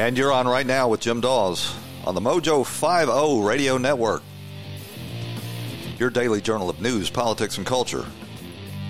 And 0.00 0.16
you're 0.16 0.32
on 0.32 0.48
right 0.48 0.66
now 0.66 0.88
with 0.88 1.00
Jim 1.00 1.20
Dawes 1.20 1.76
on 2.06 2.14
the 2.14 2.22
Mojo 2.22 2.64
50 2.64 3.46
Radio 3.46 3.76
Network. 3.76 4.22
Your 5.98 6.08
daily 6.08 6.40
journal 6.40 6.70
of 6.70 6.80
news, 6.80 7.10
politics, 7.10 7.58
and 7.58 7.66
culture 7.66 8.06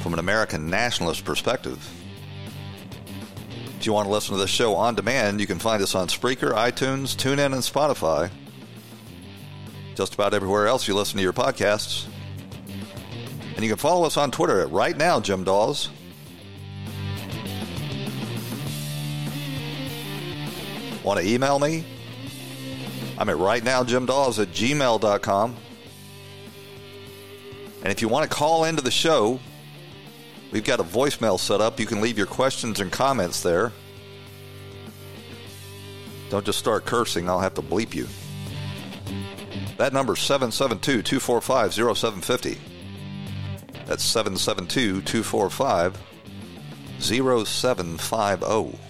from 0.03 0.13
an 0.13 0.21
American 0.21 0.71
nationalist 0.71 1.25
perspective. 1.25 1.85
If 3.77 3.87
you 3.87 3.93
want 3.93 4.07
to 4.07 4.13
listen 4.13 4.37
to 4.37 4.41
this 4.41 4.51
show 4.51 4.77
on 4.77 4.95
demand, 4.95 5.41
you 5.41 5.49
can 5.49 5.59
find 5.59 5.83
us 5.83 5.97
on 5.97 6.07
Spreaker, 6.07 6.53
iTunes, 6.53 7.17
TuneIn, 7.17 7.55
and 7.55 7.55
Spotify. 7.55 8.31
Just 9.97 10.15
about 10.15 10.33
everywhere 10.33 10.69
else 10.69 10.87
you 10.87 10.95
listen 10.95 11.17
to 11.17 11.25
your 11.25 11.33
podcasts. 11.33 12.07
And 13.57 13.65
you 13.65 13.69
can 13.69 13.79
follow 13.79 14.07
us 14.07 14.17
on 14.17 14.31
Twitter 14.31 14.61
at 14.61 14.71
right 14.71 14.97
now, 14.97 15.19
Jim 15.19 15.43
Dawes. 15.43 15.89
Want 21.05 21.21
to 21.21 21.27
email 21.27 21.59
me? 21.59 21.85
I'm 23.19 23.29
at 23.29 23.37
right 23.37 23.63
now, 23.63 23.85
Jim 23.85 24.07
Dawes 24.07 24.39
at 24.39 24.49
gmail.com. 24.49 25.57
And 27.83 27.91
if 27.93 28.03
you 28.03 28.09
want 28.09 28.31
to 28.31 28.37
call 28.37 28.65
into 28.65 28.83
the 28.83 28.91
show, 28.91 29.41
we've 30.51 30.65
got 30.65 30.81
a 30.81 30.85
voicemail 30.85 31.39
set 31.39 31.61
up. 31.61 31.81
You 31.81 31.87
can 31.87 32.01
leave 32.01 32.19
your 32.19 32.27
questions 32.27 32.81
and 32.81 32.93
comments 32.93 33.43
there. 33.43 33.73
Don't 36.29 36.45
just 36.45 36.59
start 36.59 36.85
cursing, 36.85 37.29
I'll 37.29 37.41
have 37.41 37.55
to 37.55 37.63
bleep 37.63 37.95
you. 37.95 38.07
That 39.79 39.93
number 39.93 40.13
is 40.13 40.21
772 40.21 41.03
245 41.03 41.75
0750. 41.75 42.61
That's 43.87 44.05
772 44.05 45.03
245 45.03 45.99
0750. 47.01 48.90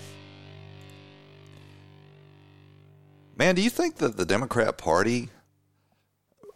Man, 3.41 3.55
do 3.55 3.63
you 3.63 3.71
think 3.71 3.97
that 3.97 4.19
the 4.19 4.27
Democrat 4.27 4.77
Party 4.77 5.31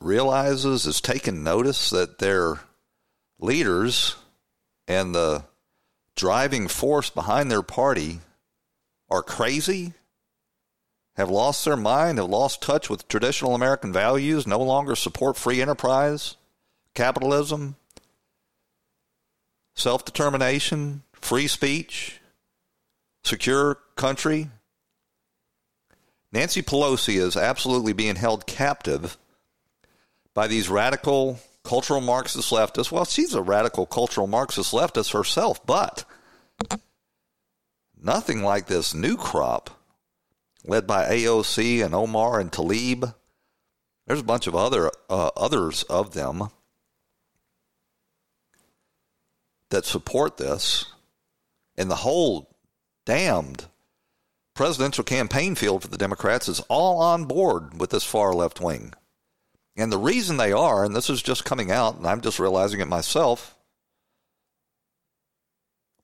realizes, 0.00 0.84
has 0.84 1.00
taken 1.00 1.42
notice 1.42 1.88
that 1.88 2.18
their 2.18 2.60
leaders 3.38 4.16
and 4.86 5.14
the 5.14 5.44
driving 6.14 6.68
force 6.68 7.08
behind 7.08 7.50
their 7.50 7.62
party 7.62 8.20
are 9.08 9.22
crazy, 9.22 9.94
have 11.16 11.30
lost 11.30 11.64
their 11.64 11.74
mind, 11.74 12.18
have 12.18 12.28
lost 12.28 12.60
touch 12.60 12.90
with 12.90 13.08
traditional 13.08 13.54
American 13.54 13.90
values, 13.90 14.46
no 14.46 14.60
longer 14.60 14.94
support 14.94 15.38
free 15.38 15.62
enterprise, 15.62 16.36
capitalism, 16.92 17.76
self 19.74 20.04
determination, 20.04 21.02
free 21.14 21.46
speech, 21.46 22.20
secure 23.22 23.78
country, 23.96 24.50
Nancy 26.34 26.62
Pelosi 26.62 27.14
is 27.14 27.36
absolutely 27.36 27.92
being 27.92 28.16
held 28.16 28.44
captive 28.44 29.16
by 30.34 30.48
these 30.48 30.68
radical 30.68 31.38
cultural 31.62 32.00
Marxist 32.00 32.50
leftists. 32.50 32.90
Well, 32.90 33.04
she's 33.04 33.34
a 33.34 33.40
radical 33.40 33.86
cultural 33.86 34.26
Marxist 34.26 34.72
leftist 34.72 35.12
herself, 35.12 35.64
but 35.64 36.04
nothing 37.96 38.42
like 38.42 38.66
this 38.66 38.94
new 38.94 39.16
crop 39.16 39.70
led 40.64 40.88
by 40.88 41.08
AOC 41.08 41.84
and 41.84 41.94
Omar 41.94 42.40
and 42.40 42.50
Tlaib. 42.50 43.14
There's 44.08 44.20
a 44.20 44.24
bunch 44.24 44.48
of 44.48 44.56
other 44.56 44.90
uh, 45.08 45.30
others 45.36 45.84
of 45.84 46.14
them 46.14 46.48
that 49.70 49.84
support 49.84 50.36
this, 50.36 50.86
and 51.76 51.88
the 51.88 51.94
whole 51.94 52.56
damned 53.04 53.66
presidential 54.54 55.04
campaign 55.04 55.54
field 55.54 55.82
for 55.82 55.88
the 55.88 55.98
Democrats 55.98 56.48
is 56.48 56.60
all 56.68 57.00
on 57.00 57.24
board 57.24 57.78
with 57.78 57.90
this 57.90 58.04
far 58.04 58.32
left 58.32 58.60
wing. 58.60 58.94
And 59.76 59.90
the 59.90 59.98
reason 59.98 60.36
they 60.36 60.52
are, 60.52 60.84
and 60.84 60.94
this 60.94 61.10
is 61.10 61.22
just 61.22 61.44
coming 61.44 61.70
out, 61.70 61.96
and 61.96 62.06
I'm 62.06 62.20
just 62.20 62.38
realizing 62.38 62.80
it 62.80 62.86
myself, 62.86 63.56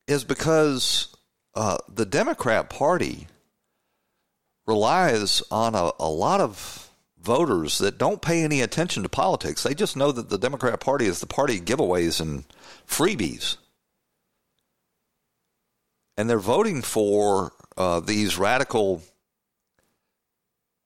is 0.09 0.25
because 0.25 1.15
uh, 1.55 1.79
the 1.89 2.05
Democrat 2.07 2.69
Party 2.69 3.29
relies 4.67 5.43
on 5.51 5.77
a, 5.77 5.93
a 6.01 6.09
lot 6.09 6.41
of 6.41 6.91
voters 7.21 7.79
that 7.79 7.99
don't 7.99 8.23
pay 8.23 8.43
any 8.43 8.61
attention 8.61 9.03
to 9.05 9.09
politics. 9.09 9.63
They 9.63 9.75
just 9.75 9.97
know 9.97 10.11
that 10.11 10.31
the 10.31 10.39
Democrat 10.39 10.81
Party 10.81 11.07
is 11.07 11.21
the 11.21 11.27
party 11.27 11.59
of 11.59 11.65
giveaways 11.65 12.21
and 12.21 12.45
freebies. 12.89 13.57
And 16.17 16.29
they're 16.29 16.39
voting 16.39 16.83
for 16.83 17.53
uh, 17.77 18.01
these 18.01 18.39
radical 18.39 19.03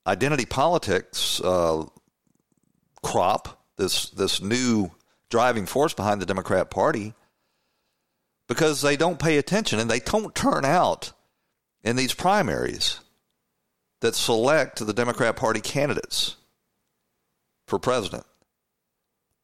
identity 0.06 0.44
politics 0.44 1.40
uh, 1.40 1.84
crop, 3.02 3.64
this 3.76 4.10
this 4.10 4.40
new 4.42 4.90
driving 5.30 5.66
force 5.66 5.94
behind 5.94 6.20
the 6.20 6.26
Democrat 6.26 6.70
Party, 6.70 7.14
because 8.48 8.82
they 8.82 8.96
don't 8.96 9.18
pay 9.18 9.38
attention 9.38 9.78
and 9.78 9.90
they 9.90 10.00
don't 10.00 10.34
turn 10.34 10.64
out 10.64 11.12
in 11.82 11.96
these 11.96 12.14
primaries 12.14 13.00
that 14.00 14.14
select 14.14 14.84
the 14.84 14.92
Democrat 14.92 15.36
Party 15.36 15.60
candidates 15.60 16.36
for 17.66 17.78
president. 17.78 18.24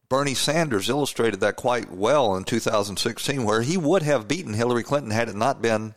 Bernie 0.08 0.34
Sanders 0.34 0.88
illustrated 0.88 1.40
that 1.40 1.54
quite 1.54 1.90
well 1.90 2.34
in 2.36 2.44
2016, 2.44 3.44
where 3.44 3.62
he 3.62 3.76
would 3.76 4.02
have 4.02 4.26
beaten 4.26 4.54
Hillary 4.54 4.82
Clinton 4.82 5.12
had 5.12 5.28
it 5.28 5.36
not 5.36 5.62
been 5.62 5.94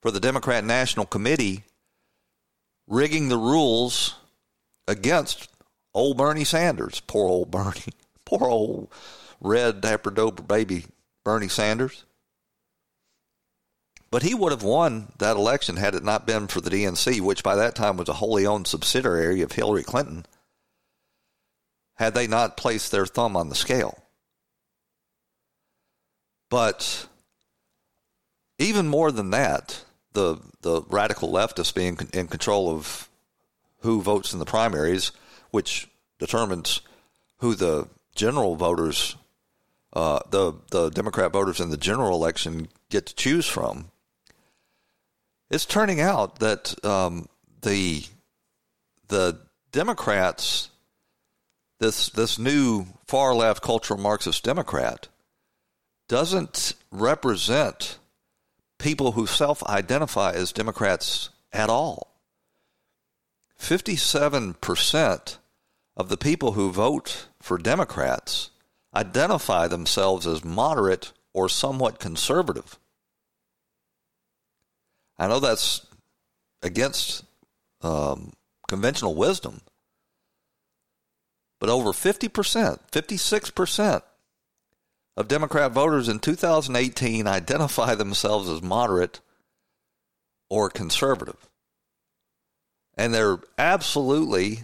for 0.00 0.10
the 0.10 0.20
Democrat 0.20 0.64
National 0.64 1.06
Committee 1.06 1.64
rigging 2.86 3.28
the 3.28 3.38
rules 3.38 4.14
against 4.86 5.48
old 5.94 6.16
Bernie 6.16 6.44
Sanders. 6.44 7.00
Poor 7.00 7.28
old 7.28 7.50
Bernie. 7.50 7.92
Poor 8.24 8.48
old 8.48 8.92
red 9.40 9.80
dapper 9.80 10.10
doper 10.10 10.46
baby 10.46 10.84
Bernie 11.24 11.48
Sanders. 11.48 12.04
But 14.10 14.22
he 14.22 14.34
would 14.34 14.52
have 14.52 14.62
won 14.62 15.12
that 15.18 15.36
election 15.36 15.76
had 15.76 15.94
it 15.94 16.02
not 16.02 16.26
been 16.26 16.46
for 16.46 16.60
the 16.60 16.70
DNC, 16.70 17.20
which 17.20 17.42
by 17.42 17.56
that 17.56 17.74
time 17.74 17.96
was 17.98 18.08
a 18.08 18.14
wholly 18.14 18.46
owned 18.46 18.66
subsidiary 18.66 19.42
of 19.42 19.52
Hillary 19.52 19.82
Clinton, 19.82 20.24
had 21.96 22.14
they 22.14 22.26
not 22.26 22.56
placed 22.56 22.90
their 22.90 23.04
thumb 23.04 23.36
on 23.36 23.50
the 23.50 23.54
scale. 23.54 24.02
But 26.48 27.06
even 28.58 28.88
more 28.88 29.12
than 29.12 29.30
that, 29.30 29.84
the 30.18 30.38
the 30.62 30.82
radical 30.88 31.30
leftists 31.30 31.72
being 31.72 31.96
in 32.12 32.26
control 32.26 32.70
of 32.70 33.08
who 33.82 34.02
votes 34.02 34.32
in 34.32 34.40
the 34.40 34.44
primaries, 34.44 35.12
which 35.52 35.88
determines 36.18 36.80
who 37.38 37.54
the 37.54 37.86
general 38.16 38.56
voters, 38.56 39.14
uh, 39.92 40.18
the 40.30 40.54
the 40.70 40.90
Democrat 40.90 41.30
voters 41.30 41.60
in 41.60 41.70
the 41.70 41.76
general 41.76 42.16
election 42.16 42.66
get 42.90 43.06
to 43.06 43.14
choose 43.14 43.46
from. 43.46 43.90
It's 45.50 45.64
turning 45.64 46.00
out 46.00 46.40
that 46.40 46.74
um, 46.84 47.28
the 47.62 48.04
the 49.06 49.38
Democrats, 49.70 50.68
this 51.78 52.08
this 52.08 52.40
new 52.40 52.86
far 53.06 53.34
left 53.34 53.62
cultural 53.62 54.00
Marxist 54.00 54.42
Democrat, 54.42 55.06
doesn't 56.08 56.74
represent 56.90 57.98
people 58.78 59.12
who 59.12 59.26
self 59.26 59.62
identify 59.64 60.32
as 60.32 60.52
Democrats 60.52 61.30
at 61.52 61.68
all. 61.68 62.14
57% 63.60 65.38
of 65.96 66.08
the 66.08 66.16
people 66.16 66.52
who 66.52 66.70
vote 66.70 67.26
for 67.42 67.58
Democrats 67.58 68.50
identify 68.94 69.66
themselves 69.66 70.26
as 70.26 70.44
moderate 70.44 71.12
or 71.32 71.48
somewhat 71.48 71.98
conservative. 71.98 72.78
I 75.18 75.26
know 75.26 75.40
that's 75.40 75.84
against 76.62 77.24
um, 77.82 78.32
conventional 78.68 79.16
wisdom, 79.16 79.60
but 81.58 81.68
over 81.68 81.90
50%, 81.90 82.78
56% 82.92 84.02
of 85.18 85.26
Democrat 85.26 85.72
voters 85.72 86.08
in 86.08 86.20
2018 86.20 87.26
identify 87.26 87.96
themselves 87.96 88.48
as 88.48 88.62
moderate 88.62 89.20
or 90.48 90.70
conservative. 90.70 91.48
And 92.96 93.12
they're 93.12 93.40
absolutely 93.58 94.60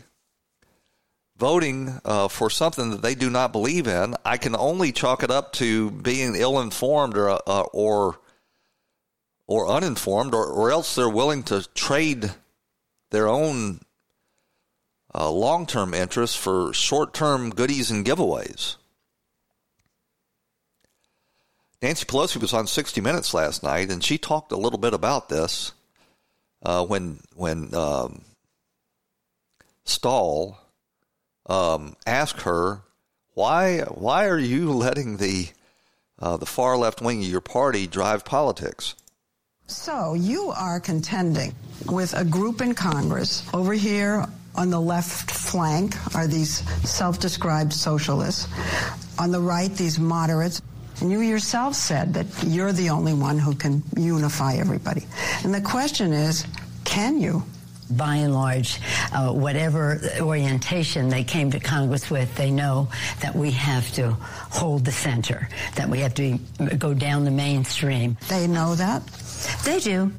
voting 1.37 2.01
uh, 2.05 2.29
for 2.29 2.51
something 2.51 2.91
that 2.91 3.03
they 3.03 3.17
do 3.17 3.31
not 3.31 3.51
believe 3.51 3.89
in. 3.89 4.15
I 4.25 4.37
can 4.37 4.55
only 4.55 4.93
chalk 4.93 5.25
it 5.25 5.31
up 5.33 5.55
to 5.55 5.91
being 5.91 6.37
ill 6.37 6.61
informed 6.61 7.17
or, 7.17 7.31
uh, 7.31 7.65
or 7.73 8.21
or 9.47 9.69
uninformed, 9.69 10.35
or, 10.35 10.47
or 10.47 10.71
else 10.71 10.95
they're 10.95 11.09
willing 11.09 11.43
to 11.43 11.69
trade 11.75 12.33
their 13.11 13.29
own 13.29 13.81
uh, 15.13 15.29
long 15.31 15.67
term 15.67 15.93
interests 15.93 16.37
for 16.37 16.73
short 16.73 17.13
term 17.13 17.51
goodies 17.51 17.91
and 17.91 18.07
giveaways. 18.07 18.77
Nancy 21.85 22.07
Pelosi 22.07 22.41
was 22.41 22.55
on 22.55 22.67
60 22.67 23.03
Minutes 23.03 23.35
last 23.35 23.63
night, 23.63 23.91
and 23.91 24.03
she 24.03 24.17
talked 24.17 24.53
a 24.53 24.57
little 24.57 24.79
bit 24.79 24.95
about 24.95 25.29
this 25.29 25.73
uh, 26.63 26.83
when 26.83 27.21
when 27.35 27.75
um, 27.75 28.23
Stahl 29.85 30.59
um, 31.45 31.95
asked 32.07 32.41
her 32.41 32.81
why 33.35 33.81
why 33.81 34.29
are 34.29 34.39
you 34.39 34.73
letting 34.87 35.19
the 35.19 35.49
uh, 36.19 36.39
the 36.39 36.47
far 36.47 36.79
left 36.79 37.03
wing 37.03 37.23
of 37.23 37.29
your 37.29 37.43
party 37.43 37.87
drive 37.87 38.25
politics? 38.25 38.95
So 39.67 40.15
you 40.15 40.55
are 40.57 40.81
contending 40.81 41.55
with 41.85 42.15
a 42.15 42.25
group 42.25 42.63
in 42.63 42.75
Congress 42.75 43.47
over 43.53 43.75
here 43.75 44.25
on 44.55 44.71
the 44.71 44.81
left 44.81 45.31
flank 45.31 45.97
are 46.15 46.27
these 46.27 46.67
self-described 46.89 47.75
socialists. 47.75 48.49
On 49.19 49.31
the 49.31 49.41
right, 49.41 49.71
these 49.75 49.99
moderates. 49.99 50.63
And 51.01 51.11
you 51.11 51.21
yourself 51.21 51.75
said 51.75 52.15
that 52.15 52.27
you're 52.47 52.73
the 52.73 52.91
only 52.91 53.15
one 53.15 53.39
who 53.39 53.55
can 53.55 53.83
unify 53.97 54.55
everybody. 54.55 55.07
And 55.43 55.55
the 55.55 55.61
question 55.61 56.13
is, 56.13 56.47
can 56.85 57.21
you? 57.21 57.45
by 57.91 58.17
and 58.17 58.35
large, 58.35 58.81
uh, 59.13 59.33
whatever 59.33 60.01
orientation 60.21 61.09
they 61.09 61.25
came 61.25 61.51
to 61.51 61.61
Congress 61.61 62.11
with, 62.11 62.35
they 62.35 62.51
know 62.51 62.89
that 63.21 63.35
we 63.35 63.51
have 63.51 63.91
to 63.93 64.13
hold 64.51 64.85
the 64.85 64.93
center, 64.93 65.49
that 65.75 65.89
we 65.89 66.01
have 66.01 66.15
to 66.15 66.39
go 66.79 66.95
down 66.95 67.25
the 67.25 67.31
mainstream. 67.31 68.17
They 68.29 68.47
know 68.47 68.75
that? 68.75 69.07
They 69.65 69.81
do. 69.81 70.13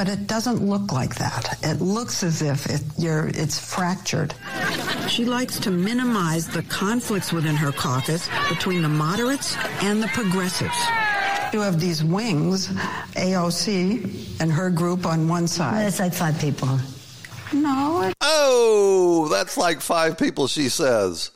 But 0.00 0.08
it 0.08 0.26
doesn't 0.26 0.66
look 0.66 0.92
like 0.92 1.16
that. 1.16 1.58
It 1.62 1.82
looks 1.82 2.22
as 2.22 2.40
if 2.40 2.64
it, 2.70 2.80
it's 2.96 3.58
fractured. 3.58 4.34
She 5.10 5.26
likes 5.26 5.60
to 5.60 5.70
minimize 5.70 6.48
the 6.48 6.62
conflicts 6.62 7.34
within 7.34 7.54
her 7.54 7.70
caucus 7.70 8.26
between 8.48 8.80
the 8.80 8.88
moderates 8.88 9.58
and 9.82 10.02
the 10.02 10.08
progressives. 10.08 10.74
You 11.52 11.60
have 11.60 11.78
these 11.78 12.02
wings, 12.02 12.68
AOC 12.68 14.40
and 14.40 14.50
her 14.50 14.70
group 14.70 15.04
on 15.04 15.28
one 15.28 15.46
side. 15.46 15.84
It's 15.84 16.00
like 16.00 16.14
five 16.14 16.40
people. 16.40 16.80
No. 17.52 18.10
Oh, 18.22 19.28
that's 19.30 19.58
like 19.58 19.82
five 19.82 20.16
people, 20.16 20.46
she 20.46 20.70
says. 20.70 21.30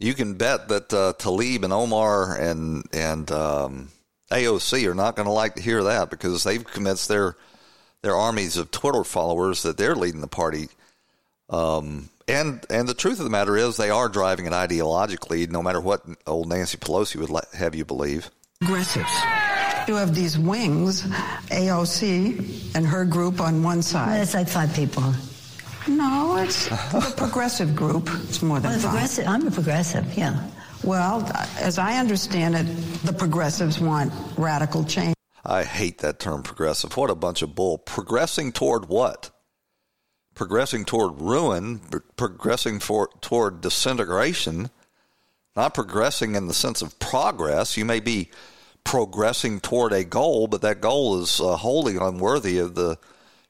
You 0.00 0.14
can 0.14 0.34
bet 0.34 0.66
that 0.66 0.92
uh, 0.92 1.12
Tlaib 1.16 1.62
and 1.62 1.72
Omar 1.72 2.36
and 2.40 2.86
and 2.92 3.30
um, 3.30 3.92
AOC 4.32 4.84
are 4.90 4.94
not 4.94 5.14
going 5.14 5.26
to 5.26 5.32
like 5.32 5.54
to 5.54 5.62
hear 5.62 5.84
that 5.84 6.10
because 6.10 6.42
they've 6.42 6.64
convinced 6.64 7.06
their 7.06 7.36
their 8.04 8.16
armies 8.16 8.56
of 8.56 8.70
Twitter 8.70 9.02
followers 9.02 9.62
that 9.62 9.76
they're 9.76 9.96
leading 9.96 10.20
the 10.20 10.28
party. 10.28 10.68
Um, 11.50 12.10
and 12.28 12.64
and 12.70 12.88
the 12.88 12.94
truth 12.94 13.18
of 13.18 13.24
the 13.24 13.30
matter 13.30 13.56
is, 13.56 13.76
they 13.76 13.90
are 13.90 14.08
driving 14.08 14.46
it 14.46 14.52
ideologically, 14.52 15.50
no 15.50 15.62
matter 15.62 15.80
what 15.80 16.02
old 16.26 16.48
Nancy 16.48 16.78
Pelosi 16.78 17.16
would 17.16 17.44
have 17.54 17.74
you 17.74 17.84
believe. 17.84 18.30
Aggressives. 18.62 19.88
You 19.88 19.96
have 19.96 20.14
these 20.14 20.38
wings, 20.38 21.02
AOC 21.02 22.74
and 22.74 22.86
her 22.86 23.04
group 23.04 23.40
on 23.40 23.62
one 23.62 23.82
side. 23.82 24.20
It's 24.20 24.32
like 24.32 24.48
five 24.48 24.72
people. 24.74 25.12
No, 25.86 26.38
it's 26.38 26.68
the 26.68 27.12
progressive 27.18 27.76
group. 27.76 28.08
It's 28.24 28.40
more 28.40 28.60
than 28.60 28.70
well, 28.70 28.80
five. 28.80 28.90
Progressive. 28.90 29.26
I'm 29.28 29.46
a 29.46 29.50
progressive. 29.50 30.14
Yeah. 30.16 30.48
Well, 30.82 31.30
as 31.58 31.78
I 31.78 31.98
understand 31.98 32.54
it, 32.56 32.64
the 33.04 33.12
progressives 33.12 33.78
want 33.78 34.12
radical 34.38 34.84
change. 34.84 35.13
I 35.44 35.64
hate 35.64 35.98
that 35.98 36.18
term 36.18 36.42
progressive. 36.42 36.96
What 36.96 37.10
a 37.10 37.14
bunch 37.14 37.42
of 37.42 37.54
bull. 37.54 37.78
Progressing 37.78 38.52
toward 38.52 38.88
what? 38.88 39.30
Progressing 40.34 40.84
toward 40.84 41.20
ruin, 41.20 41.80
progressing 42.16 42.80
for, 42.80 43.10
toward 43.20 43.60
disintegration, 43.60 44.70
not 45.54 45.74
progressing 45.74 46.34
in 46.34 46.48
the 46.48 46.54
sense 46.54 46.82
of 46.82 46.98
progress. 46.98 47.76
You 47.76 47.84
may 47.84 48.00
be 48.00 48.30
progressing 48.84 49.60
toward 49.60 49.92
a 49.92 50.04
goal, 50.04 50.46
but 50.46 50.62
that 50.62 50.80
goal 50.80 51.20
is 51.22 51.40
uh, 51.40 51.56
wholly 51.56 51.96
unworthy 51.96 52.58
of 52.58 52.74
the 52.74 52.98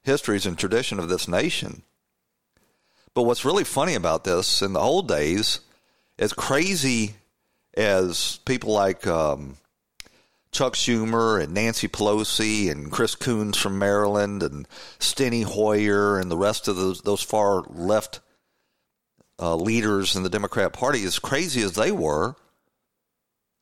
histories 0.02 0.46
and 0.46 0.58
tradition 0.58 0.98
of 0.98 1.08
this 1.08 1.26
nation. 1.26 1.82
But 3.14 3.22
what's 3.22 3.44
really 3.44 3.64
funny 3.64 3.94
about 3.94 4.24
this 4.24 4.60
in 4.60 4.72
the 4.72 4.80
old 4.80 5.08
days, 5.08 5.60
as 6.18 6.32
crazy 6.32 7.14
as 7.76 8.38
people 8.44 8.72
like 8.72 9.06
um, 9.06 9.56
Chuck 10.54 10.74
Schumer 10.74 11.42
and 11.42 11.52
Nancy 11.52 11.88
Pelosi 11.88 12.70
and 12.70 12.90
Chris 12.90 13.16
Coons 13.16 13.58
from 13.58 13.78
Maryland 13.78 14.42
and 14.44 14.68
Steny 15.00 15.42
Hoyer 15.42 16.20
and 16.20 16.30
the 16.30 16.36
rest 16.36 16.68
of 16.68 16.76
those, 16.76 17.02
those 17.02 17.22
far 17.22 17.62
left 17.62 18.20
uh, 19.40 19.56
leaders 19.56 20.14
in 20.14 20.22
the 20.22 20.30
Democrat 20.30 20.72
Party, 20.72 21.02
as 21.04 21.18
crazy 21.18 21.60
as 21.60 21.72
they 21.72 21.90
were, 21.90 22.36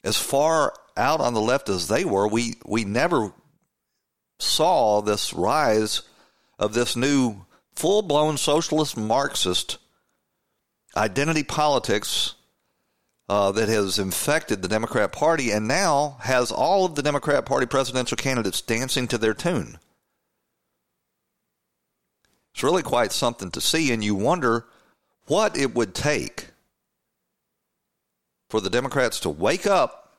as 0.05 0.19
far 0.19 0.75
out 0.95 1.21
on 1.21 1.33
the 1.33 1.41
left 1.41 1.71
as 1.71 1.89
they 1.89 2.05
were, 2.05 2.29
we, 2.29 2.57
we 2.67 2.85
never 2.85 3.33
saw 4.39 5.01
this 5.01 5.33
rise 5.33 6.03
of 6.59 6.75
this 6.75 6.95
new 6.95 7.47
full 7.75 8.03
blown 8.03 8.37
socialist 8.37 8.99
Marxist 8.99 9.79
identity 10.95 11.43
politics 11.43 12.35
uh, 13.29 13.53
that 13.53 13.69
has 13.69 13.99
infected 13.99 14.63
the 14.63 14.69
Democrat 14.69 15.13
Party 15.13 15.51
and 15.51 15.69
now 15.69 16.17
has 16.21 16.51
all 16.51 16.85
of 16.85 16.95
the 16.95 17.03
Democrat 17.03 17.47
Party 17.47 17.67
presidential 17.67 18.17
candidates 18.17 18.61
dancing 18.61 19.09
to 19.09 19.19
their 19.19 19.35
tune. 19.35 19.79
It's 22.53 22.63
really 22.63 22.83
quite 22.83 23.13
something 23.13 23.51
to 23.53 23.61
see, 23.61 23.93
and 23.93 24.05
you 24.05 24.15
wonder 24.15 24.67
what 25.27 25.57
it 25.57 25.75
would 25.75 25.95
take 25.95 26.49
for 28.51 28.61
the 28.61 28.71
Democrats 28.71 29.21
to 29.21 29.31
wake 29.31 29.67
up, 29.67 30.19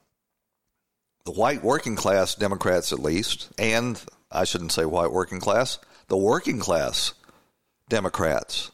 the 1.25 1.31
white 1.31 1.63
working 1.63 1.95
class 1.95 2.33
Democrats 2.33 2.91
at 2.91 2.99
least, 2.99 3.49
and 3.59 4.01
I 4.31 4.45
shouldn't 4.45 4.71
say 4.71 4.85
white 4.85 5.11
working 5.11 5.39
class, 5.39 5.77
the 6.07 6.17
working 6.17 6.59
class 6.59 7.13
Democrats 7.89 8.71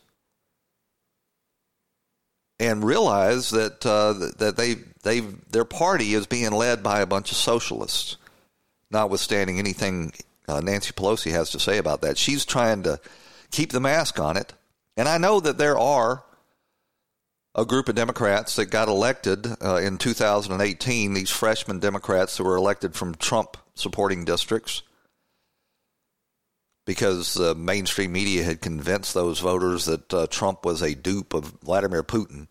and 2.59 2.83
realize 2.83 3.51
that 3.51 3.85
uh, 3.85 4.13
that 4.37 4.57
they 4.57 4.75
they 5.03 5.21
their 5.21 5.65
party 5.65 6.13
is 6.13 6.27
being 6.27 6.51
led 6.51 6.83
by 6.83 7.01
a 7.01 7.05
bunch 7.05 7.31
of 7.31 7.37
socialists. 7.37 8.17
Notwithstanding 8.91 9.59
anything 9.59 10.13
uh, 10.47 10.61
Nancy 10.61 10.91
Pelosi 10.91 11.31
has 11.31 11.51
to 11.51 11.59
say 11.59 11.77
about 11.77 12.01
that, 12.01 12.17
she's 12.17 12.43
trying 12.45 12.83
to 12.83 12.99
keep 13.51 13.71
the 13.71 13.79
mask 13.79 14.19
on 14.19 14.35
it. 14.35 14.53
And 14.97 15.07
I 15.07 15.17
know 15.17 15.39
that 15.39 15.57
there 15.57 15.77
are 15.77 16.23
a 17.55 17.65
group 17.65 17.87
of 17.87 17.95
Democrats 17.95 18.55
that 18.55 18.67
got 18.67 18.87
elected 18.87 19.47
uh, 19.63 19.75
in 19.75 19.97
2018. 19.97 21.13
These 21.13 21.29
freshman 21.29 21.79
Democrats 21.79 22.37
that 22.37 22.43
were 22.43 22.55
elected 22.55 22.95
from 22.95 23.15
Trump 23.15 23.57
supporting 23.75 24.25
districts 24.25 24.81
because 26.85 27.33
the 27.33 27.55
mainstream 27.55 28.11
media 28.11 28.43
had 28.43 28.61
convinced 28.61 29.13
those 29.13 29.39
voters 29.39 29.85
that 29.85 30.13
uh, 30.13 30.27
Trump 30.27 30.65
was 30.65 30.81
a 30.81 30.95
dupe 30.95 31.33
of 31.33 31.45
Vladimir 31.63 32.03
Putin. 32.03 32.47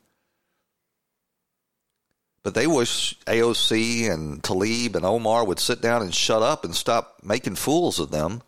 But 2.43 2.55
they 2.55 2.67
wish 2.67 3.19
AOC 3.27 4.11
and 4.11 4.43
Tlaib 4.43 4.95
and 4.95 5.05
Omar 5.05 5.45
would 5.45 5.59
sit 5.59 5.83
down 5.83 6.03
and 6.03 6.15
shut 6.15 6.43
up 6.43 6.65
and 6.65 6.75
stop 6.75 7.19
making 7.23 7.57
fools 7.57 7.99
of 7.99 8.11
them 8.11 8.43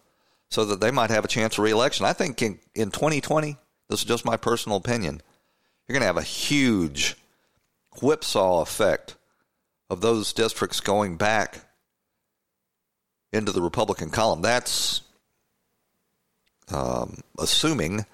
so 0.48 0.64
that 0.64 0.80
they 0.80 0.90
might 0.90 1.10
have 1.10 1.24
a 1.24 1.28
chance 1.28 1.58
of 1.58 1.64
reelection. 1.64 2.06
I 2.06 2.12
think 2.12 2.40
in, 2.40 2.58
in 2.74 2.90
2020, 2.90 3.56
this 3.88 4.00
is 4.00 4.06
just 4.06 4.24
my 4.24 4.36
personal 4.36 4.78
opinion, 4.78 5.20
you're 5.86 5.94
going 5.94 6.02
to 6.02 6.06
have 6.06 6.16
a 6.16 6.22
huge 6.22 7.16
whipsaw 8.00 8.62
effect 8.62 9.16
of 9.90 10.00
those 10.00 10.32
districts 10.32 10.80
going 10.80 11.16
back 11.16 11.58
into 13.32 13.52
the 13.52 13.62
Republican 13.62 14.10
column. 14.10 14.40
That's 14.42 15.02
um, 16.72 17.18
assuming 17.38 18.04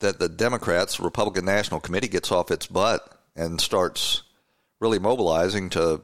that 0.00 0.18
the 0.18 0.28
Democrats, 0.28 1.00
Republican 1.00 1.44
National 1.44 1.80
Committee, 1.80 2.08
gets 2.08 2.30
off 2.30 2.50
its 2.50 2.66
butt 2.66 3.18
and 3.34 3.60
starts 3.60 4.22
really 4.80 4.98
mobilizing 4.98 5.70
to 5.70 6.02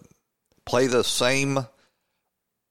play 0.64 0.86
the 0.86 1.04
same 1.04 1.66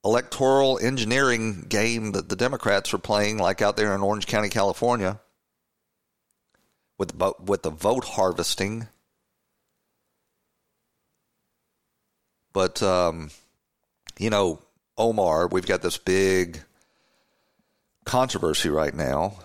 electoral 0.04 0.80
engineering 0.80 1.66
game 1.70 2.14
that 2.14 2.30
the 2.30 2.36
Democrats 2.36 2.94
are 2.94 2.98
playing, 2.98 3.38
like 3.38 3.62
out 3.62 3.78
there 3.78 3.94
in 3.94 4.02
Orange 4.02 4.28
County, 4.28 4.50
California, 4.50 5.20
with 6.98 7.14
with 7.46 7.62
the 7.64 7.70
vote 7.70 8.04
harvesting. 8.04 8.88
But 12.54 12.82
um, 12.82 13.30
you 14.18 14.30
know, 14.30 14.60
Omar, 14.98 15.48
we've 15.48 15.68
got 15.68 15.82
this 15.82 15.98
big 15.98 16.62
controversy 18.06 18.70
right 18.70 18.94
now 18.94 19.36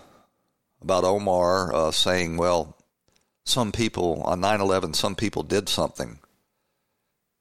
about 0.81 1.03
Omar 1.03 1.73
uh, 1.73 1.91
saying, 1.91 2.37
well, 2.37 2.77
some 3.45 3.71
people 3.71 4.21
on 4.23 4.41
9 4.41 4.61
11, 4.61 4.93
some 4.93 5.15
people 5.15 5.43
did 5.43 5.69
something. 5.69 6.19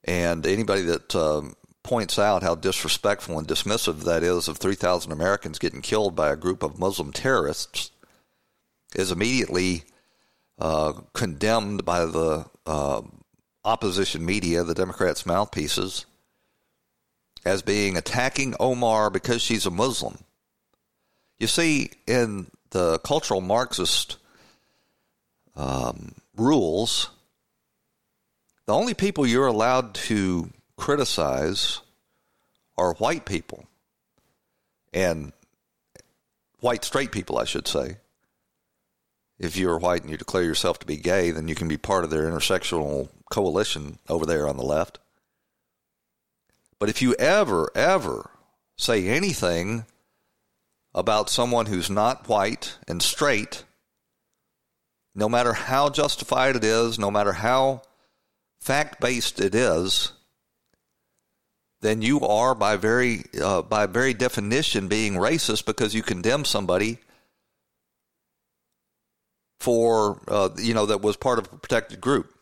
And 0.04 0.46
anybody 0.46 0.82
that 0.82 1.14
um, 1.16 1.54
points 1.82 2.18
out 2.18 2.42
how 2.42 2.54
disrespectful 2.54 3.38
and 3.38 3.48
dismissive 3.48 4.04
that 4.04 4.22
is 4.22 4.48
of 4.48 4.58
3,000 4.58 5.10
Americans 5.10 5.58
getting 5.58 5.82
killed 5.82 6.14
by 6.14 6.30
a 6.30 6.36
group 6.36 6.62
of 6.62 6.78
Muslim 6.78 7.12
terrorists 7.12 7.90
is 8.94 9.10
immediately 9.10 9.84
uh, 10.58 10.92
condemned 11.12 11.84
by 11.84 12.06
the 12.06 12.46
uh, 12.66 13.02
opposition 13.64 14.24
media, 14.24 14.62
the 14.64 14.74
Democrats' 14.74 15.26
mouthpieces, 15.26 16.06
as 17.44 17.62
being 17.62 17.96
attacking 17.96 18.54
Omar 18.58 19.10
because 19.10 19.42
she's 19.42 19.66
a 19.66 19.70
Muslim. 19.70 20.18
You 21.38 21.46
see, 21.46 21.90
in 22.06 22.50
the 22.70 22.98
cultural 23.00 23.40
Marxist 23.40 24.16
um, 25.54 26.14
rules, 26.36 27.10
the 28.66 28.74
only 28.74 28.94
people 28.94 29.26
you're 29.26 29.46
allowed 29.46 29.94
to 29.94 30.50
criticize 30.76 31.80
are 32.76 32.94
white 32.94 33.24
people 33.24 33.64
and 34.92 35.32
white 36.60 36.84
straight 36.84 37.12
people, 37.12 37.38
I 37.38 37.44
should 37.44 37.68
say. 37.68 37.98
If 39.38 39.56
you're 39.56 39.78
white 39.78 40.02
and 40.02 40.10
you 40.10 40.16
declare 40.16 40.42
yourself 40.42 40.78
to 40.78 40.86
be 40.86 40.96
gay, 40.96 41.30
then 41.30 41.48
you 41.48 41.54
can 41.54 41.68
be 41.68 41.76
part 41.76 42.04
of 42.04 42.10
their 42.10 42.24
intersectional 42.24 43.10
coalition 43.30 43.98
over 44.08 44.24
there 44.24 44.48
on 44.48 44.56
the 44.56 44.64
left. 44.64 44.98
But 46.78 46.88
if 46.88 47.02
you 47.02 47.14
ever, 47.14 47.70
ever 47.74 48.30
say 48.76 49.06
anything 49.08 49.84
about 50.96 51.28
someone 51.28 51.66
who's 51.66 51.90
not 51.90 52.26
white 52.26 52.78
and 52.88 53.02
straight, 53.02 53.64
no 55.14 55.28
matter 55.28 55.52
how 55.52 55.90
justified 55.90 56.56
it 56.56 56.64
is, 56.64 56.98
no 56.98 57.10
matter 57.10 57.34
how 57.34 57.82
fact 58.58 58.98
based 58.98 59.38
it 59.38 59.54
is, 59.54 60.12
then 61.82 62.00
you 62.00 62.20
are 62.22 62.54
by 62.54 62.76
very 62.76 63.24
uh, 63.40 63.60
by 63.60 63.84
very 63.84 64.14
definition 64.14 64.88
being 64.88 65.12
racist 65.12 65.66
because 65.66 65.94
you 65.94 66.02
condemn 66.02 66.46
somebody 66.46 66.98
for 69.60 70.22
uh, 70.28 70.48
you 70.56 70.72
know 70.72 70.86
that 70.86 71.02
was 71.02 71.16
part 71.16 71.38
of 71.38 71.44
a 71.52 71.56
protected 71.56 72.00
group. 72.00 72.32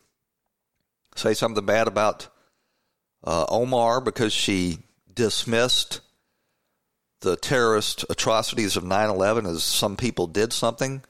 Say 1.15 1.33
something 1.33 1.65
bad 1.65 1.87
about 1.87 2.29
uh, 3.25 3.45
Omar 3.49 3.99
because 3.99 4.31
she 4.31 4.79
dismissed 5.13 5.99
the 7.25 7.35
terrorist 7.35 8.05
atrocities 8.07 8.77
of 8.77 8.83
9/11 8.83 9.47
as 9.47 9.63
some 9.63 9.97
people 9.97 10.27
did 10.27 10.53
something. 10.53 11.03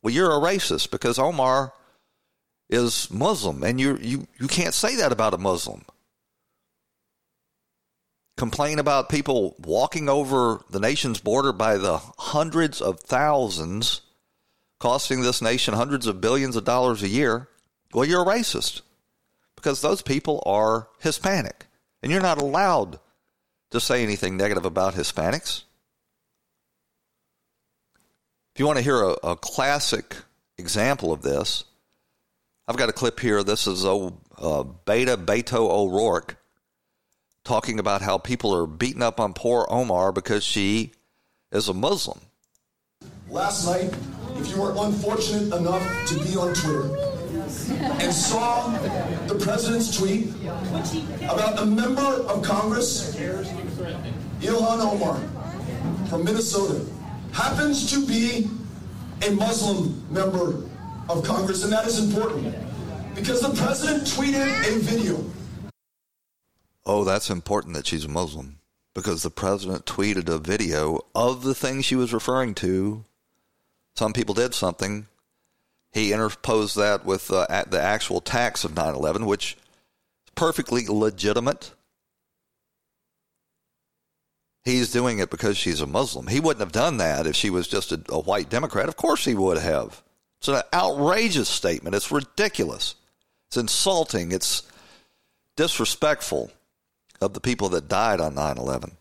Well, 0.00 0.14
you're 0.14 0.32
a 0.32 0.40
racist 0.40 0.90
because 0.92 1.18
Omar 1.18 1.74
is 2.70 3.10
Muslim, 3.10 3.62
and 3.64 3.80
you 3.80 3.98
you 4.00 4.28
you 4.38 4.46
can't 4.46 4.72
say 4.72 4.94
that 4.96 5.12
about 5.12 5.34
a 5.34 5.38
Muslim. 5.38 5.84
Complain 8.36 8.78
about 8.78 9.08
people 9.08 9.56
walking 9.58 10.08
over 10.08 10.62
the 10.70 10.80
nation's 10.80 11.20
border 11.20 11.52
by 11.52 11.76
the 11.76 11.98
hundreds 12.18 12.80
of 12.80 13.00
thousands, 13.00 14.02
costing 14.78 15.22
this 15.22 15.42
nation 15.42 15.74
hundreds 15.74 16.06
of 16.06 16.20
billions 16.20 16.54
of 16.54 16.64
dollars 16.64 17.02
a 17.02 17.08
year. 17.08 17.48
Well, 17.92 18.04
you're 18.04 18.22
a 18.22 18.26
racist 18.38 18.82
because 19.56 19.80
those 19.80 20.02
people 20.02 20.42
are 20.46 20.88
Hispanic, 21.00 21.66
and 22.02 22.12
you're 22.12 22.20
not 22.20 22.40
allowed 22.40 23.00
to 23.70 23.80
say 23.80 24.02
anything 24.02 24.36
negative 24.36 24.64
about 24.64 24.94
Hispanics. 24.94 25.64
If 28.54 28.60
you 28.60 28.66
want 28.66 28.78
to 28.78 28.84
hear 28.84 29.02
a, 29.02 29.16
a 29.22 29.36
classic 29.36 30.16
example 30.56 31.12
of 31.12 31.22
this, 31.22 31.64
I've 32.68 32.76
got 32.76 32.88
a 32.88 32.92
clip 32.92 33.20
here. 33.20 33.42
This 33.42 33.66
is 33.66 33.84
old, 33.84 34.18
uh, 34.38 34.62
Beta 34.62 35.16
Beto 35.16 35.68
O'Rourke 35.70 36.36
talking 37.44 37.78
about 37.78 38.02
how 38.02 38.18
people 38.18 38.54
are 38.54 38.66
beating 38.66 39.02
up 39.02 39.20
on 39.20 39.32
poor 39.32 39.66
Omar 39.70 40.10
because 40.10 40.42
she 40.42 40.92
is 41.52 41.68
a 41.68 41.74
Muslim. 41.74 42.20
Last 43.28 43.66
night, 43.66 43.94
if 44.36 44.50
you 44.50 44.60
were 44.60 44.74
unfortunate 44.76 45.54
enough 45.56 46.08
to 46.08 46.14
be 46.24 46.36
on 46.36 46.54
Twitter 46.54 47.15
and 47.70 48.12
saw 48.12 48.68
the 49.26 49.34
president's 49.34 49.96
tweet 49.96 50.30
about 51.22 51.60
a 51.60 51.66
member 51.66 52.00
of 52.00 52.42
Congress, 52.42 53.16
Ilhan 53.16 54.80
Omar 54.80 55.20
from 56.08 56.24
Minnesota, 56.24 56.84
happens 57.32 57.90
to 57.90 58.06
be 58.06 58.48
a 59.26 59.30
Muslim 59.32 60.02
member 60.10 60.62
of 61.08 61.24
Congress, 61.24 61.64
and 61.64 61.72
that 61.72 61.86
is 61.86 61.98
important 61.98 62.54
because 63.14 63.40
the 63.40 63.54
president 63.54 64.04
tweeted 64.04 64.48
a 64.68 64.78
video. 64.78 65.24
Oh, 66.84 67.04
that's 67.04 67.30
important 67.30 67.74
that 67.74 67.86
she's 67.86 68.04
a 68.04 68.08
Muslim 68.08 68.58
because 68.94 69.22
the 69.22 69.30
president 69.30 69.84
tweeted 69.84 70.28
a 70.28 70.38
video 70.38 71.00
of 71.14 71.42
the 71.42 71.54
thing 71.54 71.82
she 71.82 71.96
was 71.96 72.14
referring 72.14 72.54
to. 72.54 73.04
Some 73.94 74.12
people 74.12 74.34
did 74.34 74.54
something. 74.54 75.06
He 75.96 76.12
interposed 76.12 76.76
that 76.76 77.06
with 77.06 77.30
uh, 77.30 77.46
the 77.70 77.80
actual 77.80 78.20
tax 78.20 78.64
of 78.64 78.76
9 78.76 78.94
11, 78.94 79.24
which 79.24 79.54
is 79.54 80.32
perfectly 80.34 80.84
legitimate. 80.86 81.72
He's 84.62 84.92
doing 84.92 85.20
it 85.20 85.30
because 85.30 85.56
she's 85.56 85.80
a 85.80 85.86
Muslim. 85.86 86.26
He 86.26 86.38
wouldn't 86.38 86.60
have 86.60 86.72
done 86.72 86.98
that 86.98 87.26
if 87.26 87.34
she 87.34 87.48
was 87.48 87.66
just 87.66 87.92
a, 87.92 88.02
a 88.10 88.20
white 88.20 88.50
Democrat. 88.50 88.90
Of 88.90 88.96
course 88.96 89.24
he 89.24 89.34
would 89.34 89.56
have. 89.56 90.02
It's 90.38 90.48
an 90.48 90.60
outrageous 90.74 91.48
statement. 91.48 91.96
It's 91.96 92.12
ridiculous. 92.12 92.96
It's 93.48 93.56
insulting. 93.56 94.32
It's 94.32 94.64
disrespectful 95.56 96.50
of 97.22 97.32
the 97.32 97.40
people 97.40 97.70
that 97.70 97.88
died 97.88 98.20
on 98.20 98.34
9 98.34 98.58
11. 98.58 98.98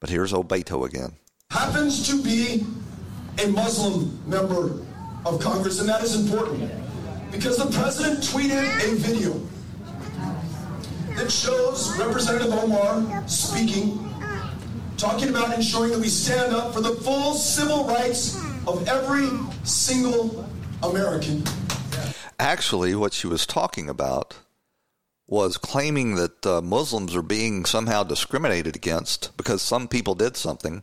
But 0.00 0.10
here's 0.10 0.32
Obeto 0.32 0.84
again. 0.84 1.12
Happens 1.52 2.08
to 2.08 2.20
be 2.20 2.66
a 3.40 3.46
Muslim 3.46 4.18
member 4.26 4.80
of 5.28 5.40
Congress, 5.40 5.80
and 5.80 5.88
that 5.88 6.02
is 6.02 6.14
important 6.14 6.70
because 7.30 7.56
the 7.58 7.70
president 7.70 8.20
tweeted 8.20 8.64
a 8.82 8.94
video 8.96 9.40
that 11.16 11.30
shows 11.30 11.96
Representative 11.98 12.52
Omar 12.52 13.26
speaking 13.28 14.04
talking 14.96 15.28
about 15.28 15.54
ensuring 15.54 15.92
that 15.92 16.00
we 16.00 16.08
stand 16.08 16.52
up 16.54 16.74
for 16.74 16.80
the 16.80 16.94
full 16.96 17.34
civil 17.34 17.84
rights 17.84 18.36
of 18.66 18.86
every 18.88 19.28
single 19.64 20.48
American. 20.82 21.44
Actually, 22.38 22.94
what 22.94 23.12
she 23.12 23.26
was 23.26 23.46
talking 23.46 23.88
about 23.88 24.38
was 25.26 25.58
claiming 25.58 26.14
that 26.14 26.46
uh, 26.46 26.60
Muslims 26.62 27.14
are 27.14 27.22
being 27.22 27.64
somehow 27.64 28.02
discriminated 28.02 28.74
against 28.74 29.36
because 29.36 29.60
some 29.60 29.86
people 29.86 30.14
did 30.14 30.36
something. 30.36 30.82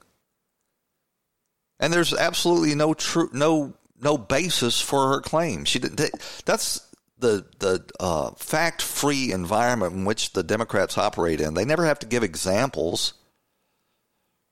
And 1.80 1.92
there's 1.92 2.14
absolutely 2.14 2.75
no 2.75 2.94
true 2.94 3.30
no 3.34 3.74
no 4.02 4.18
basis 4.18 4.82
for 4.82 5.10
her 5.10 5.22
claim. 5.22 5.66
She 5.66 5.80
did 5.80 5.98
that's 6.46 6.82
the 7.18 7.46
the 7.60 7.86
uh, 8.00 8.32
fact 8.32 8.82
free 8.82 9.32
environment 9.32 9.94
in 9.94 10.06
which 10.06 10.34
the 10.34 10.44
Democrats 10.44 10.98
operate 10.98 11.42
in. 11.42 11.54
They 11.54 11.66
never 11.66 11.86
have 11.86 12.00
to 12.00 12.08
give 12.08 12.24
examples 12.24 13.14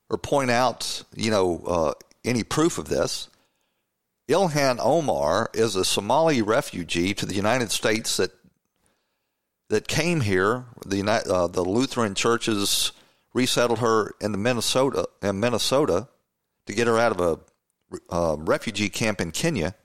or 0.09 0.17
point 0.17 0.51
out, 0.51 1.03
you 1.15 1.31
know, 1.31 1.63
uh, 1.65 1.93
any 2.23 2.43
proof 2.43 2.77
of 2.77 2.88
this. 2.88 3.29
Ilhan 4.29 4.79
Omar 4.79 5.50
is 5.53 5.75
a 5.75 5.83
Somali 5.83 6.41
refugee 6.41 7.13
to 7.13 7.25
the 7.25 7.35
United 7.35 7.71
States 7.71 8.17
that 8.17 8.31
that 9.69 9.88
came 9.88 10.21
here. 10.21 10.65
The 10.85 11.03
uh, 11.03 11.47
the 11.47 11.63
Lutheran 11.63 12.15
churches 12.15 12.93
resettled 13.33 13.79
her 13.79 14.13
in 14.21 14.41
Minnesota 14.41 15.07
in 15.21 15.39
Minnesota 15.39 16.07
to 16.67 16.73
get 16.73 16.88
her 16.88 16.97
out 16.97 17.12
of 17.12 17.19
a 17.19 17.39
uh, 18.09 18.35
refugee 18.39 18.89
camp 18.89 19.21
in 19.21 19.31
Kenya. 19.31 19.75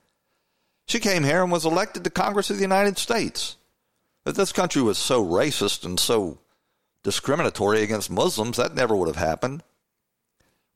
She 0.86 1.00
came 1.00 1.24
here 1.24 1.42
and 1.42 1.52
was 1.52 1.66
elected 1.66 2.04
to 2.04 2.10
Congress 2.10 2.50
of 2.50 2.56
the 2.56 2.62
United 2.62 2.98
States. 2.98 3.56
If 4.24 4.34
this 4.34 4.52
country 4.52 4.82
was 4.82 4.98
so 4.98 5.24
racist 5.24 5.84
and 5.84 5.98
so 5.98 6.38
discriminatory 7.02 7.82
against 7.82 8.10
Muslims, 8.10 8.56
that 8.56 8.74
never 8.74 8.96
would 8.96 9.08
have 9.08 9.16
happened. 9.16 9.62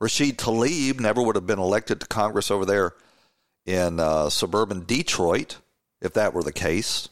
Rashid 0.00 0.38
Tlaib 0.38 1.00
never 1.00 1.22
would 1.22 1.36
have 1.36 1.46
been 1.46 1.58
elected 1.58 2.00
to 2.00 2.06
Congress 2.06 2.50
over 2.50 2.64
there 2.64 2.94
in 3.64 4.00
uh, 4.00 4.28
suburban 4.30 4.84
Detroit 4.84 5.58
if 6.00 6.14
that 6.14 6.34
were 6.34 6.42
the 6.42 6.52
case. 6.52 7.08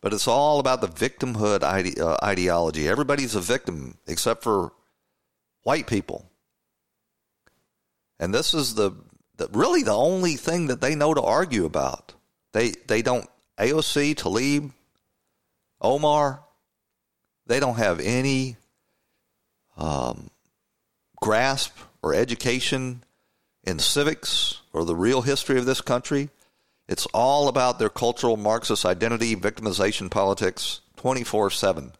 But 0.00 0.12
it's 0.12 0.28
all 0.28 0.60
about 0.60 0.80
the 0.80 0.88
victimhood 0.88 1.62
ide- 1.62 1.98
uh, 1.98 2.16
ideology. 2.22 2.88
Everybody's 2.88 3.34
a 3.34 3.40
victim 3.40 3.98
except 4.06 4.42
for 4.42 4.72
white 5.62 5.86
people. 5.86 6.30
And 8.18 8.32
this 8.32 8.54
is 8.54 8.74
the, 8.74 8.92
the 9.36 9.48
really 9.52 9.82
the 9.82 9.96
only 9.96 10.36
thing 10.36 10.68
that 10.68 10.80
they 10.80 10.94
know 10.94 11.14
to 11.14 11.22
argue 11.22 11.64
about. 11.64 12.14
They 12.52 12.70
they 12.86 13.02
don't 13.02 13.28
AOC 13.58 14.14
Tlaib, 14.14 14.72
Omar, 15.80 16.44
they 17.46 17.60
don't 17.60 17.76
have 17.76 18.00
any 18.00 18.56
um, 19.76 20.30
grasp 21.20 21.76
or 22.02 22.14
education 22.14 23.02
in 23.64 23.78
civics 23.78 24.60
or 24.72 24.84
the 24.84 24.96
real 24.96 25.22
history 25.22 25.58
of 25.58 25.66
this 25.66 25.80
country. 25.80 26.30
It's 26.88 27.06
all 27.06 27.48
about 27.48 27.78
their 27.78 27.88
cultural 27.88 28.36
Marxist 28.36 28.84
identity, 28.84 29.34
victimization 29.34 30.10
politics, 30.10 30.80
24 30.96 31.50
7. 31.50 31.92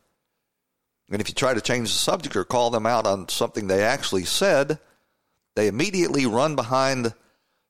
And 1.11 1.21
if 1.21 1.29
you 1.29 1.35
try 1.35 1.55
to 1.55 1.61
change 1.61 1.89
the 1.89 1.99
subject 1.99 2.37
or 2.37 2.45
call 2.45 2.71
them 2.71 2.87
out 2.87 3.07
on 3.07 3.29
something 3.29 3.67
they 3.67 3.83
actually 3.83 4.25
said, 4.25 4.79
they 5.55 5.69
immediately 5.69 6.27
run 6.27 6.57
behind 6.57 7.15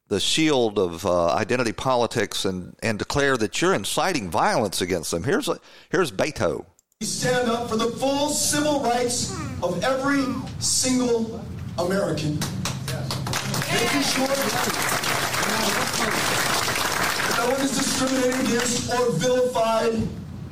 the 0.08 0.20
shield 0.20 0.78
of 0.78 1.06
uh, 1.06 1.34
identity 1.34 1.72
politics 1.72 2.44
and, 2.44 2.76
and 2.82 2.98
declare 2.98 3.36
that 3.36 3.60
you're 3.60 3.74
inciting 3.74 4.30
violence 4.30 4.80
against 4.80 5.10
them. 5.10 5.24
Here's, 5.24 5.48
a, 5.48 5.58
here's 5.90 6.12
Beto. 6.12 6.66
We 7.00 7.06
stand 7.06 7.50
up 7.50 7.68
for 7.68 7.76
the 7.76 7.90
full 7.90 8.28
civil 8.30 8.80
rights 8.80 9.36
of 9.62 9.82
every 9.82 10.24
single 10.58 11.44
American. 11.78 12.38
Making 13.72 14.02
sure 14.02 14.28
no 17.36 17.50
one 17.50 17.60
is 17.60 17.76
discriminated 17.76 18.40
against 18.46 18.92
or 18.92 19.10
vilified 19.12 20.08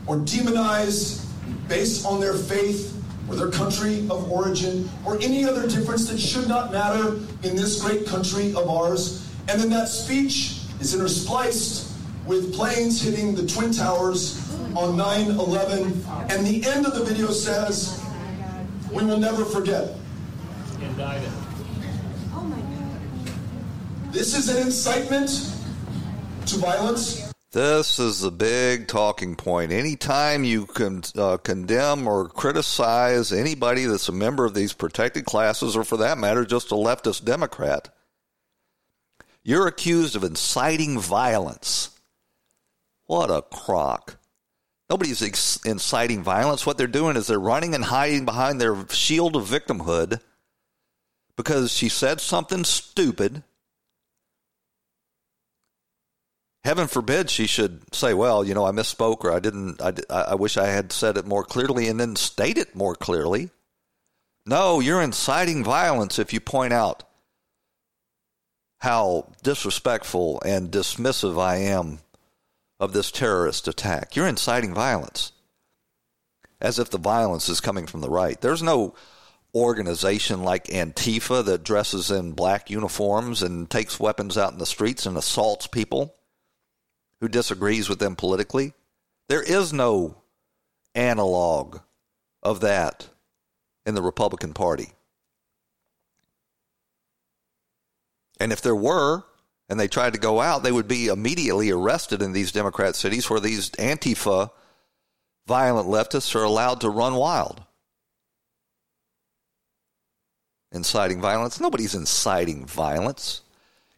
or 0.06 0.16
demonized 0.18 1.28
based 1.68 2.04
on 2.04 2.20
their 2.20 2.34
faith 2.34 3.01
or 3.32 3.36
their 3.36 3.50
country 3.50 4.00
of 4.10 4.30
origin 4.30 4.88
or 5.04 5.16
any 5.20 5.44
other 5.44 5.66
difference 5.66 6.08
that 6.08 6.18
should 6.18 6.48
not 6.48 6.70
matter 6.70 7.16
in 7.42 7.56
this 7.56 7.82
great 7.82 8.06
country 8.06 8.50
of 8.54 8.68
ours. 8.68 9.28
And 9.48 9.60
then 9.60 9.70
that 9.70 9.88
speech 9.88 10.60
is 10.80 10.94
interspliced 10.94 11.90
with 12.26 12.54
planes 12.54 13.00
hitting 13.00 13.34
the 13.34 13.46
Twin 13.46 13.72
Towers 13.72 14.38
on 14.76 14.96
9 14.96 15.30
11. 15.30 16.04
And 16.28 16.46
the 16.46 16.62
end 16.66 16.86
of 16.86 16.94
the 16.94 17.04
video 17.04 17.28
says, 17.28 18.04
We 18.92 19.04
will 19.04 19.18
never 19.18 19.44
forget. 19.44 19.96
Indicted. 20.80 21.30
Oh 22.34 22.52
this 24.10 24.36
is 24.36 24.48
an 24.50 24.62
incitement 24.62 25.30
to 26.46 26.56
violence. 26.56 27.31
This 27.52 27.98
is 27.98 28.20
the 28.20 28.30
big 28.30 28.88
talking 28.88 29.36
point. 29.36 29.72
Anytime 29.72 30.42
you 30.42 30.64
can 30.64 31.02
uh, 31.14 31.36
condemn 31.36 32.08
or 32.08 32.26
criticize 32.26 33.30
anybody 33.30 33.84
that's 33.84 34.08
a 34.08 34.12
member 34.12 34.46
of 34.46 34.54
these 34.54 34.72
protected 34.72 35.26
classes, 35.26 35.76
or 35.76 35.84
for 35.84 35.98
that 35.98 36.16
matter, 36.16 36.46
just 36.46 36.72
a 36.72 36.76
leftist 36.76 37.26
Democrat, 37.26 37.94
you're 39.42 39.66
accused 39.66 40.16
of 40.16 40.24
inciting 40.24 40.98
violence. 40.98 41.90
What 43.04 43.30
a 43.30 43.42
crock. 43.42 44.16
Nobody's 44.88 45.22
ex- 45.22 45.60
inciting 45.66 46.22
violence. 46.22 46.64
What 46.64 46.78
they're 46.78 46.86
doing 46.86 47.16
is 47.16 47.26
they're 47.26 47.38
running 47.38 47.74
and 47.74 47.84
hiding 47.84 48.24
behind 48.24 48.62
their 48.62 48.88
shield 48.88 49.36
of 49.36 49.44
victimhood 49.44 50.22
because 51.36 51.70
she 51.70 51.90
said 51.90 52.22
something 52.22 52.64
stupid. 52.64 53.42
Heaven 56.64 56.86
forbid 56.86 57.28
she 57.28 57.46
should 57.46 57.92
say, 57.94 58.14
"Well, 58.14 58.44
you 58.44 58.54
know, 58.54 58.64
I 58.66 58.70
misspoke, 58.70 59.24
or 59.24 59.32
I 59.32 59.40
didn't. 59.40 59.82
I, 59.82 59.94
I 60.08 60.34
wish 60.36 60.56
I 60.56 60.68
had 60.68 60.92
said 60.92 61.16
it 61.16 61.26
more 61.26 61.44
clearly, 61.44 61.88
and 61.88 61.98
then 61.98 62.14
state 62.14 62.56
it 62.56 62.76
more 62.76 62.94
clearly." 62.94 63.50
No, 64.46 64.80
you're 64.80 65.02
inciting 65.02 65.64
violence 65.64 66.18
if 66.18 66.32
you 66.32 66.40
point 66.40 66.72
out 66.72 67.04
how 68.78 69.32
disrespectful 69.42 70.42
and 70.44 70.70
dismissive 70.70 71.40
I 71.40 71.56
am 71.56 72.00
of 72.80 72.92
this 72.92 73.12
terrorist 73.12 73.68
attack. 73.68 74.16
You're 74.16 74.26
inciting 74.26 74.74
violence. 74.74 75.32
As 76.60 76.80
if 76.80 76.90
the 76.90 76.98
violence 76.98 77.48
is 77.48 77.60
coming 77.60 77.86
from 77.86 78.00
the 78.00 78.10
right. 78.10 78.40
There's 78.40 78.62
no 78.62 78.94
organization 79.54 80.42
like 80.42 80.64
Antifa 80.64 81.44
that 81.44 81.62
dresses 81.62 82.10
in 82.10 82.32
black 82.32 82.70
uniforms 82.70 83.42
and 83.42 83.70
takes 83.70 84.00
weapons 84.00 84.36
out 84.36 84.52
in 84.52 84.58
the 84.58 84.66
streets 84.66 85.06
and 85.06 85.16
assaults 85.16 85.66
people 85.68 86.14
who 87.22 87.28
disagrees 87.28 87.88
with 87.88 88.00
them 88.00 88.16
politically. 88.16 88.74
There 89.28 89.42
is 89.42 89.72
no 89.72 90.16
analog 90.96 91.78
of 92.42 92.60
that 92.60 93.08
in 93.86 93.94
the 93.94 94.02
Republican 94.02 94.52
Party. 94.52 94.88
And 98.40 98.50
if 98.50 98.60
there 98.60 98.74
were, 98.74 99.22
and 99.68 99.78
they 99.78 99.86
tried 99.86 100.14
to 100.14 100.18
go 100.18 100.40
out, 100.40 100.64
they 100.64 100.72
would 100.72 100.88
be 100.88 101.06
immediately 101.06 101.70
arrested 101.70 102.22
in 102.22 102.32
these 102.32 102.50
Democrat 102.50 102.96
cities 102.96 103.30
where 103.30 103.38
these 103.38 103.70
Antifa 103.70 104.50
violent 105.46 105.86
leftists 105.86 106.34
are 106.34 106.42
allowed 106.42 106.80
to 106.80 106.90
run 106.90 107.14
wild. 107.14 107.62
Inciting 110.72 111.20
violence? 111.20 111.60
Nobody's 111.60 111.94
inciting 111.94 112.66
violence. 112.66 113.42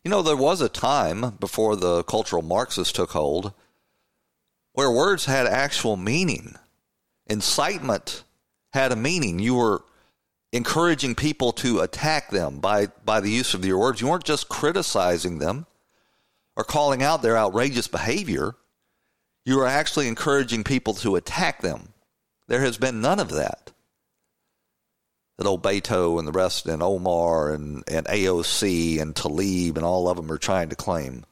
You 0.05 0.11
know, 0.11 0.21
there 0.21 0.37
was 0.37 0.61
a 0.61 0.69
time 0.69 1.31
before 1.41 1.77
the 1.77 2.03
cultural 2.05 2.43
Marxists 2.43 2.93
took 2.93 3.13
hold 3.13 3.55
where 4.75 4.91
words 4.91 5.25
had 5.25 5.47
actual 5.47 5.97
meaning. 5.97 6.57
Incitement 7.27 8.23
had 8.75 8.93
a 8.93 8.97
meaning. 8.97 9.39
You 9.39 9.55
were 9.55 9.83
encouraging 10.53 11.15
people 11.15 11.53
to 11.53 11.81
attack 11.81 12.31
them 12.31 12.59
by, 12.59 12.89
by 13.05 13.21
the 13.21 13.31
use 13.31 13.55
of 13.55 13.65
your 13.65 13.79
words. 13.79 14.03
You 14.03 14.09
weren't 14.09 14.25
just 14.25 14.51
criticizing 14.51 15.39
them 15.39 15.65
or 16.55 16.65
calling 16.65 17.03
out 17.03 17.23
their 17.23 17.39
outrageous 17.39 17.89
behavior. 17.89 18.57
You 19.47 19.57
were 19.57 19.67
actually 19.67 20.07
encouraging 20.07 20.65
people 20.65 20.93
to 20.95 21.17
attack 21.17 21.63
them. 21.63 21.95
There 22.47 22.61
has 22.61 22.77
been 22.77 23.01
none 23.01 23.21
of 23.21 23.31
that. 23.31 23.64
That 25.39 25.47
old 25.47 25.63
Beto 25.63 26.19
and 26.19 26.29
the 26.29 26.33
rest, 26.33 26.67
and 26.67 26.83
Omar 26.83 27.53
and, 27.53 27.83
and 27.89 28.07
AOC 28.07 29.01
and 29.01 29.15
Tlaib 29.15 29.77
and 29.77 29.85
all 29.85 30.09
of 30.09 30.17
them 30.17 30.31
are 30.31 30.39
trying 30.39 30.69
to 30.69 30.77
claim. 30.77 31.25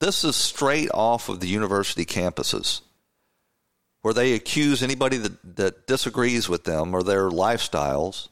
This 0.00 0.24
is 0.24 0.36
straight 0.36 0.90
off 0.92 1.28
of 1.28 1.40
the 1.40 1.48
university 1.48 2.04
campuses 2.04 2.80
where 4.02 4.14
they 4.14 4.34
accuse 4.34 4.82
anybody 4.82 5.16
that, 5.16 5.56
that 5.56 5.86
disagrees 5.86 6.48
with 6.48 6.64
them 6.64 6.94
or 6.94 7.02
their 7.02 7.28
lifestyles 7.28 8.28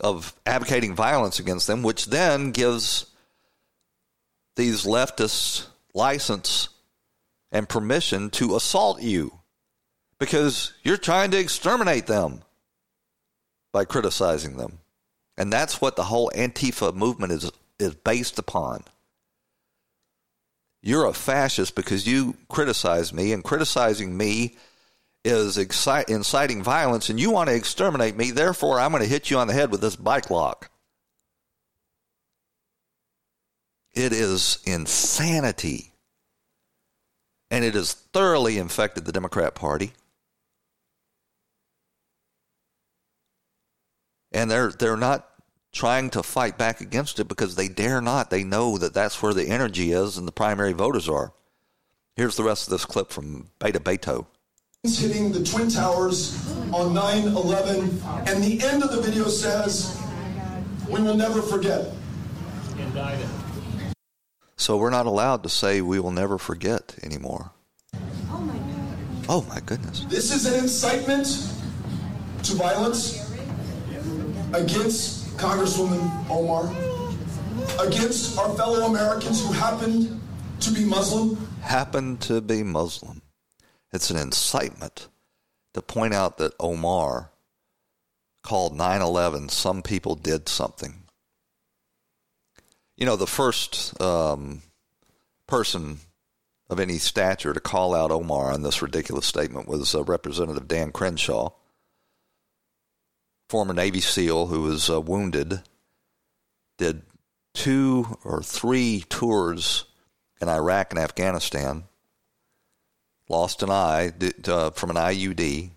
of 0.00 0.34
advocating 0.46 0.94
violence 0.94 1.38
against 1.38 1.66
them, 1.66 1.82
which 1.82 2.06
then 2.06 2.52
gives 2.52 3.06
these 4.56 4.84
leftists 4.84 5.66
license 5.94 6.68
and 7.50 7.68
permission 7.68 8.30
to 8.30 8.56
assault 8.56 9.02
you 9.02 9.41
because 10.22 10.72
you're 10.84 10.96
trying 10.96 11.32
to 11.32 11.38
exterminate 11.38 12.06
them 12.06 12.42
by 13.72 13.84
criticizing 13.84 14.56
them. 14.56 14.78
And 15.36 15.52
that's 15.52 15.80
what 15.80 15.96
the 15.96 16.04
whole 16.04 16.30
Antifa 16.32 16.94
movement 16.94 17.32
is, 17.32 17.50
is 17.80 17.96
based 17.96 18.38
upon 18.38 18.84
you're 20.82 21.06
a 21.06 21.12
fascist 21.12 21.74
because 21.74 22.06
you 22.06 22.36
criticize 22.48 23.12
me, 23.12 23.32
and 23.32 23.42
criticizing 23.42 24.16
me 24.16 24.56
is 25.24 25.56
excite, 25.56 26.08
inciting 26.08 26.62
violence, 26.62 27.08
and 27.08 27.20
you 27.20 27.30
want 27.30 27.48
to 27.48 27.54
exterminate 27.54 28.16
me. 28.16 28.32
Therefore, 28.32 28.80
I'm 28.80 28.90
going 28.90 29.02
to 29.02 29.08
hit 29.08 29.30
you 29.30 29.38
on 29.38 29.46
the 29.46 29.54
head 29.54 29.70
with 29.70 29.80
this 29.80 29.94
bike 29.94 30.28
lock. 30.30 30.70
It 33.92 34.12
is 34.12 34.58
insanity. 34.64 35.92
And 37.50 37.64
it 37.64 37.74
has 37.74 37.92
thoroughly 37.92 38.58
infected 38.58 39.04
the 39.04 39.12
Democrat 39.12 39.54
Party. 39.54 39.92
And 44.32 44.50
they're 44.50 44.70
they're 44.70 44.96
not 44.96 45.28
trying 45.72 46.10
to 46.10 46.22
fight 46.22 46.58
back 46.58 46.80
against 46.80 47.18
it 47.18 47.28
because 47.28 47.54
they 47.54 47.68
dare 47.68 48.00
not. 48.00 48.30
They 48.30 48.44
know 48.44 48.78
that 48.78 48.94
that's 48.94 49.22
where 49.22 49.34
the 49.34 49.48
energy 49.48 49.92
is 49.92 50.18
and 50.18 50.28
the 50.28 50.32
primary 50.32 50.72
voters 50.72 51.08
are. 51.08 51.32
Here's 52.14 52.36
the 52.36 52.42
rest 52.42 52.66
of 52.66 52.72
this 52.72 52.84
clip 52.84 53.10
from 53.10 53.48
Beta 53.58 53.80
Beto. 53.80 54.26
Hitting 54.84 55.32
the 55.32 55.42
Twin 55.44 55.70
Towers 55.70 56.50
on 56.72 56.92
9 56.92 57.28
11, 57.28 58.02
and 58.26 58.42
the 58.44 58.60
end 58.64 58.82
of 58.82 58.90
the 58.90 59.00
video 59.00 59.28
says, 59.28 59.98
We 60.88 61.00
will 61.00 61.14
never 61.14 61.40
forget. 61.40 61.92
Indicted. 62.76 63.28
So 64.56 64.76
we're 64.76 64.90
not 64.90 65.06
allowed 65.06 65.42
to 65.44 65.48
say 65.48 65.80
we 65.80 66.00
will 66.00 66.10
never 66.10 66.36
forget 66.36 66.96
anymore. 67.02 67.52
Oh 68.30 68.40
my, 68.40 68.58
oh 69.28 69.42
my 69.48 69.60
goodness. 69.60 70.04
This 70.08 70.32
is 70.32 70.46
an 70.46 70.62
incitement 70.62 71.26
to 72.44 72.54
violence 72.54 73.31
against 74.54 75.36
Congresswoman 75.36 76.28
Omar, 76.30 76.68
against 77.84 78.38
our 78.38 78.54
fellow 78.56 78.86
Americans 78.86 79.44
who 79.44 79.52
happen 79.52 80.20
to 80.60 80.70
be 80.70 80.84
Muslim? 80.84 81.36
Happen 81.62 82.18
to 82.18 82.40
be 82.40 82.62
Muslim. 82.62 83.22
It's 83.92 84.10
an 84.10 84.16
incitement 84.16 85.08
to 85.74 85.82
point 85.82 86.14
out 86.14 86.38
that 86.38 86.54
Omar 86.60 87.30
called 88.42 88.76
9 88.76 89.00
11 89.00 89.48
some 89.48 89.82
people 89.82 90.14
did 90.14 90.48
something. 90.48 90.94
You 92.96 93.06
know, 93.06 93.16
the 93.16 93.26
first 93.26 94.00
um, 94.00 94.62
person 95.46 95.98
of 96.68 96.80
any 96.80 96.98
stature 96.98 97.52
to 97.52 97.60
call 97.60 97.94
out 97.94 98.10
Omar 98.10 98.52
on 98.52 98.62
this 98.62 98.82
ridiculous 98.82 99.26
statement 99.26 99.68
was 99.68 99.94
uh, 99.94 100.02
Representative 100.04 100.68
Dan 100.68 100.92
Crenshaw, 100.92 101.50
former 103.52 103.74
Navy 103.74 104.00
SEAL 104.00 104.46
who 104.46 104.62
was 104.62 104.88
uh, 104.88 104.98
wounded, 104.98 105.60
did 106.78 107.02
two 107.52 108.16
or 108.24 108.42
three 108.42 109.04
tours 109.10 109.84
in 110.40 110.48
Iraq 110.48 110.90
and 110.90 110.98
Afghanistan, 110.98 111.84
lost 113.28 113.62
an 113.62 113.68
eye 113.68 114.10
did, 114.16 114.48
uh, 114.48 114.70
from 114.70 114.88
an 114.88 114.96
IED. 114.96 115.68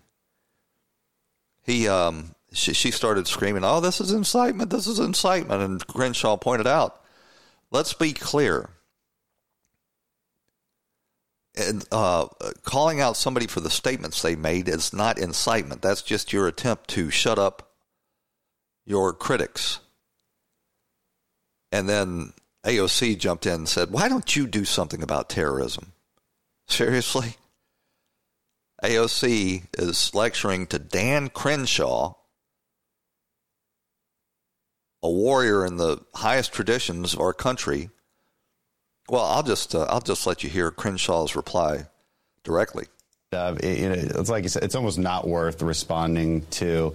He, 1.64 1.86
um, 1.86 2.34
she, 2.50 2.72
she 2.72 2.90
started 2.90 3.28
screaming, 3.28 3.62
"Oh, 3.62 3.80
this 3.80 4.00
is 4.00 4.10
incitement! 4.10 4.70
This 4.70 4.86
is 4.86 4.98
incitement!" 4.98 5.60
And 5.60 5.86
Crenshaw 5.86 6.38
pointed 6.38 6.66
out, 6.66 7.04
"Let's 7.70 7.92
be 7.92 8.14
clear." 8.14 8.70
And 11.54 11.84
uh, 11.92 12.28
calling 12.62 13.02
out 13.02 13.18
somebody 13.18 13.46
for 13.46 13.60
the 13.60 13.68
statements 13.68 14.22
they 14.22 14.34
made 14.34 14.66
is 14.66 14.94
not 14.94 15.18
incitement. 15.18 15.82
That's 15.82 16.00
just 16.00 16.32
your 16.32 16.48
attempt 16.48 16.88
to 16.90 17.10
shut 17.10 17.38
up 17.38 17.65
your 18.86 19.12
critics. 19.12 19.80
And 21.72 21.88
then 21.88 22.32
AOC 22.64 23.18
jumped 23.18 23.46
in 23.46 23.52
and 23.52 23.68
said, 23.68 23.90
Why 23.90 24.08
don't 24.08 24.34
you 24.34 24.46
do 24.46 24.64
something 24.64 25.02
about 25.02 25.28
terrorism? 25.28 25.92
Seriously? 26.68 27.36
AOC 28.82 29.62
is 29.78 30.14
lecturing 30.14 30.66
to 30.68 30.78
Dan 30.78 31.28
Crenshaw, 31.28 32.14
a 35.02 35.10
warrior 35.10 35.64
in 35.64 35.76
the 35.76 35.98
highest 36.14 36.52
traditions 36.52 37.14
of 37.14 37.20
our 37.20 37.32
country. 37.32 37.90
Well, 39.08 39.24
I'll 39.24 39.42
just 39.42 39.74
uh, 39.74 39.86
I'll 39.88 40.00
just 40.00 40.26
let 40.26 40.42
you 40.42 40.50
hear 40.50 40.70
Crenshaw's 40.70 41.36
reply 41.36 41.86
directly. 42.42 42.86
Uh, 43.32 43.56
it, 43.60 44.14
it's 44.16 44.30
like 44.30 44.42
you 44.42 44.48
said, 44.48 44.64
it's 44.64 44.74
almost 44.74 44.98
not 44.98 45.26
worth 45.26 45.62
responding 45.62 46.42
to. 46.50 46.94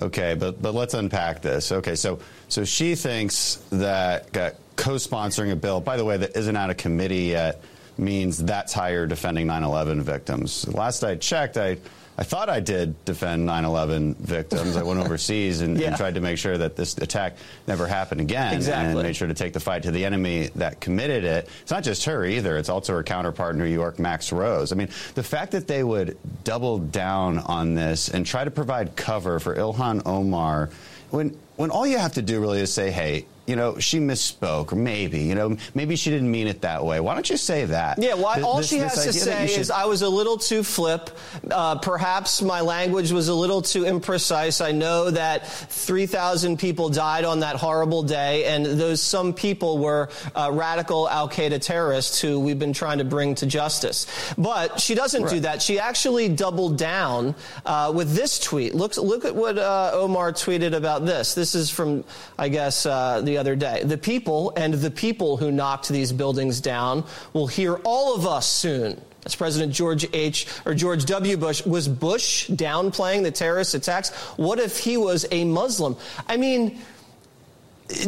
Okay, 0.00 0.34
but 0.34 0.60
but 0.62 0.74
let's 0.74 0.94
unpack 0.94 1.42
this. 1.42 1.70
Okay, 1.70 1.94
so 1.94 2.18
so 2.48 2.64
she 2.64 2.94
thinks 2.94 3.56
that 3.70 4.36
uh, 4.36 4.50
co-sponsoring 4.76 5.52
a 5.52 5.56
bill, 5.56 5.80
by 5.80 5.96
the 5.96 6.04
way, 6.04 6.16
that 6.16 6.36
isn't 6.36 6.56
out 6.56 6.70
of 6.70 6.76
committee 6.76 7.24
yet, 7.24 7.62
means 7.98 8.38
that's 8.38 8.72
you're 8.88 9.06
defending 9.06 9.46
9/11 9.46 10.00
victims. 10.02 10.66
Last 10.68 11.04
I 11.04 11.16
checked, 11.16 11.56
I. 11.56 11.78
I 12.18 12.24
thought 12.24 12.50
I 12.50 12.60
did 12.60 13.02
defend 13.04 13.48
9/11 13.48 14.16
victims. 14.16 14.76
I 14.76 14.82
went 14.82 15.00
overseas 15.04 15.62
and, 15.62 15.78
yeah. 15.78 15.88
and, 15.88 15.96
tried 15.96 16.14
to 16.14 16.20
make 16.20 16.36
sure 16.36 16.58
that 16.58 16.76
this 16.76 16.96
attack 16.98 17.36
never 17.66 17.86
happened 17.86 18.20
again, 18.20 18.54
exactly. 18.54 18.92
and 18.92 19.02
made 19.02 19.16
sure 19.16 19.28
to 19.28 19.34
take 19.34 19.54
the 19.54 19.60
fight 19.60 19.84
to 19.84 19.90
the 19.90 20.04
enemy 20.04 20.50
that 20.56 20.80
committed 20.80 21.24
it. 21.24 21.48
It's 21.62 21.70
not 21.70 21.84
just 21.84 22.04
her 22.04 22.24
either; 22.24 22.58
it's 22.58 22.68
also 22.68 22.92
her 22.92 23.02
counterpart 23.02 23.54
in 23.54 23.60
New 23.60 23.66
York, 23.66 23.98
Max 23.98 24.30
Rose. 24.30 24.72
I 24.72 24.76
mean, 24.76 24.88
the 25.14 25.22
fact 25.22 25.52
that 25.52 25.66
they 25.66 25.82
would 25.82 26.18
double 26.44 26.78
down 26.78 27.38
on 27.38 27.74
this 27.74 28.08
and 28.08 28.26
try 28.26 28.44
to 28.44 28.50
provide 28.50 28.94
cover 28.94 29.40
for 29.40 29.56
Ilhan 29.56 30.02
Omar, 30.04 30.68
when 31.10 31.36
when 31.56 31.70
all 31.70 31.86
you 31.86 31.98
have 31.98 32.14
to 32.14 32.22
do 32.22 32.40
really 32.40 32.60
is 32.60 32.72
say, 32.72 32.90
"Hey, 32.90 33.24
you 33.46 33.56
know, 33.56 33.78
she 33.78 33.98
misspoke, 33.98 34.72
or 34.72 34.76
maybe, 34.76 35.20
you 35.20 35.34
know, 35.34 35.56
maybe 35.74 35.96
she 35.96 36.10
didn't 36.10 36.30
mean 36.30 36.46
it 36.46 36.60
that 36.60 36.84
way. 36.84 37.00
Why 37.00 37.14
don't 37.14 37.28
you 37.28 37.36
say 37.36 37.64
that? 37.64 37.98
Yeah, 37.98 38.14
why, 38.14 38.40
all 38.40 38.58
this, 38.58 38.68
she 38.68 38.78
has 38.78 39.04
to 39.04 39.12
say 39.12 39.48
should... 39.48 39.60
is, 39.60 39.70
I 39.70 39.84
was 39.86 40.02
a 40.02 40.08
little 40.08 40.36
too 40.36 40.62
flip. 40.62 41.10
Uh, 41.50 41.76
perhaps 41.78 42.40
my 42.40 42.60
language 42.60 43.10
was 43.10 43.26
a 43.28 43.34
little 43.34 43.60
too 43.60 43.82
imprecise. 43.82 44.64
I 44.64 44.70
know 44.70 45.10
that 45.10 45.48
3,000 45.48 46.58
people 46.58 46.88
died 46.88 47.24
on 47.24 47.40
that 47.40 47.56
horrible 47.56 48.04
day, 48.04 48.44
and 48.44 48.64
those 48.64 49.02
some 49.02 49.34
people 49.34 49.78
were 49.78 50.08
uh, 50.36 50.50
radical 50.52 51.08
Al 51.08 51.28
Qaeda 51.28 51.60
terrorists 51.60 52.20
who 52.20 52.38
we've 52.38 52.58
been 52.58 52.72
trying 52.72 52.98
to 52.98 53.04
bring 53.04 53.34
to 53.36 53.46
justice. 53.46 54.06
But 54.38 54.80
she 54.80 54.94
doesn't 54.94 55.24
right. 55.24 55.32
do 55.32 55.40
that. 55.40 55.62
She 55.62 55.80
actually 55.80 56.28
doubled 56.28 56.78
down 56.78 57.34
uh, 57.66 57.92
with 57.94 58.14
this 58.14 58.38
tweet. 58.38 58.74
Look, 58.74 58.96
look 58.96 59.24
at 59.24 59.34
what 59.34 59.58
uh, 59.58 59.90
Omar 59.94 60.32
tweeted 60.32 60.74
about 60.74 61.04
this. 61.06 61.34
This 61.34 61.56
is 61.56 61.70
from, 61.70 62.04
I 62.38 62.48
guess, 62.48 62.86
uh, 62.86 63.20
the 63.22 63.31
the 63.32 63.38
other 63.38 63.56
day. 63.56 63.82
The 63.82 63.96
people 63.96 64.52
and 64.56 64.74
the 64.74 64.90
people 64.90 65.38
who 65.38 65.50
knocked 65.50 65.88
these 65.88 66.12
buildings 66.12 66.60
down 66.60 67.04
will 67.32 67.46
hear 67.46 67.76
all 67.76 68.14
of 68.14 68.26
us 68.26 68.46
soon. 68.46 69.00
As 69.24 69.34
President 69.34 69.72
George 69.72 70.06
H. 70.12 70.46
or 70.66 70.74
George 70.74 71.04
W. 71.06 71.36
Bush 71.36 71.64
was 71.64 71.88
Bush 71.88 72.50
downplaying 72.50 73.22
the 73.22 73.30
terrorist 73.30 73.74
attacks. 73.74 74.10
What 74.36 74.58
if 74.58 74.78
he 74.78 74.96
was 74.96 75.26
a 75.30 75.44
Muslim? 75.44 75.96
I 76.28 76.36
mean, 76.36 76.80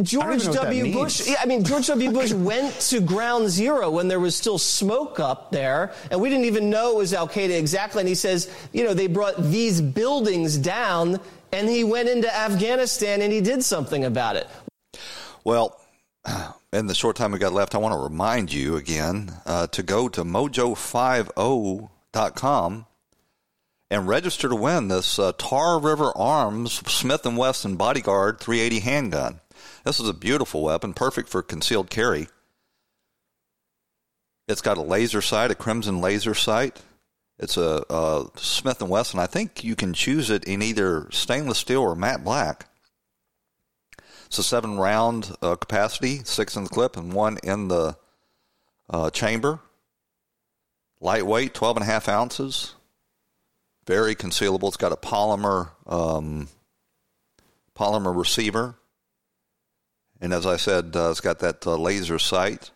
George 0.02 0.44
W. 0.44 0.92
Bush, 0.92 1.26
yeah, 1.28 1.36
I 1.40 1.46
mean, 1.46 1.62
George 1.62 1.86
W. 1.86 2.10
Bush 2.10 2.32
went 2.50 2.74
to 2.90 3.00
ground 3.00 3.48
zero 3.48 3.90
when 3.90 4.08
there 4.08 4.20
was 4.20 4.34
still 4.34 4.58
smoke 4.58 5.20
up 5.20 5.52
there, 5.52 5.92
and 6.10 6.20
we 6.20 6.28
didn't 6.28 6.46
even 6.46 6.68
know 6.68 6.92
it 6.92 6.96
was 6.96 7.14
Al 7.14 7.28
Qaeda 7.28 7.56
exactly. 7.56 8.00
And 8.00 8.08
he 8.08 8.14
says, 8.16 8.50
you 8.72 8.82
know, 8.82 8.92
they 8.92 9.06
brought 9.06 9.36
these 9.36 9.80
buildings 9.80 10.58
down, 10.58 11.20
and 11.54 11.68
he 11.68 11.84
went 11.84 12.08
into 12.08 12.34
Afghanistan 12.34 13.22
and 13.22 13.32
he 13.32 13.40
did 13.40 13.62
something 13.62 14.04
about 14.04 14.34
it. 14.34 14.48
Well, 15.44 15.78
in 16.72 16.86
the 16.86 16.94
short 16.94 17.16
time 17.16 17.32
we 17.32 17.38
got 17.38 17.52
left, 17.52 17.74
I 17.74 17.78
want 17.78 17.92
to 17.92 17.98
remind 17.98 18.50
you 18.52 18.76
again 18.76 19.32
uh, 19.44 19.66
to 19.68 19.82
go 19.82 20.08
to 20.08 20.24
mojo50.com 20.24 22.86
and 23.90 24.08
register 24.08 24.48
to 24.48 24.56
win 24.56 24.88
this 24.88 25.18
uh, 25.18 25.32
Tar 25.36 25.78
River 25.78 26.10
Arms 26.16 26.72
Smith 26.90 27.24
& 27.24 27.26
Wesson 27.26 27.76
Bodyguard 27.76 28.40
380 28.40 28.80
handgun. 28.80 29.40
This 29.84 30.00
is 30.00 30.08
a 30.08 30.14
beautiful 30.14 30.62
weapon, 30.62 30.94
perfect 30.94 31.28
for 31.28 31.42
concealed 31.42 31.90
carry. 31.90 32.28
It's 34.48 34.62
got 34.62 34.78
a 34.78 34.82
laser 34.82 35.20
sight, 35.20 35.50
a 35.50 35.54
crimson 35.54 36.00
laser 36.00 36.32
sight. 36.34 36.80
It's 37.38 37.58
a, 37.58 37.84
a 37.90 38.24
Smith 38.36 38.80
& 38.82 38.82
Wesson. 38.82 39.20
I 39.20 39.26
think 39.26 39.62
you 39.62 39.76
can 39.76 39.92
choose 39.92 40.30
it 40.30 40.44
in 40.44 40.62
either 40.62 41.06
stainless 41.10 41.58
steel 41.58 41.82
or 41.82 41.94
matte 41.94 42.24
black. 42.24 42.70
It's 44.34 44.40
a 44.40 44.42
seven 44.42 44.78
round 44.78 45.36
uh, 45.42 45.54
capacity, 45.54 46.22
six 46.24 46.56
in 46.56 46.64
the 46.64 46.68
clip 46.68 46.96
and 46.96 47.12
one 47.12 47.38
in 47.44 47.68
the 47.68 47.96
uh, 48.90 49.10
chamber. 49.10 49.60
Lightweight, 51.00 51.54
12 51.54 51.76
and 51.76 51.84
a 51.84 51.86
half 51.86 52.08
ounces. 52.08 52.74
Very 53.86 54.16
concealable. 54.16 54.66
It's 54.66 54.76
got 54.76 54.90
a 54.90 54.96
polymer 54.96 55.70
um, 55.86 56.48
polymer 57.78 58.12
receiver. 58.12 58.74
And 60.20 60.34
as 60.34 60.46
I 60.46 60.56
said, 60.56 60.96
uh, 60.96 61.12
it's 61.12 61.20
got 61.20 61.38
that 61.38 61.64
uh, 61.64 61.76
laser 61.76 62.18
sight. 62.18 62.72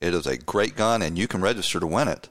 It 0.00 0.14
is 0.14 0.26
a 0.26 0.36
great 0.36 0.74
gun, 0.74 1.00
and 1.00 1.16
you 1.16 1.28
can 1.28 1.42
register 1.42 1.78
to 1.78 1.86
win 1.86 2.08
it. 2.08 2.28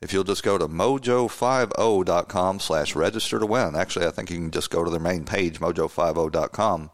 If 0.00 0.12
you'll 0.12 0.22
just 0.22 0.44
go 0.44 0.56
to 0.56 0.68
mojo50.com 0.68 2.60
slash 2.60 2.94
register 2.94 3.40
to 3.40 3.46
win. 3.46 3.74
Actually, 3.74 4.06
I 4.06 4.12
think 4.12 4.30
you 4.30 4.36
can 4.36 4.52
just 4.52 4.70
go 4.70 4.84
to 4.84 4.90
their 4.90 5.00
main 5.00 5.24
page, 5.24 5.58
mojo50.com 5.58 6.90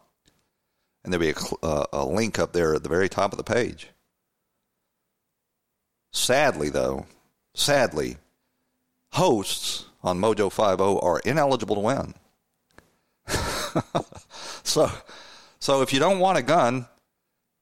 and 1.07 1.13
there'll 1.13 1.33
be 1.33 1.39
a, 1.63 1.65
uh, 1.65 1.85
a 1.93 2.05
link 2.05 2.37
up 2.37 2.51
there 2.51 2.75
at 2.75 2.83
the 2.83 2.89
very 2.89 3.07
top 3.07 3.31
of 3.31 3.37
the 3.37 3.43
page. 3.43 3.87
Sadly, 6.11 6.67
though, 6.67 7.05
sadly, 7.53 8.17
hosts 9.13 9.85
on 10.03 10.19
Mojo 10.19 10.51
50 10.51 10.99
are 11.01 11.21
ineligible 11.21 11.75
to 11.75 11.81
win. 11.81 12.13
so, 14.63 14.91
so 15.59 15.81
if 15.81 15.93
you 15.93 15.99
don't 15.99 16.19
want 16.19 16.37
a 16.37 16.41
gun, 16.41 16.85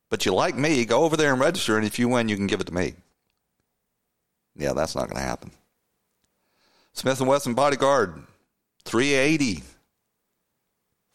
but 0.10 0.26
you 0.26 0.34
like 0.34 0.58
me, 0.58 0.84
go 0.84 1.04
over 1.04 1.16
there 1.16 1.32
and 1.32 1.40
register, 1.40 1.78
and 1.78 1.86
if 1.86 2.00
you 2.00 2.10
win, 2.10 2.30
you 2.30 2.36
can 2.36 2.48
give 2.48 2.62
it 2.62 2.68
to 2.68 2.74
me. 2.74 2.96
Yeah, 4.56 4.74
that's 4.74 4.96
not 4.96 5.08
going 5.08 5.18
to 5.18 5.28
happen. 5.28 5.52
Smith 6.94 7.22
& 7.22 7.22
Wesson 7.22 7.54
Bodyguard, 7.54 8.24
380 8.86 9.62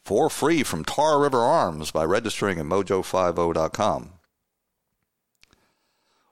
for 0.03 0.29
free 0.29 0.63
from 0.63 0.83
Tar 0.83 1.19
River 1.19 1.39
Arms 1.39 1.91
by 1.91 2.03
registering 2.03 2.59
at 2.59 2.65
mojo50.com. 2.65 4.13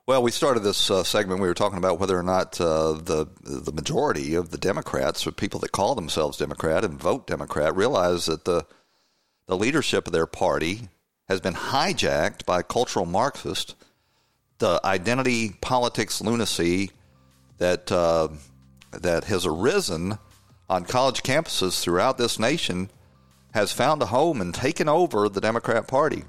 Well, 0.06 0.22
we 0.24 0.32
started 0.32 0.60
this 0.60 0.90
uh, 0.90 1.04
segment. 1.04 1.40
We 1.40 1.46
were 1.46 1.54
talking 1.54 1.78
about 1.78 2.00
whether 2.00 2.18
or 2.18 2.24
not 2.24 2.60
uh, 2.60 2.94
the 2.94 3.28
the 3.42 3.70
majority 3.70 4.34
of 4.34 4.50
the 4.50 4.58
Democrats, 4.58 5.24
or 5.24 5.30
people 5.30 5.60
that 5.60 5.70
call 5.70 5.94
themselves 5.94 6.36
Democrat 6.36 6.84
and 6.84 6.98
vote 6.98 7.28
Democrat, 7.28 7.76
realize 7.76 8.26
that 8.26 8.44
the 8.44 8.66
the 9.46 9.56
leadership 9.56 10.08
of 10.08 10.12
their 10.12 10.26
party 10.26 10.88
has 11.28 11.40
been 11.40 11.54
hijacked 11.54 12.44
by 12.44 12.62
cultural 12.62 13.06
Marxists. 13.06 13.76
The 14.58 14.80
identity 14.84 15.50
politics 15.60 16.20
lunacy 16.20 16.90
that 17.58 17.92
uh, 17.92 18.28
that 18.90 19.24
has 19.24 19.46
arisen 19.46 20.18
on 20.68 20.86
college 20.86 21.22
campuses 21.22 21.80
throughout 21.80 22.18
this 22.18 22.36
nation 22.36 22.90
has 23.52 23.72
found 23.72 24.02
a 24.02 24.06
home 24.06 24.40
and 24.40 24.54
taken 24.54 24.88
over 24.88 25.28
the 25.28 25.40
Democrat 25.40 25.88
Party. 25.88 26.24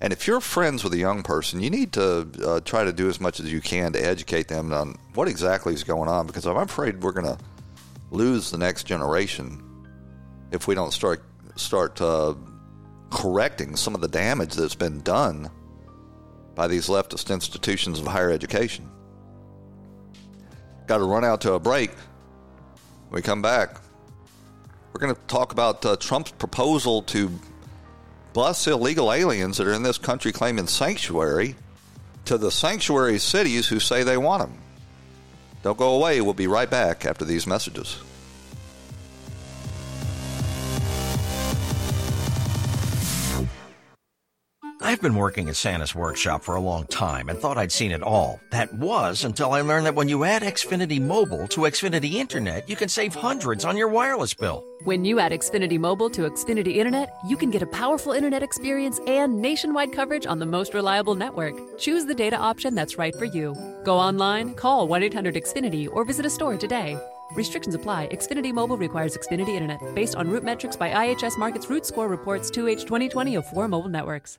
And 0.00 0.12
if 0.12 0.26
you're 0.26 0.40
friends 0.40 0.84
with 0.84 0.92
a 0.92 0.98
young 0.98 1.22
person, 1.22 1.62
you 1.62 1.70
need 1.70 1.92
to 1.94 2.28
uh, 2.44 2.60
try 2.60 2.84
to 2.84 2.92
do 2.92 3.08
as 3.08 3.20
much 3.20 3.40
as 3.40 3.50
you 3.50 3.60
can 3.60 3.92
to 3.94 3.98
educate 3.98 4.48
them 4.48 4.72
on 4.72 4.98
what 5.14 5.26
exactly 5.26 5.72
is 5.72 5.84
going 5.84 6.08
on 6.08 6.26
because 6.26 6.46
I'm 6.46 6.56
afraid 6.58 7.02
we're 7.02 7.12
going 7.12 7.26
to 7.26 7.38
lose 8.10 8.50
the 8.50 8.58
next 8.58 8.84
generation 8.84 9.62
if 10.52 10.68
we 10.68 10.74
don't 10.74 10.92
start 10.92 11.22
start 11.56 12.00
uh, 12.02 12.34
correcting 13.10 13.74
some 13.76 13.94
of 13.94 14.02
the 14.02 14.08
damage 14.08 14.54
that's 14.54 14.74
been 14.74 15.00
done 15.00 15.50
by 16.54 16.68
these 16.68 16.88
leftist 16.88 17.32
institutions 17.32 17.98
of 17.98 18.06
higher 18.06 18.30
education. 18.30 18.88
Got 20.86 20.98
to 20.98 21.04
run 21.04 21.24
out 21.24 21.40
to 21.42 21.54
a 21.54 21.58
break. 21.58 21.90
When 23.08 23.18
we 23.18 23.22
come 23.22 23.40
back, 23.40 23.80
we're 24.96 25.00
going 25.08 25.14
to 25.14 25.20
talk 25.26 25.52
about 25.52 25.84
uh, 25.84 25.94
Trump's 25.96 26.30
proposal 26.30 27.02
to 27.02 27.30
bus 28.32 28.66
illegal 28.66 29.12
aliens 29.12 29.58
that 29.58 29.66
are 29.66 29.74
in 29.74 29.82
this 29.82 29.98
country 29.98 30.32
claiming 30.32 30.66
sanctuary 30.66 31.54
to 32.24 32.38
the 32.38 32.50
sanctuary 32.50 33.18
cities 33.18 33.68
who 33.68 33.78
say 33.78 34.02
they 34.02 34.16
want 34.16 34.40
them. 34.40 34.58
Don't 35.62 35.76
go 35.76 35.96
away. 35.96 36.22
We'll 36.22 36.32
be 36.32 36.46
right 36.46 36.70
back 36.70 37.04
after 37.04 37.26
these 37.26 37.46
messages. 37.46 37.98
I've 44.82 45.00
been 45.00 45.14
working 45.14 45.48
at 45.48 45.56
Santa's 45.56 45.94
workshop 45.94 46.44
for 46.44 46.54
a 46.54 46.60
long 46.60 46.86
time 46.86 47.30
and 47.30 47.38
thought 47.38 47.56
I'd 47.56 47.72
seen 47.72 47.92
it 47.92 48.02
all. 48.02 48.40
That 48.50 48.74
was 48.74 49.24
until 49.24 49.52
I 49.52 49.62
learned 49.62 49.86
that 49.86 49.94
when 49.94 50.08
you 50.08 50.24
add 50.24 50.42
Xfinity 50.42 51.00
Mobile 51.00 51.48
to 51.48 51.62
Xfinity 51.62 52.14
Internet, 52.14 52.68
you 52.68 52.76
can 52.76 52.88
save 52.88 53.14
hundreds 53.14 53.64
on 53.64 53.78
your 53.78 53.88
wireless 53.88 54.34
bill. 54.34 54.62
When 54.84 55.04
you 55.04 55.18
add 55.18 55.32
Xfinity 55.32 55.78
Mobile 55.78 56.10
to 56.10 56.28
Xfinity 56.28 56.76
Internet, 56.76 57.08
you 57.26 57.38
can 57.38 57.50
get 57.50 57.62
a 57.62 57.66
powerful 57.66 58.12
internet 58.12 58.42
experience 58.42 59.00
and 59.06 59.40
nationwide 59.40 59.92
coverage 59.92 60.26
on 60.26 60.38
the 60.38 60.46
most 60.46 60.74
reliable 60.74 61.14
network. 61.14 61.54
Choose 61.78 62.04
the 62.04 62.14
data 62.14 62.36
option 62.36 62.74
that's 62.74 62.98
right 62.98 63.14
for 63.16 63.24
you. 63.24 63.56
Go 63.82 63.96
online, 63.96 64.54
call 64.54 64.88
1 64.88 65.02
800 65.02 65.36
Xfinity, 65.36 65.88
or 65.90 66.04
visit 66.04 66.26
a 66.26 66.30
store 66.30 66.58
today. 66.58 66.98
Restrictions 67.32 67.74
apply. 67.74 68.08
Xfinity 68.08 68.52
Mobile 68.52 68.76
requires 68.76 69.16
Xfinity 69.16 69.54
Internet 69.54 69.94
based 69.94 70.16
on 70.16 70.28
RootMetrics 70.28 70.78
by 70.78 70.90
IHS 70.90 71.38
Markit's 71.38 71.70
Root 71.70 71.86
Score 71.86 72.08
reports 72.08 72.50
2H 72.50 72.82
2020 72.82 73.36
of 73.36 73.46
four 73.48 73.68
mobile 73.68 73.88
networks. 73.88 74.38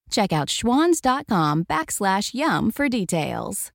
Check 0.11 0.31
out 0.33 0.49
schwans.com 0.49 1.65
backslash 1.65 2.33
yum 2.33 2.69
for 2.71 2.87
details. 2.89 3.71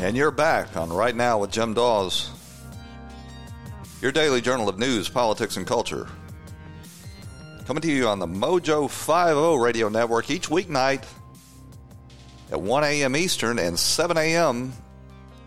And 0.00 0.16
you're 0.16 0.30
back 0.30 0.76
on 0.76 0.92
Right 0.92 1.14
Now 1.14 1.38
with 1.38 1.50
Jim 1.50 1.74
Dawes, 1.74 2.30
your 4.00 4.12
daily 4.12 4.40
journal 4.40 4.68
of 4.68 4.78
news, 4.78 5.08
politics, 5.08 5.56
and 5.56 5.66
culture. 5.66 6.08
Coming 7.66 7.80
to 7.80 7.90
you 7.90 8.08
on 8.08 8.18
the 8.18 8.26
Mojo 8.26 8.90
50 8.90 9.64
radio 9.64 9.88
network 9.88 10.30
each 10.30 10.50
weeknight 10.50 11.02
at 12.52 12.60
1 12.60 12.84
a.m. 12.84 13.16
Eastern 13.16 13.58
and 13.58 13.78
7 13.78 14.18
a.m. 14.18 14.74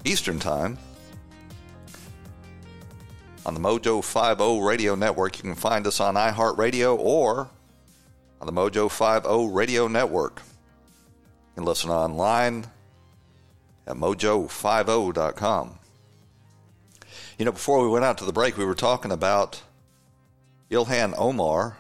Eastern 0.03 0.39
Time. 0.39 0.80
On 3.45 3.53
the 3.53 3.60
Mojo 3.60 4.03
50 4.03 4.65
radio 4.67 4.95
network, 4.95 5.38
you 5.38 5.43
can 5.43 5.53
find 5.53 5.86
us 5.86 5.99
on 5.99 6.15
iHeartRadio 6.15 6.97
or 6.97 7.51
on 8.41 8.47
the 8.47 8.51
Mojo 8.51 8.89
50 8.89 9.53
radio 9.53 9.88
network. 9.88 10.41
You 10.41 11.62
can 11.62 11.65
listen 11.65 11.91
online 11.91 12.65
at 13.86 13.95
mojo50.com. 13.95 15.80
You 17.38 17.45
know, 17.45 17.51
before 17.51 17.84
we 17.84 17.88
went 17.88 18.06
out 18.06 18.17
to 18.17 18.25
the 18.25 18.34
break, 18.34 18.58
we 18.58 18.65
were 18.65 18.73
talking 18.73 19.12
about 19.12 19.62
Ilhan 20.71 21.13
Omar 21.15 21.77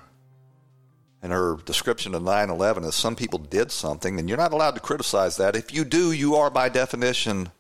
her 1.31 1.57
description 1.65 2.13
of 2.13 2.23
9 2.23 2.49
11 2.49 2.83
is 2.83 2.95
some 2.95 3.15
people 3.15 3.39
did 3.39 3.71
something, 3.71 4.19
and 4.19 4.27
you're 4.29 4.37
not 4.37 4.53
allowed 4.53 4.75
to 4.75 4.81
criticize 4.81 5.37
that. 5.37 5.55
If 5.55 5.73
you 5.73 5.83
do, 5.83 6.11
you 6.11 6.35
are 6.35 6.49
by 6.49 6.69
definition 6.69 7.51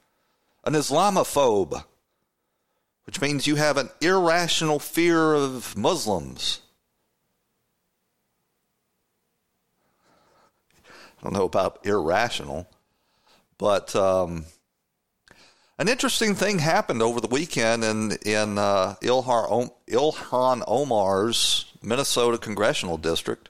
an 0.63 0.73
Islamophobe, 0.73 1.83
which 3.05 3.21
means 3.21 3.47
you 3.47 3.55
have 3.55 3.77
an 3.77 3.89
irrational 4.01 4.79
fear 4.79 5.33
of 5.33 5.77
Muslims. 5.77 6.59
I 11.19 11.23
don't 11.23 11.33
know 11.33 11.45
about 11.45 11.85
irrational, 11.85 12.67
but 13.57 13.95
um, 13.95 14.45
an 15.79 15.87
interesting 15.87 16.35
thing 16.35 16.59
happened 16.59 17.01
over 17.01 17.21
the 17.21 17.27
weekend 17.27 17.83
in 17.83 18.11
in 18.23 18.57
uh, 18.57 18.95
Ilhan 19.01 20.63
Omar's 20.67 21.65
Minnesota 21.81 22.37
congressional 22.37 22.97
district 22.97 23.49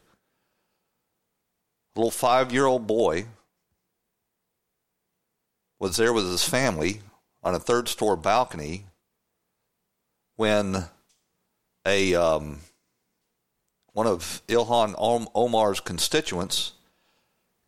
little 1.98 2.12
five 2.12 2.52
year 2.52 2.66
old 2.66 2.88
boy 2.88 3.26
was 5.80 5.98
there 5.98 6.14
with 6.14 6.30
his 6.30 6.44
family 6.44 7.02
on 7.44 7.56
a 7.56 7.60
third 7.60 7.88
store 7.88 8.16
balcony 8.16 8.86
when 10.36 10.86
a 11.86 12.16
um, 12.16 12.60
one 13.94 14.08
of 14.08 14.42
Ilhan 14.48 14.94
Omar's 15.34 15.80
constituents 15.80 16.74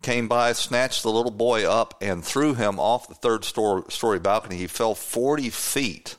came 0.01 0.27
by, 0.27 0.53
snatched 0.53 1.03
the 1.03 1.11
little 1.11 1.31
boy 1.31 1.69
up, 1.69 1.95
and 2.01 2.23
threw 2.23 2.53
him 2.53 2.79
off 2.79 3.07
the 3.07 3.15
third 3.15 3.43
store, 3.43 3.89
story 3.89 4.19
balcony. 4.19 4.55
He 4.57 4.67
fell 4.67 4.95
40 4.95 5.49
feet. 5.49 6.15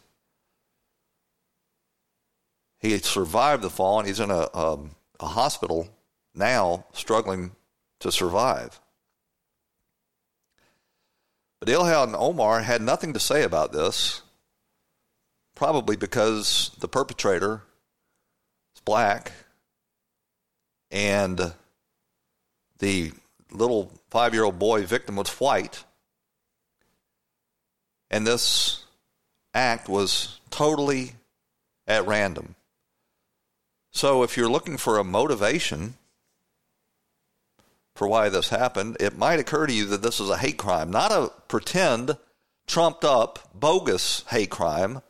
He 2.78 2.98
survived 2.98 3.62
the 3.62 3.70
fall, 3.70 4.00
and 4.00 4.08
he's 4.08 4.20
in 4.20 4.30
a, 4.30 4.48
um, 4.54 4.90
a 5.18 5.26
hospital 5.26 5.88
now, 6.34 6.86
struggling 6.92 7.52
to 8.00 8.10
survive. 8.10 8.80
But 11.60 11.68
Ilhan 11.68 12.14
Omar 12.18 12.62
had 12.62 12.80
nothing 12.80 13.12
to 13.12 13.20
say 13.20 13.42
about 13.42 13.72
this, 13.72 14.22
probably 15.54 15.96
because 15.96 16.70
the 16.80 16.88
perpetrator 16.88 17.62
is 18.74 18.80
black 18.80 19.32
and 20.90 21.52
the 22.78 23.12
little 23.52 23.92
five 24.10 24.32
year 24.34 24.44
old 24.44 24.58
boy 24.58 24.86
victim 24.86 25.16
was 25.16 25.28
white. 25.32 25.84
And 28.10 28.26
this 28.26 28.84
act 29.54 29.88
was 29.88 30.40
totally 30.50 31.12
at 31.86 32.06
random. 32.06 32.54
So 33.92 34.22
if 34.22 34.36
you're 34.36 34.48
looking 34.48 34.76
for 34.76 34.98
a 34.98 35.04
motivation 35.04 35.94
for 38.00 38.08
why 38.08 38.30
this 38.30 38.48
happened, 38.48 38.96
it 38.98 39.18
might 39.18 39.40
occur 39.40 39.66
to 39.66 39.74
you 39.74 39.84
that 39.84 40.00
this 40.00 40.20
is 40.20 40.30
a 40.30 40.38
hate 40.38 40.56
crime, 40.56 40.90
not 40.90 41.12
a 41.12 41.30
pretend, 41.48 42.16
trumped 42.66 43.04
up, 43.04 43.50
bogus 43.52 44.24
hate 44.30 44.48
crime 44.48 45.02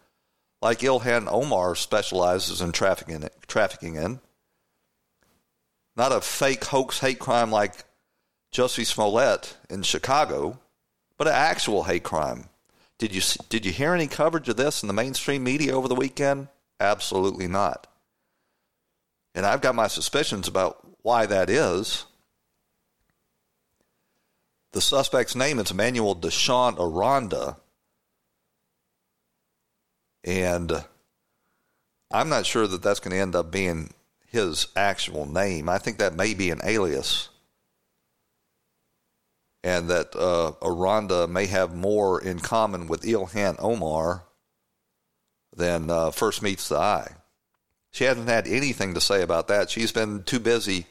like 0.61 0.81
Ilhan 0.81 1.29
Omar 1.31 1.77
specializes 1.77 2.61
in 2.61 2.73
trafficking, 2.73 3.29
trafficking 3.47 3.95
in. 3.95 4.19
Not 5.95 6.11
a 6.11 6.21
fake 6.21 6.65
hoax 6.65 6.99
hate 6.99 7.21
crime 7.21 7.53
like 7.53 7.85
Jussie 8.53 8.85
Smollett 8.85 9.57
in 9.71 9.85
Chicago, 9.85 10.59
but 11.17 11.29
an 11.29 11.35
actual 11.35 11.85
hate 11.85 12.03
crime. 12.03 12.49
Did 12.99 13.15
you 13.15 13.23
did 13.49 13.65
you 13.65 13.71
hear 13.71 13.95
any 13.95 14.09
coverage 14.09 14.49
of 14.49 14.57
this 14.57 14.83
in 14.83 14.89
the 14.89 14.93
mainstream 14.93 15.45
media 15.45 15.77
over 15.77 15.87
the 15.87 15.95
weekend? 15.95 16.49
Absolutely 16.81 17.47
not. 17.47 17.87
And 19.33 19.47
I've 19.47 19.61
got 19.61 19.77
my 19.77 19.87
suspicions 19.87 20.49
about 20.49 20.85
why 21.03 21.27
that 21.27 21.49
is. 21.49 22.07
The 24.73 24.81
suspect's 24.81 25.35
name 25.35 25.59
is 25.59 25.71
Emmanuel 25.71 26.15
Deshawn 26.15 26.79
Aranda. 26.79 27.57
And 30.23 30.85
I'm 32.11 32.29
not 32.29 32.47
sure 32.47 32.67
that 32.67 32.83
that's 32.83 33.01
going 33.01 33.13
to 33.13 33.21
end 33.21 33.35
up 33.35 33.51
being 33.51 33.93
his 34.29 34.69
actual 34.77 35.27
name. 35.27 35.69
I 35.69 35.79
think 35.79 35.99
that 35.99 36.15
may 36.15 36.35
be 36.35 36.51
an 36.51 36.61
alias. 36.63 37.31
And 39.65 39.89
that 39.91 40.15
uh, 40.15 40.53
Aranda 40.63 41.27
may 41.27 41.47
have 41.47 41.75
more 41.75 42.23
in 42.23 42.39
common 42.39 42.87
with 42.87 43.03
Ilhan 43.03 43.57
Omar 43.59 44.25
than 45.55 45.91
uh, 45.91 46.11
first 46.13 46.43
meets 46.43 46.69
the 46.69 46.79
eye. 46.79 47.17
She 47.91 48.05
hasn't 48.05 48.29
had 48.29 48.47
anything 48.47 48.95
to 48.95 49.01
say 49.01 49.21
about 49.23 49.49
that. 49.49 49.69
She's 49.69 49.91
been 49.91 50.23
too 50.23 50.39
busy 50.39 50.87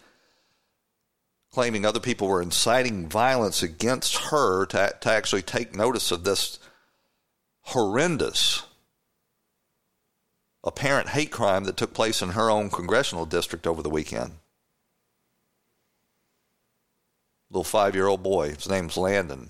claiming 1.51 1.85
other 1.85 1.99
people 1.99 2.27
were 2.27 2.41
inciting 2.41 3.07
violence 3.07 3.63
against 3.63 4.17
her 4.29 4.65
to, 4.67 4.93
to 5.01 5.11
actually 5.11 5.41
take 5.41 5.75
notice 5.75 6.11
of 6.11 6.23
this 6.23 6.59
horrendous 7.61 8.63
apparent 10.63 11.09
hate 11.09 11.31
crime 11.31 11.63
that 11.63 11.77
took 11.77 11.93
place 11.93 12.21
in 12.21 12.29
her 12.29 12.49
own 12.49 12.69
congressional 12.69 13.25
district 13.25 13.65
over 13.65 13.81
the 13.81 13.89
weekend. 13.89 14.33
Little 17.49 17.63
five 17.63 17.95
year 17.95 18.07
old 18.07 18.21
boy, 18.21 18.49
his 18.49 18.69
name's 18.69 18.97
Landon. 18.97 19.49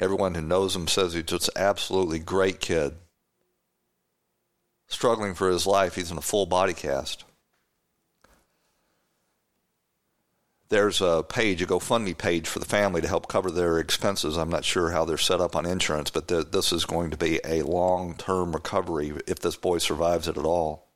Everyone 0.00 0.34
who 0.34 0.40
knows 0.40 0.74
him 0.74 0.88
says 0.88 1.12
he's 1.12 1.24
just 1.24 1.50
absolutely 1.54 2.18
great 2.18 2.60
kid. 2.60 2.94
Struggling 4.86 5.34
for 5.34 5.50
his 5.50 5.66
life, 5.66 5.94
he's 5.94 6.10
in 6.10 6.16
a 6.16 6.22
full 6.22 6.46
body 6.46 6.72
cast. 6.72 7.24
There's 10.70 11.00
a 11.00 11.24
page, 11.28 11.60
a 11.60 11.66
GoFundMe 11.66 12.16
page 12.16 12.46
for 12.46 12.60
the 12.60 12.64
family 12.64 13.00
to 13.00 13.08
help 13.08 13.26
cover 13.26 13.50
their 13.50 13.80
expenses. 13.80 14.38
I'm 14.38 14.48
not 14.50 14.64
sure 14.64 14.90
how 14.90 15.04
they're 15.04 15.18
set 15.18 15.40
up 15.40 15.56
on 15.56 15.66
insurance, 15.66 16.10
but 16.10 16.28
this 16.28 16.72
is 16.72 16.84
going 16.84 17.10
to 17.10 17.16
be 17.16 17.40
a 17.44 17.62
long 17.62 18.14
term 18.14 18.52
recovery 18.52 19.12
if 19.26 19.40
this 19.40 19.56
boy 19.56 19.78
survives 19.78 20.28
it 20.28 20.38
at 20.38 20.44
all. 20.44 20.86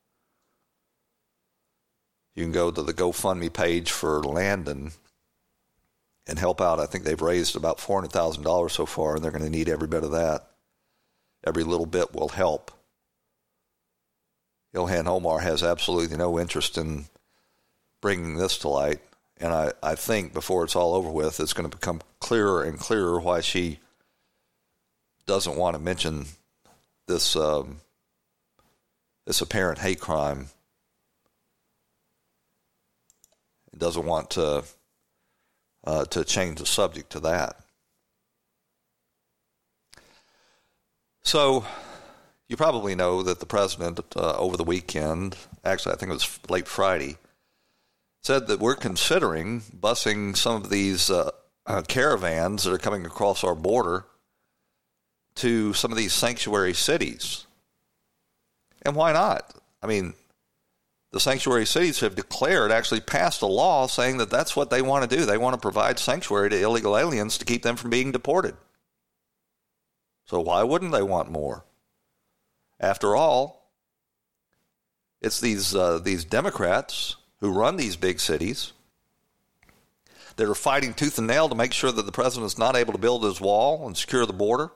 You 2.36 2.44
can 2.44 2.52
go 2.52 2.70
to 2.70 2.82
the 2.82 2.94
GoFundMe 2.94 3.52
page 3.52 3.90
for 3.90 4.22
Landon 4.22 4.92
and 6.26 6.38
help 6.38 6.60
out. 6.60 6.80
I 6.80 6.86
think 6.86 7.04
they've 7.04 7.20
raised 7.20 7.56
about 7.56 7.78
$400,000 7.78 8.70
so 8.70 8.86
far, 8.86 9.16
and 9.16 9.24
they're 9.24 9.32
going 9.32 9.44
to 9.44 9.50
need 9.50 9.68
every 9.68 9.88
bit 9.88 10.04
of 10.04 10.12
that. 10.12 10.50
Every 11.44 11.64
little 11.64 11.86
bit 11.86 12.14
will 12.14 12.30
help. 12.30 12.70
Ilhan 14.74 15.06
Omar 15.06 15.40
has 15.40 15.62
absolutely 15.62 16.16
no 16.16 16.38
interest 16.38 16.78
in 16.78 17.06
bringing 18.00 18.36
this 18.36 18.58
to 18.58 18.68
light. 18.68 19.00
And 19.38 19.52
I, 19.52 19.72
I 19.82 19.94
think 19.94 20.32
before 20.32 20.64
it's 20.64 20.76
all 20.76 20.94
over 20.94 21.10
with, 21.10 21.40
it's 21.40 21.52
going 21.52 21.68
to 21.68 21.76
become 21.76 22.00
clearer 22.20 22.62
and 22.62 22.78
clearer 22.78 23.20
why 23.20 23.40
she 23.40 23.80
doesn't 25.26 25.56
want 25.56 25.74
to 25.74 25.82
mention 25.82 26.26
this 27.06 27.34
um, 27.36 27.80
this 29.26 29.40
apparent 29.40 29.78
hate 29.78 30.00
crime. 30.00 30.46
It 33.72 33.78
Doesn't 33.78 34.06
want 34.06 34.30
to 34.30 34.64
uh, 35.84 36.04
to 36.06 36.24
change 36.24 36.60
the 36.60 36.66
subject 36.66 37.10
to 37.10 37.20
that. 37.20 37.56
So, 41.22 41.64
you 42.48 42.56
probably 42.56 42.94
know 42.94 43.22
that 43.22 43.40
the 43.40 43.46
president 43.46 43.98
uh, 44.14 44.36
over 44.36 44.56
the 44.58 44.64
weekend, 44.64 45.36
actually, 45.64 45.94
I 45.94 45.96
think 45.96 46.10
it 46.10 46.14
was 46.14 46.38
late 46.50 46.68
Friday, 46.68 47.16
said 48.24 48.46
that 48.46 48.58
we're 48.58 48.74
considering 48.74 49.60
busing 49.60 50.34
some 50.34 50.56
of 50.56 50.70
these 50.70 51.10
uh, 51.10 51.30
uh, 51.66 51.82
caravans 51.86 52.64
that 52.64 52.72
are 52.72 52.78
coming 52.78 53.04
across 53.04 53.44
our 53.44 53.54
border 53.54 54.06
to 55.34 55.74
some 55.74 55.92
of 55.92 55.98
these 55.98 56.14
sanctuary 56.14 56.72
cities. 56.72 57.46
And 58.82 58.96
why 58.96 59.12
not? 59.12 59.54
I 59.82 59.86
mean, 59.86 60.14
the 61.12 61.20
sanctuary 61.20 61.66
cities 61.66 62.00
have 62.00 62.14
declared, 62.14 62.72
actually 62.72 63.00
passed 63.00 63.42
a 63.42 63.46
law 63.46 63.86
saying 63.86 64.16
that 64.16 64.30
that's 64.30 64.56
what 64.56 64.70
they 64.70 64.80
want 64.80 65.08
to 65.08 65.16
do. 65.16 65.26
They 65.26 65.38
want 65.38 65.54
to 65.54 65.60
provide 65.60 65.98
sanctuary 65.98 66.48
to 66.48 66.62
illegal 66.62 66.96
aliens 66.96 67.36
to 67.38 67.44
keep 67.44 67.62
them 67.62 67.76
from 67.76 67.90
being 67.90 68.10
deported. 68.10 68.56
So 70.26 70.40
why 70.40 70.62
wouldn't 70.62 70.92
they 70.92 71.02
want 71.02 71.30
more? 71.30 71.64
After 72.80 73.14
all, 73.14 73.70
it's 75.20 75.40
these 75.40 75.74
uh, 75.74 75.98
these 75.98 76.24
Democrats 76.24 77.16
who 77.44 77.52
run 77.52 77.76
these 77.76 77.94
big 77.94 78.18
cities 78.20 78.72
that 80.36 80.48
are 80.48 80.54
fighting 80.54 80.94
tooth 80.94 81.18
and 81.18 81.26
nail 81.26 81.46
to 81.46 81.54
make 81.54 81.74
sure 81.74 81.92
that 81.92 82.06
the 82.06 82.10
president 82.10 82.46
is 82.46 82.58
not 82.58 82.74
able 82.74 82.94
to 82.94 82.98
build 82.98 83.22
his 83.22 83.38
wall 83.38 83.86
and 83.86 83.98
secure 83.98 84.24
the 84.24 84.32
border, 84.32 84.70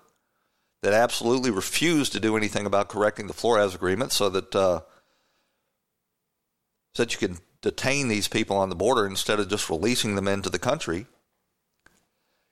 that 0.82 0.92
absolutely 0.92 1.50
refuse 1.50 2.10
to 2.10 2.20
do 2.20 2.36
anything 2.36 2.66
about 2.66 2.90
correcting 2.90 3.26
the 3.26 3.32
Flores 3.32 3.74
Agreement 3.74 4.12
so 4.12 4.28
that 4.28 4.54
uh, 4.54 4.80
so 6.94 7.04
that 7.04 7.12
you 7.14 7.26
can 7.26 7.38
detain 7.62 8.08
these 8.08 8.28
people 8.28 8.58
on 8.58 8.68
the 8.68 8.76
border 8.76 9.06
instead 9.06 9.40
of 9.40 9.48
just 9.48 9.70
releasing 9.70 10.14
them 10.14 10.28
into 10.28 10.50
the 10.50 10.58
country. 10.58 11.06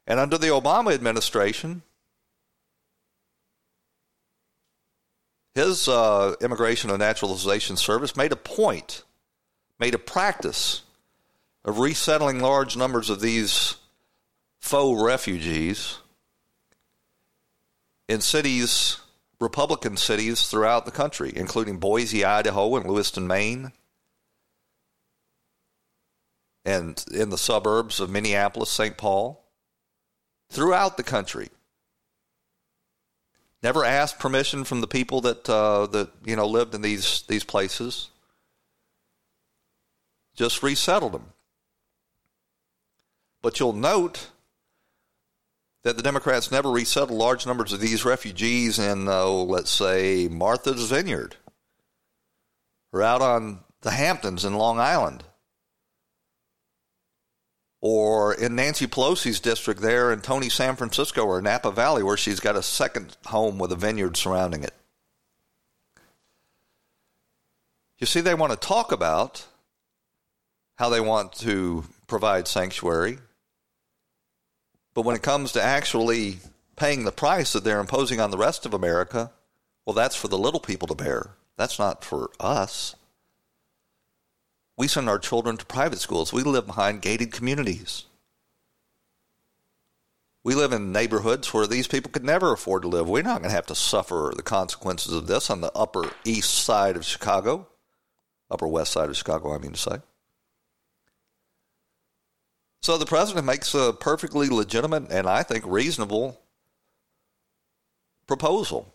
And 0.06 0.18
under 0.18 0.38
the 0.38 0.46
Obama 0.46 0.94
administration, 0.94 1.82
his 5.54 5.88
uh, 5.88 6.36
Immigration 6.40 6.88
and 6.88 7.00
Naturalization 7.00 7.76
Service 7.76 8.16
made 8.16 8.32
a 8.32 8.36
point 8.36 9.02
made 9.78 9.94
a 9.94 9.98
practice 9.98 10.82
of 11.64 11.78
resettling 11.78 12.40
large 12.40 12.76
numbers 12.76 13.10
of 13.10 13.20
these 13.20 13.76
faux 14.60 15.02
refugees 15.02 15.98
in 18.08 18.20
cities, 18.20 18.98
Republican 19.40 19.96
cities 19.96 20.48
throughout 20.48 20.84
the 20.84 20.92
country, 20.92 21.32
including 21.34 21.78
Boise, 21.78 22.24
Idaho, 22.24 22.76
and 22.76 22.86
Lewiston, 22.86 23.26
Maine, 23.26 23.72
and 26.64 27.04
in 27.12 27.30
the 27.30 27.38
suburbs 27.38 28.00
of 28.00 28.10
Minneapolis, 28.10 28.70
St. 28.70 28.96
Paul, 28.96 29.44
throughout 30.50 30.96
the 30.96 31.02
country. 31.02 31.48
Never 33.62 33.84
asked 33.84 34.18
permission 34.18 34.64
from 34.64 34.80
the 34.80 34.86
people 34.86 35.20
that 35.22 35.48
uh, 35.48 35.86
that 35.86 36.10
you 36.24 36.36
know 36.36 36.46
lived 36.46 36.74
in 36.74 36.82
these 36.82 37.22
these 37.22 37.42
places 37.42 38.10
just 40.36 40.62
resettled 40.62 41.12
them. 41.12 41.32
But 43.42 43.58
you'll 43.58 43.72
note 43.72 44.28
that 45.82 45.96
the 45.96 46.02
Democrats 46.02 46.50
never 46.50 46.70
resettled 46.70 47.10
large 47.10 47.46
numbers 47.46 47.72
of 47.72 47.80
these 47.80 48.04
refugees 48.04 48.78
in, 48.78 49.08
uh, 49.08 49.26
let's 49.28 49.70
say, 49.70 50.28
Martha's 50.28 50.90
Vineyard 50.90 51.36
or 52.92 53.02
out 53.02 53.22
on 53.22 53.60
the 53.82 53.90
Hamptons 53.90 54.44
in 54.44 54.54
Long 54.54 54.78
Island 54.78 55.22
or 57.80 58.34
in 58.34 58.56
Nancy 58.56 58.86
Pelosi's 58.86 59.38
district 59.38 59.80
there 59.80 60.12
in 60.12 60.20
Tony, 60.20 60.48
San 60.48 60.76
Francisco 60.76 61.24
or 61.24 61.40
Napa 61.40 61.70
Valley 61.70 62.02
where 62.02 62.16
she's 62.16 62.40
got 62.40 62.56
a 62.56 62.62
second 62.62 63.16
home 63.26 63.58
with 63.58 63.70
a 63.70 63.76
vineyard 63.76 64.16
surrounding 64.16 64.64
it. 64.64 64.74
You 67.98 68.06
see, 68.06 68.20
they 68.20 68.34
want 68.34 68.52
to 68.52 68.58
talk 68.58 68.92
about 68.92 69.46
how 70.76 70.88
they 70.88 71.00
want 71.00 71.32
to 71.32 71.84
provide 72.06 72.46
sanctuary. 72.46 73.18
But 74.94 75.02
when 75.02 75.16
it 75.16 75.22
comes 75.22 75.52
to 75.52 75.62
actually 75.62 76.38
paying 76.76 77.04
the 77.04 77.12
price 77.12 77.52
that 77.52 77.64
they're 77.64 77.80
imposing 77.80 78.20
on 78.20 78.30
the 78.30 78.38
rest 78.38 78.64
of 78.64 78.74
America, 78.74 79.32
well, 79.84 79.94
that's 79.94 80.16
for 80.16 80.28
the 80.28 80.38
little 80.38 80.60
people 80.60 80.88
to 80.88 80.94
bear. 80.94 81.30
That's 81.56 81.78
not 81.78 82.04
for 82.04 82.30
us. 82.38 82.94
We 84.76 84.88
send 84.88 85.08
our 85.08 85.18
children 85.18 85.56
to 85.56 85.66
private 85.66 85.98
schools. 85.98 86.32
We 86.32 86.42
live 86.42 86.66
behind 86.66 87.02
gated 87.02 87.32
communities. 87.32 88.04
We 90.44 90.54
live 90.54 90.72
in 90.72 90.92
neighborhoods 90.92 91.52
where 91.52 91.66
these 91.66 91.88
people 91.88 92.10
could 92.10 92.24
never 92.24 92.52
afford 92.52 92.82
to 92.82 92.88
live. 92.88 93.08
We're 93.08 93.22
not 93.22 93.40
going 93.40 93.50
to 93.50 93.56
have 93.56 93.66
to 93.66 93.74
suffer 93.74 94.32
the 94.36 94.42
consequences 94.42 95.12
of 95.12 95.26
this 95.26 95.50
on 95.50 95.60
the 95.60 95.72
upper 95.74 96.10
east 96.24 96.54
side 96.54 96.96
of 96.96 97.04
Chicago, 97.04 97.66
upper 98.50 98.68
west 98.68 98.92
side 98.92 99.08
of 99.08 99.16
Chicago, 99.16 99.54
I 99.54 99.58
mean 99.58 99.72
to 99.72 99.78
say. 99.78 99.96
So 102.86 102.96
the 102.98 103.04
president 103.04 103.46
makes 103.46 103.74
a 103.74 103.92
perfectly 103.92 104.48
legitimate 104.48 105.10
and 105.10 105.26
I 105.28 105.42
think 105.42 105.64
reasonable 105.66 106.40
proposal. 108.28 108.94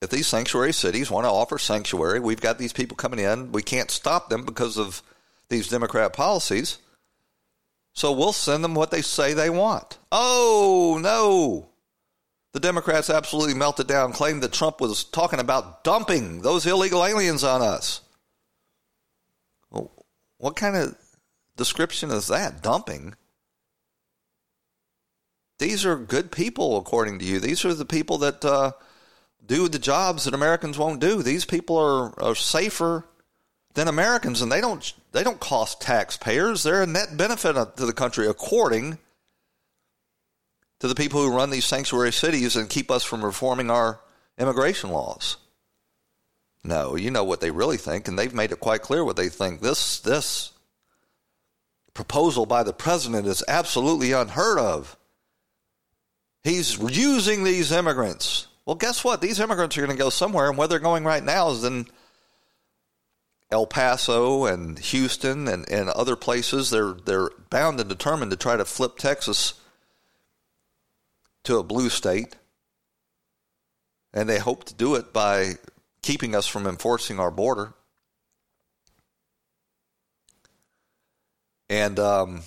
If 0.00 0.10
these 0.10 0.26
sanctuary 0.26 0.72
cities 0.72 1.12
want 1.12 1.26
to 1.26 1.30
offer 1.30 1.58
sanctuary, 1.58 2.18
we've 2.18 2.40
got 2.40 2.58
these 2.58 2.72
people 2.72 2.96
coming 2.96 3.20
in. 3.20 3.52
We 3.52 3.62
can't 3.62 3.88
stop 3.88 4.30
them 4.30 4.44
because 4.44 4.78
of 4.78 5.00
these 5.48 5.68
Democrat 5.68 6.12
policies. 6.12 6.78
So 7.92 8.10
we'll 8.10 8.32
send 8.32 8.64
them 8.64 8.74
what 8.74 8.90
they 8.90 9.02
say 9.02 9.32
they 9.32 9.48
want. 9.48 9.98
Oh, 10.10 10.98
no. 11.00 11.68
The 12.52 12.58
Democrats 12.58 13.10
absolutely 13.10 13.54
melted 13.54 13.86
down, 13.86 14.12
claimed 14.12 14.42
that 14.42 14.52
Trump 14.52 14.80
was 14.80 15.04
talking 15.04 15.38
about 15.38 15.84
dumping 15.84 16.42
those 16.42 16.66
illegal 16.66 17.06
aliens 17.06 17.44
on 17.44 17.62
us. 17.62 18.00
What 20.38 20.56
kind 20.56 20.74
of 20.74 20.96
description 21.56 22.10
is 22.10 22.28
that? 22.28 22.62
Dumping. 22.62 23.14
These 25.58 25.84
are 25.84 25.96
good 25.96 26.32
people, 26.32 26.76
according 26.76 27.18
to 27.20 27.24
you. 27.24 27.38
These 27.38 27.64
are 27.64 27.74
the 27.74 27.84
people 27.84 28.18
that 28.18 28.44
uh, 28.44 28.72
do 29.44 29.68
the 29.68 29.78
jobs 29.78 30.24
that 30.24 30.34
Americans 30.34 30.78
won't 30.78 31.00
do. 31.00 31.22
These 31.22 31.44
people 31.44 31.76
are, 31.76 32.20
are 32.22 32.34
safer 32.34 33.06
than 33.74 33.88
Americans, 33.88 34.42
and 34.42 34.50
they 34.50 34.60
don't 34.60 34.92
they 35.12 35.22
don't 35.22 35.40
cost 35.40 35.80
taxpayers. 35.80 36.62
They're 36.62 36.82
a 36.82 36.86
net 36.86 37.16
benefit 37.16 37.54
to 37.54 37.86
the 37.86 37.92
country, 37.92 38.26
according 38.26 38.98
to 40.80 40.88
the 40.88 40.94
people 40.94 41.22
who 41.22 41.34
run 41.34 41.50
these 41.50 41.64
sanctuary 41.64 42.12
cities 42.12 42.56
and 42.56 42.68
keep 42.68 42.90
us 42.90 43.04
from 43.04 43.24
reforming 43.24 43.70
our 43.70 44.00
immigration 44.38 44.90
laws. 44.90 45.36
No, 46.64 46.96
you 46.96 47.10
know 47.10 47.24
what 47.24 47.40
they 47.40 47.50
really 47.50 47.76
think, 47.76 48.08
and 48.08 48.18
they've 48.18 48.34
made 48.34 48.52
it 48.52 48.60
quite 48.60 48.82
clear 48.82 49.04
what 49.04 49.16
they 49.16 49.28
think. 49.28 49.60
This 49.60 50.00
this 50.00 50.51
proposal 51.94 52.46
by 52.46 52.62
the 52.62 52.72
president 52.72 53.26
is 53.26 53.44
absolutely 53.48 54.12
unheard 54.12 54.58
of. 54.58 54.96
He's 56.42 56.78
using 56.78 57.44
these 57.44 57.70
immigrants. 57.70 58.48
Well, 58.66 58.76
guess 58.76 59.04
what? 59.04 59.20
These 59.20 59.40
immigrants 59.40 59.76
are 59.76 59.84
going 59.84 59.96
to 59.96 60.02
go 60.02 60.10
somewhere, 60.10 60.48
and 60.48 60.58
where 60.58 60.68
they're 60.68 60.78
going 60.78 61.04
right 61.04 61.22
now 61.22 61.50
is 61.50 61.64
in 61.64 61.86
El 63.50 63.66
Paso 63.66 64.46
and 64.46 64.78
Houston 64.78 65.46
and, 65.46 65.68
and 65.68 65.88
other 65.90 66.16
places. 66.16 66.70
They're 66.70 66.94
they're 66.94 67.30
bound 67.50 67.78
and 67.80 67.88
determined 67.88 68.30
to 68.30 68.36
try 68.36 68.56
to 68.56 68.64
flip 68.64 68.96
Texas 68.96 69.54
to 71.44 71.58
a 71.58 71.62
blue 71.62 71.90
state. 71.90 72.36
And 74.14 74.28
they 74.28 74.38
hope 74.38 74.64
to 74.64 74.74
do 74.74 74.94
it 74.94 75.12
by 75.12 75.54
keeping 76.02 76.34
us 76.34 76.46
from 76.46 76.66
enforcing 76.66 77.18
our 77.18 77.30
border. 77.30 77.74
And 81.72 81.98
um, 81.98 82.42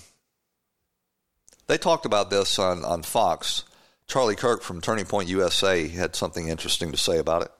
they 1.66 1.78
talked 1.78 2.06
about 2.06 2.30
this 2.30 2.60
on, 2.60 2.84
on 2.84 3.02
Fox. 3.02 3.64
Charlie 4.06 4.36
Kirk 4.36 4.62
from 4.62 4.80
Turning 4.80 5.04
Point 5.04 5.28
USA 5.28 5.88
had 5.88 6.14
something 6.14 6.46
interesting 6.46 6.92
to 6.92 6.96
say 6.96 7.18
about 7.18 7.42
it. 7.42 7.50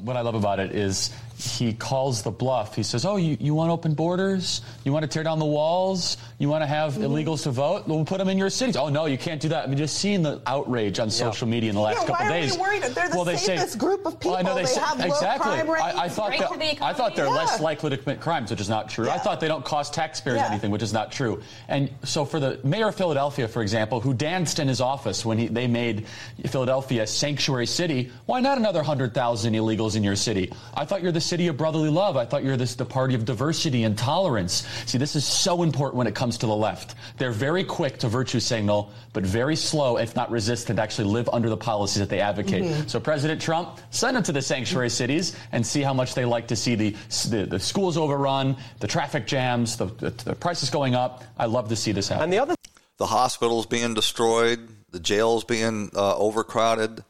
What 0.00 0.16
I 0.16 0.20
love 0.20 0.34
about 0.34 0.60
it 0.60 0.74
is 0.74 1.12
he 1.38 1.72
calls 1.74 2.22
the 2.22 2.30
bluff. 2.30 2.74
He 2.74 2.82
says, 2.82 3.04
Oh, 3.04 3.16
you, 3.16 3.36
you 3.38 3.54
want 3.54 3.70
open 3.70 3.94
borders? 3.94 4.62
You 4.84 4.92
want 4.92 5.02
to 5.02 5.08
tear 5.08 5.22
down 5.22 5.38
the 5.38 5.44
walls? 5.44 6.16
You 6.38 6.48
want 6.48 6.62
to 6.62 6.66
have 6.66 6.94
mm-hmm. 6.94 7.04
illegals 7.04 7.42
to 7.42 7.50
vote? 7.50 7.86
We'll 7.86 8.04
put 8.04 8.18
them 8.18 8.28
in 8.28 8.38
your 8.38 8.48
cities. 8.48 8.76
Oh, 8.76 8.88
no, 8.88 9.06
you 9.06 9.18
can't 9.18 9.40
do 9.40 9.50
that. 9.50 9.64
I 9.64 9.66
mean, 9.66 9.76
just 9.76 9.98
seeing 9.98 10.22
the 10.22 10.40
outrage 10.46 10.98
on 10.98 11.08
yeah. 11.08 11.12
social 11.12 11.46
media 11.46 11.68
in 11.68 11.74
the 11.74 11.82
last 11.82 12.00
yeah, 12.00 12.06
couple 12.06 12.26
of 12.26 12.32
days. 12.32 12.56
Why 12.56 12.68
are 12.68 12.74
you 12.74 12.80
worried? 12.80 12.94
They're 12.94 13.08
the 13.10 13.16
well, 13.16 13.24
safest 13.36 13.72
say, 13.72 13.78
group 13.78 14.06
of 14.06 14.14
people. 14.14 14.32
Well, 14.32 14.40
I 14.40 14.42
know 14.42 14.54
they, 14.54 14.62
they 14.62 14.68
say, 14.68 14.80
have 14.80 15.00
exactly. 15.00 15.50
low 15.50 15.56
crime 15.56 15.70
rates. 15.70 15.82
I, 15.82 16.04
I 16.04 16.08
thought, 16.08 16.38
that, 16.38 16.82
I 16.82 16.92
thought 16.94 17.16
they're 17.16 17.26
yeah. 17.26 17.32
less 17.32 17.60
likely 17.60 17.90
to 17.90 17.98
commit 17.98 18.20
crimes, 18.20 18.50
which 18.50 18.60
is 18.60 18.68
not 18.68 18.88
true. 18.88 19.10
I 19.10 19.18
thought 19.18 19.40
they 19.40 19.48
don't 19.48 19.64
cost 19.64 19.92
taxpayers 19.92 20.40
anything, 20.40 20.70
which 20.70 20.82
is 20.82 20.92
not 20.92 21.12
true. 21.12 21.42
And 21.68 21.90
so 22.02 22.24
for 22.24 22.40
the 22.40 22.60
mayor 22.64 22.88
of 22.88 22.94
Philadelphia, 22.94 23.46
for 23.46 23.60
example, 23.60 24.00
who 24.00 24.14
danced 24.14 24.58
in 24.58 24.68
his 24.68 24.80
office 24.80 25.24
when 25.24 25.38
he, 25.38 25.48
they 25.48 25.66
made 25.66 26.06
Philadelphia 26.46 27.02
a 27.02 27.06
sanctuary 27.06 27.66
city, 27.66 28.10
why 28.24 28.40
not 28.40 28.56
another 28.56 28.78
100,000 28.78 29.54
illegals 29.54 29.85
in 29.94 30.02
your 30.02 30.16
city? 30.16 30.52
I 30.74 30.84
thought 30.84 31.02
you're 31.02 31.12
the 31.12 31.20
city 31.20 31.46
of 31.46 31.56
brotherly 31.56 31.90
love. 31.90 32.16
I 32.16 32.24
thought 32.24 32.42
you're 32.42 32.56
this, 32.56 32.74
the 32.74 32.84
party 32.84 33.14
of 33.14 33.24
diversity 33.24 33.84
and 33.84 33.96
tolerance. 33.96 34.66
See, 34.86 34.98
this 34.98 35.14
is 35.14 35.24
so 35.24 35.62
important 35.62 35.96
when 35.96 36.06
it 36.06 36.14
comes 36.14 36.38
to 36.38 36.46
the 36.46 36.56
left. 36.56 36.96
They're 37.18 37.30
very 37.30 37.62
quick 37.62 37.98
to 37.98 38.08
virtue 38.08 38.40
signal, 38.40 38.90
but 39.12 39.24
very 39.24 39.54
slow, 39.54 39.98
if 39.98 40.16
not 40.16 40.30
resistant, 40.30 40.78
to 40.78 40.82
actually 40.82 41.08
live 41.08 41.28
under 41.32 41.48
the 41.48 41.56
policies 41.56 42.00
that 42.00 42.08
they 42.08 42.20
advocate. 42.20 42.64
Mm-hmm. 42.64 42.88
So 42.88 42.98
President 42.98 43.40
Trump, 43.40 43.78
send 43.90 44.16
them 44.16 44.22
to 44.24 44.32
the 44.32 44.42
sanctuary 44.42 44.90
cities 44.90 45.36
and 45.52 45.64
see 45.64 45.82
how 45.82 45.94
much 45.94 46.14
they 46.14 46.24
like 46.24 46.48
to 46.48 46.56
see 46.56 46.74
the, 46.74 46.96
the, 47.28 47.46
the 47.46 47.60
schools 47.60 47.96
overrun, 47.96 48.56
the 48.80 48.86
traffic 48.86 49.26
jams, 49.26 49.76
the, 49.76 49.86
the, 49.86 50.10
the 50.24 50.34
prices 50.34 50.70
going 50.70 50.94
up. 50.94 51.22
I 51.38 51.46
love 51.46 51.68
to 51.68 51.76
see 51.76 51.92
this 51.92 52.08
happen. 52.08 52.24
And 52.24 52.32
the 52.32 52.38
other, 52.38 52.54
the 52.96 53.06
hospitals 53.06 53.66
being 53.66 53.94
destroyed, 53.94 54.68
the 54.90 55.00
jails 55.00 55.44
being 55.44 55.90
uh, 55.94 56.16
overcrowded. 56.16 57.04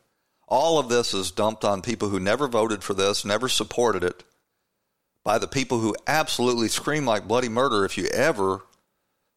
All 0.48 0.78
of 0.78 0.88
this 0.88 1.12
is 1.12 1.30
dumped 1.30 1.64
on 1.64 1.82
people 1.82 2.08
who 2.08 2.20
never 2.20 2.46
voted 2.46 2.84
for 2.84 2.94
this, 2.94 3.24
never 3.24 3.48
supported 3.48 4.04
it, 4.04 4.22
by 5.24 5.38
the 5.38 5.48
people 5.48 5.80
who 5.80 5.96
absolutely 6.06 6.68
scream 6.68 7.04
like 7.04 7.26
bloody 7.26 7.48
murder 7.48 7.84
if 7.84 7.98
you 7.98 8.06
ever 8.06 8.62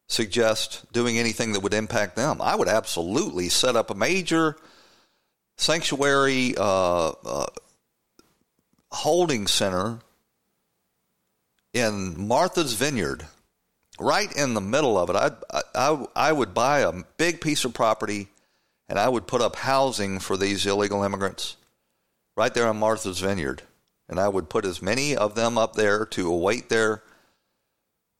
suggest 0.06 0.90
doing 0.92 1.18
anything 1.18 1.52
that 1.52 1.60
would 1.60 1.74
impact 1.74 2.16
them. 2.16 2.40
I 2.40 2.54
would 2.54 2.68
absolutely 2.68 3.48
set 3.48 3.76
up 3.76 3.90
a 3.90 3.94
major 3.94 4.56
sanctuary 5.56 6.54
uh, 6.56 7.12
uh, 7.24 7.46
holding 8.90 9.46
center 9.46 10.00
in 11.72 12.26
Martha's 12.26 12.74
Vineyard, 12.74 13.26
right 14.00 14.32
in 14.36 14.54
the 14.54 14.60
middle 14.60 14.98
of 14.98 15.10
it. 15.10 15.16
I, 15.16 15.30
I, 15.74 16.06
I 16.16 16.32
would 16.32 16.54
buy 16.54 16.80
a 16.80 16.92
big 17.16 17.40
piece 17.40 17.64
of 17.64 17.74
property 17.74 18.28
and 18.90 18.98
I 18.98 19.08
would 19.08 19.28
put 19.28 19.40
up 19.40 19.54
housing 19.54 20.18
for 20.18 20.36
these 20.36 20.66
illegal 20.66 21.04
immigrants 21.04 21.56
right 22.36 22.52
there 22.52 22.66
on 22.66 22.76
Martha's 22.76 23.20
Vineyard. 23.20 23.62
And 24.08 24.18
I 24.18 24.28
would 24.28 24.50
put 24.50 24.64
as 24.64 24.82
many 24.82 25.16
of 25.16 25.36
them 25.36 25.56
up 25.56 25.74
there 25.74 26.04
to 26.06 26.28
await 26.28 26.68
their 26.68 27.04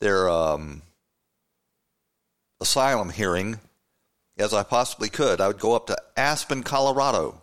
their 0.01 0.31
um, 0.31 0.83
asylum 2.61 3.11
hearing 3.11 3.59
as 4.39 4.55
I 4.55 4.63
possibly 4.63 5.09
could. 5.09 5.41
I 5.41 5.49
would 5.49 5.59
go 5.59 5.75
up 5.75 5.89
to 5.89 5.99
Aspen, 6.17 6.63
Colorado, 6.63 7.43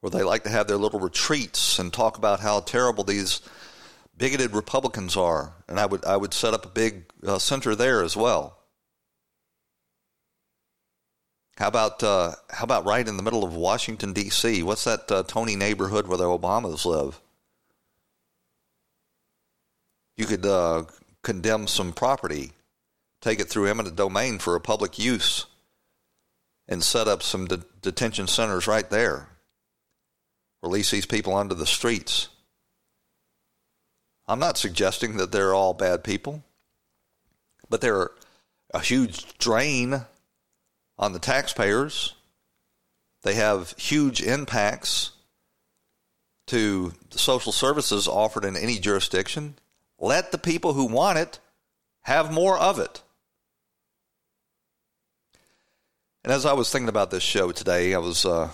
where 0.00 0.10
they 0.10 0.22
like 0.22 0.44
to 0.44 0.50
have 0.50 0.66
their 0.66 0.78
little 0.78 0.98
retreats 0.98 1.78
and 1.78 1.92
talk 1.92 2.16
about 2.16 2.40
how 2.40 2.60
terrible 2.60 3.04
these 3.04 3.42
bigoted 4.16 4.54
Republicans 4.54 5.14
are, 5.14 5.52
and 5.68 5.78
I 5.78 5.84
would 5.84 6.06
I 6.06 6.16
would 6.16 6.32
set 6.32 6.54
up 6.54 6.64
a 6.64 6.70
big 6.70 7.04
uh, 7.26 7.38
center 7.38 7.74
there 7.74 8.02
as 8.02 8.16
well. 8.16 8.61
How 11.62 11.68
about 11.68 12.02
uh, 12.02 12.32
how 12.50 12.64
about 12.64 12.86
right 12.86 13.06
in 13.06 13.16
the 13.16 13.22
middle 13.22 13.44
of 13.44 13.54
Washington 13.54 14.12
D.C.? 14.12 14.64
What's 14.64 14.82
that 14.82 15.08
uh, 15.12 15.22
Tony 15.22 15.54
neighborhood 15.54 16.08
where 16.08 16.18
the 16.18 16.24
Obamas 16.24 16.84
live? 16.84 17.20
You 20.16 20.26
could 20.26 20.44
uh, 20.44 20.86
condemn 21.22 21.68
some 21.68 21.92
property, 21.92 22.50
take 23.20 23.38
it 23.38 23.48
through 23.48 23.68
eminent 23.68 23.94
domain 23.94 24.40
for 24.40 24.56
a 24.56 24.60
public 24.60 24.98
use, 24.98 25.46
and 26.66 26.82
set 26.82 27.06
up 27.06 27.22
some 27.22 27.46
de- 27.46 27.64
detention 27.80 28.26
centers 28.26 28.66
right 28.66 28.90
there. 28.90 29.28
Release 30.64 30.90
these 30.90 31.06
people 31.06 31.32
onto 31.32 31.54
the 31.54 31.64
streets. 31.64 32.28
I'm 34.26 34.40
not 34.40 34.58
suggesting 34.58 35.16
that 35.18 35.30
they're 35.30 35.54
all 35.54 35.74
bad 35.74 36.02
people, 36.02 36.42
but 37.70 37.80
they're 37.80 38.10
a 38.74 38.80
huge 38.80 39.38
drain 39.38 40.06
on 41.02 41.12
the 41.12 41.18
taxpayers. 41.18 42.14
They 43.22 43.34
have 43.34 43.74
huge 43.76 44.22
impacts 44.22 45.10
to 46.46 46.92
the 47.10 47.18
social 47.18 47.50
services 47.50 48.06
offered 48.06 48.44
in 48.44 48.56
any 48.56 48.78
jurisdiction. 48.78 49.56
Let 49.98 50.30
the 50.30 50.38
people 50.38 50.74
who 50.74 50.86
want 50.86 51.18
it 51.18 51.40
have 52.02 52.32
more 52.32 52.56
of 52.56 52.78
it. 52.78 53.02
And 56.22 56.32
as 56.32 56.46
I 56.46 56.52
was 56.52 56.70
thinking 56.70 56.88
about 56.88 57.10
this 57.10 57.24
show 57.24 57.50
today, 57.50 57.94
I 57.94 57.98
was 57.98 58.24
uh, 58.24 58.50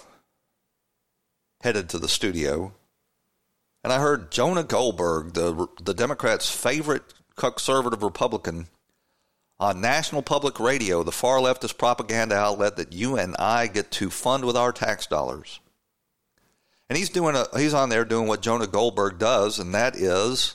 headed 1.60 1.90
to 1.90 1.98
the 1.98 2.08
studio, 2.08 2.72
and 3.84 3.92
I 3.92 4.00
heard 4.00 4.32
Jonah 4.32 4.64
Goldberg, 4.64 5.34
the 5.34 5.68
the 5.82 5.92
Democrats' 5.92 6.50
favorite 6.50 7.12
conservative 7.36 8.02
Republican, 8.02 8.68
on 9.60 9.80
National 9.80 10.22
Public 10.22 10.60
Radio, 10.60 11.02
the 11.02 11.12
far 11.12 11.38
leftist 11.38 11.78
propaganda 11.78 12.36
outlet 12.36 12.76
that 12.76 12.92
you 12.92 13.16
and 13.16 13.34
I 13.38 13.66
get 13.66 13.90
to 13.92 14.10
fund 14.10 14.44
with 14.44 14.56
our 14.56 14.72
tax 14.72 15.06
dollars. 15.06 15.60
And 16.88 16.96
he's 16.96 17.10
doing 17.10 17.34
a 17.34 17.46
he's 17.58 17.74
on 17.74 17.90
there 17.90 18.04
doing 18.04 18.28
what 18.28 18.40
Jonah 18.40 18.66
Goldberg 18.66 19.18
does, 19.18 19.58
and 19.58 19.74
that 19.74 19.96
is 19.96 20.54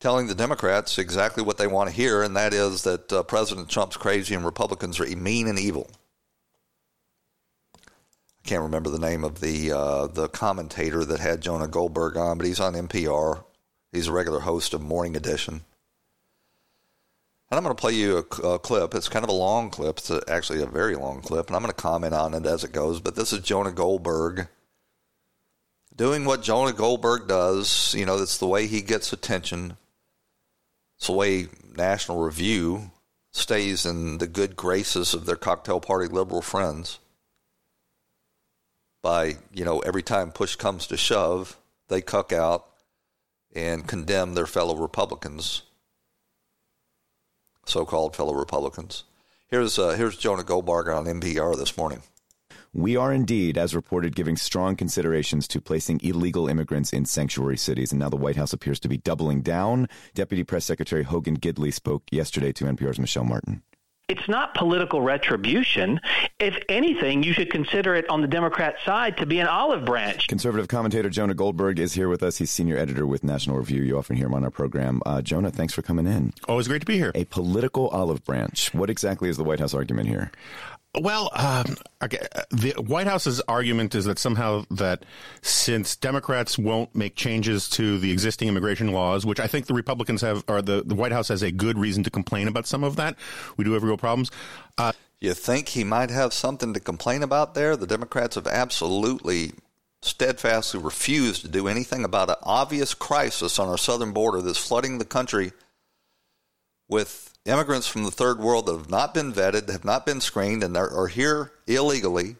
telling 0.00 0.26
the 0.26 0.34
Democrats 0.34 0.98
exactly 0.98 1.42
what 1.42 1.56
they 1.56 1.66
want 1.66 1.88
to 1.88 1.96
hear, 1.96 2.22
and 2.22 2.36
that 2.36 2.52
is 2.52 2.82
that 2.82 3.10
uh, 3.12 3.22
President 3.22 3.70
Trump's 3.70 3.96
crazy 3.96 4.34
and 4.34 4.44
Republicans 4.44 5.00
are 5.00 5.06
mean 5.16 5.46
and 5.46 5.58
evil. 5.58 5.88
I 7.76 8.48
can't 8.48 8.64
remember 8.64 8.90
the 8.90 8.98
name 8.98 9.22
of 9.22 9.40
the 9.40 9.72
uh, 9.72 10.06
the 10.08 10.28
commentator 10.28 11.04
that 11.04 11.20
had 11.20 11.40
Jonah 11.40 11.68
Goldberg 11.68 12.16
on, 12.16 12.36
but 12.36 12.46
he's 12.46 12.60
on 12.60 12.74
NPR. 12.74 13.44
He's 13.92 14.08
a 14.08 14.12
regular 14.12 14.40
host 14.40 14.74
of 14.74 14.82
Morning 14.82 15.16
Edition. 15.16 15.62
And 17.52 17.58
I'm 17.58 17.64
going 17.64 17.76
to 17.76 17.80
play 17.82 17.92
you 17.92 18.16
a, 18.16 18.46
a, 18.46 18.58
clip. 18.58 18.94
It's 18.94 19.10
kind 19.10 19.26
of 19.26 19.28
a 19.28 19.34
long 19.34 19.68
clip. 19.68 19.98
It's 19.98 20.08
a, 20.08 20.22
actually 20.26 20.62
a 20.62 20.66
very 20.66 20.96
long 20.96 21.20
clip, 21.20 21.48
and 21.48 21.54
I'm 21.54 21.60
going 21.60 21.70
to 21.70 21.76
comment 21.78 22.14
on 22.14 22.32
it 22.32 22.46
as 22.46 22.64
it 22.64 22.72
goes. 22.72 22.98
But 22.98 23.14
this 23.14 23.30
is 23.30 23.40
Jonah 23.40 23.72
Goldberg 23.72 24.48
doing 25.94 26.24
what 26.24 26.40
Jonah 26.40 26.72
Goldberg 26.72 27.28
does. 27.28 27.94
You 27.94 28.06
know, 28.06 28.16
that's 28.16 28.38
the 28.38 28.46
way 28.46 28.66
he 28.66 28.80
gets 28.80 29.12
attention. 29.12 29.76
It's 30.96 31.08
the 31.08 31.12
way 31.12 31.48
National 31.76 32.24
Review 32.24 32.90
stays 33.32 33.84
in 33.84 34.16
the 34.16 34.26
good 34.26 34.56
graces 34.56 35.12
of 35.12 35.26
their 35.26 35.36
cocktail 35.36 35.78
party 35.78 36.08
liberal 36.08 36.40
friends. 36.40 37.00
By, 39.02 39.36
you 39.52 39.66
know, 39.66 39.80
every 39.80 40.02
time 40.02 40.32
push 40.32 40.56
comes 40.56 40.86
to 40.86 40.96
shove, 40.96 41.58
they 41.88 42.00
cuck 42.00 42.32
out 42.32 42.66
and 43.54 43.86
condemn 43.86 44.32
their 44.32 44.46
fellow 44.46 44.74
Republicans 44.74 45.64
so-called 47.66 48.16
fellow 48.16 48.34
Republicans. 48.34 49.04
Here's 49.48 49.78
uh, 49.78 49.90
here's 49.90 50.16
Jonah 50.16 50.44
Goldberg 50.44 50.88
on 50.88 51.04
NPR 51.04 51.56
this 51.56 51.76
morning. 51.76 52.02
We 52.74 52.96
are 52.96 53.12
indeed, 53.12 53.58
as 53.58 53.74
reported, 53.74 54.16
giving 54.16 54.36
strong 54.36 54.76
considerations 54.76 55.46
to 55.48 55.60
placing 55.60 56.00
illegal 56.02 56.48
immigrants 56.48 56.92
in 56.94 57.04
sanctuary 57.04 57.58
cities, 57.58 57.92
and 57.92 58.00
now 58.00 58.08
the 58.08 58.16
White 58.16 58.36
House 58.36 58.54
appears 58.54 58.80
to 58.80 58.88
be 58.88 58.96
doubling 58.96 59.42
down. 59.42 59.88
Deputy 60.14 60.42
Press 60.42 60.64
Secretary 60.64 61.02
Hogan 61.02 61.38
Gidley 61.38 61.72
spoke 61.72 62.04
yesterday 62.10 62.50
to 62.52 62.64
NPR's 62.64 62.98
Michelle 62.98 63.24
Martin 63.24 63.62
it's 64.08 64.28
not 64.28 64.54
political 64.54 65.00
retribution. 65.00 66.00
If 66.38 66.56
anything, 66.68 67.22
you 67.22 67.32
should 67.32 67.50
consider 67.50 67.94
it 67.94 68.08
on 68.10 68.20
the 68.20 68.26
Democrat 68.26 68.76
side 68.84 69.16
to 69.18 69.26
be 69.26 69.38
an 69.38 69.46
olive 69.46 69.84
branch. 69.84 70.28
Conservative 70.28 70.68
commentator 70.68 71.08
Jonah 71.08 71.34
Goldberg 71.34 71.78
is 71.78 71.94
here 71.94 72.08
with 72.08 72.22
us. 72.22 72.36
He's 72.36 72.50
senior 72.50 72.76
editor 72.76 73.06
with 73.06 73.24
National 73.24 73.56
Review. 73.56 73.82
You 73.82 73.98
often 73.98 74.16
hear 74.16 74.26
him 74.26 74.34
on 74.34 74.44
our 74.44 74.50
program. 74.50 75.00
Uh, 75.06 75.22
Jonah, 75.22 75.50
thanks 75.50 75.72
for 75.72 75.82
coming 75.82 76.06
in. 76.06 76.32
Always 76.48 76.68
great 76.68 76.80
to 76.80 76.86
be 76.86 76.98
here. 76.98 77.12
A 77.14 77.24
political 77.24 77.88
olive 77.88 78.24
branch. 78.24 78.74
What 78.74 78.90
exactly 78.90 79.28
is 79.28 79.36
the 79.36 79.44
White 79.44 79.60
House 79.60 79.72
argument 79.72 80.08
here? 80.08 80.30
Well, 80.94 81.30
um, 81.32 81.76
okay. 82.02 82.18
the 82.50 82.72
White 82.72 83.06
House's 83.06 83.40
argument 83.48 83.94
is 83.94 84.04
that 84.04 84.18
somehow 84.18 84.66
that 84.70 85.04
since 85.40 85.96
Democrats 85.96 86.58
won't 86.58 86.94
make 86.94 87.16
changes 87.16 87.68
to 87.70 87.98
the 87.98 88.12
existing 88.12 88.48
immigration 88.48 88.92
laws, 88.92 89.24
which 89.24 89.40
I 89.40 89.46
think 89.46 89.66
the 89.66 89.74
Republicans 89.74 90.20
have, 90.20 90.44
or 90.48 90.60
the, 90.60 90.82
the 90.84 90.94
White 90.94 91.12
House 91.12 91.28
has 91.28 91.42
a 91.42 91.50
good 91.50 91.78
reason 91.78 92.02
to 92.04 92.10
complain 92.10 92.46
about 92.46 92.66
some 92.66 92.84
of 92.84 92.96
that. 92.96 93.16
We 93.56 93.64
do 93.64 93.72
have 93.72 93.82
real 93.82 93.96
problems. 93.96 94.30
Uh, 94.76 94.92
you 95.18 95.32
think 95.32 95.68
he 95.68 95.82
might 95.82 96.10
have 96.10 96.34
something 96.34 96.74
to 96.74 96.80
complain 96.80 97.22
about 97.22 97.54
there? 97.54 97.74
The 97.74 97.86
Democrats 97.86 98.34
have 98.34 98.46
absolutely 98.46 99.52
steadfastly 100.02 100.80
refused 100.80 101.42
to 101.42 101.48
do 101.48 101.68
anything 101.68 102.04
about 102.04 102.28
an 102.28 102.36
obvious 102.42 102.92
crisis 102.92 103.58
on 103.58 103.68
our 103.68 103.78
southern 103.78 104.12
border 104.12 104.42
that's 104.42 104.58
flooding 104.58 104.98
the 104.98 105.04
country 105.06 105.52
with 106.88 107.31
immigrants 107.44 107.86
from 107.86 108.04
the 108.04 108.10
third 108.10 108.38
world 108.38 108.66
that 108.66 108.76
have 108.76 108.90
not 108.90 109.14
been 109.14 109.32
vetted, 109.32 109.70
have 109.70 109.84
not 109.84 110.06
been 110.06 110.20
screened, 110.20 110.62
and 110.62 110.76
are, 110.76 110.90
are 110.90 111.08
here 111.08 111.52
illegally. 111.66 112.36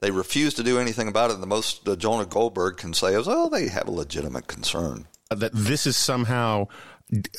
They 0.00 0.10
refuse 0.12 0.54
to 0.54 0.62
do 0.62 0.78
anything 0.78 1.08
about 1.08 1.30
it. 1.30 1.34
And 1.34 1.42
the 1.42 1.48
most 1.48 1.88
uh, 1.88 1.96
Jonah 1.96 2.26
Goldberg 2.26 2.76
can 2.76 2.94
say 2.94 3.14
is, 3.14 3.26
oh, 3.26 3.48
they 3.48 3.68
have 3.68 3.88
a 3.88 3.92
legitimate 3.92 4.46
concern. 4.46 5.08
That 5.30 5.50
this 5.52 5.86
is 5.86 5.96
somehow 5.96 6.68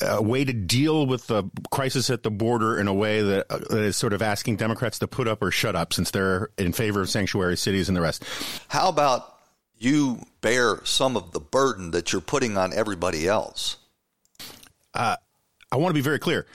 a 0.02 0.22
way 0.22 0.44
to 0.44 0.52
deal 0.52 1.06
with 1.06 1.26
the 1.28 1.44
crisis 1.70 2.10
at 2.10 2.22
the 2.22 2.30
border 2.30 2.78
in 2.78 2.88
a 2.88 2.94
way 2.94 3.22
that, 3.22 3.46
uh, 3.50 3.58
that 3.58 3.80
is 3.80 3.96
sort 3.96 4.12
of 4.12 4.20
asking 4.20 4.56
Democrats 4.56 4.98
to 4.98 5.08
put 5.08 5.28
up 5.28 5.42
or 5.42 5.50
shut 5.50 5.76
up 5.76 5.92
since 5.92 6.10
they're 6.10 6.50
in 6.58 6.72
favor 6.72 7.00
of 7.00 7.08
sanctuary 7.08 7.56
cities 7.56 7.88
and 7.88 7.96
the 7.96 8.00
rest. 8.00 8.24
How 8.68 8.88
about 8.88 9.38
you 9.78 10.20
bear 10.40 10.84
some 10.84 11.16
of 11.16 11.32
the 11.32 11.40
burden 11.40 11.92
that 11.92 12.12
you're 12.12 12.20
putting 12.20 12.58
on 12.58 12.74
everybody 12.74 13.26
else? 13.26 13.76
Uh, 14.94 15.16
I 15.72 15.76
want 15.76 15.90
to 15.90 15.94
be 15.94 16.00
very 16.00 16.18
clear. 16.18 16.46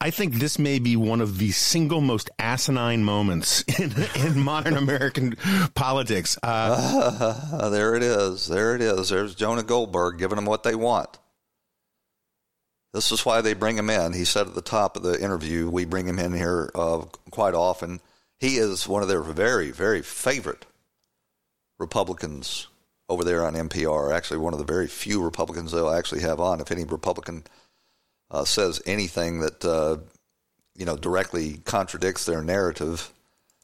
I 0.00 0.10
think 0.10 0.34
this 0.34 0.60
may 0.60 0.78
be 0.78 0.94
one 0.94 1.20
of 1.20 1.38
the 1.38 1.50
single 1.50 2.00
most 2.00 2.30
asinine 2.38 3.02
moments 3.02 3.62
in, 3.80 3.92
in 4.24 4.38
modern 4.38 4.76
American 4.76 5.36
politics. 5.74 6.38
Uh, 6.42 7.40
uh, 7.52 7.68
there 7.70 7.94
it 7.94 8.02
is. 8.02 8.46
There 8.46 8.76
it 8.76 8.80
is. 8.80 9.08
There's 9.08 9.34
Jonah 9.34 9.64
Goldberg 9.64 10.18
giving 10.18 10.36
them 10.36 10.44
what 10.44 10.62
they 10.62 10.76
want. 10.76 11.18
This 12.94 13.12
is 13.12 13.26
why 13.26 13.40
they 13.40 13.54
bring 13.54 13.76
him 13.76 13.90
in. 13.90 14.12
He 14.12 14.24
said 14.24 14.46
at 14.46 14.54
the 14.54 14.62
top 14.62 14.96
of 14.96 15.02
the 15.02 15.22
interview, 15.22 15.68
we 15.68 15.84
bring 15.84 16.06
him 16.06 16.18
in 16.18 16.32
here 16.32 16.70
uh, 16.74 17.04
quite 17.30 17.54
often. 17.54 18.00
He 18.38 18.56
is 18.56 18.88
one 18.88 19.02
of 19.02 19.08
their 19.08 19.22
very, 19.22 19.72
very 19.72 20.00
favorite 20.00 20.64
Republicans 21.78 22.68
over 23.08 23.24
there 23.24 23.44
on 23.44 23.54
NPR. 23.54 24.14
Actually, 24.14 24.38
one 24.38 24.52
of 24.52 24.58
the 24.58 24.64
very 24.64 24.86
few 24.86 25.22
Republicans 25.22 25.72
they'll 25.72 25.90
actually 25.90 26.20
have 26.20 26.40
on. 26.40 26.60
If 26.60 26.70
any 26.70 26.84
Republican 26.84 27.44
uh, 28.30 28.44
says 28.44 28.82
anything 28.86 29.40
that 29.40 29.64
uh, 29.64 29.98
you 30.74 30.84
know 30.84 30.96
directly 30.96 31.58
contradicts 31.64 32.24
their 32.24 32.42
narrative, 32.42 33.12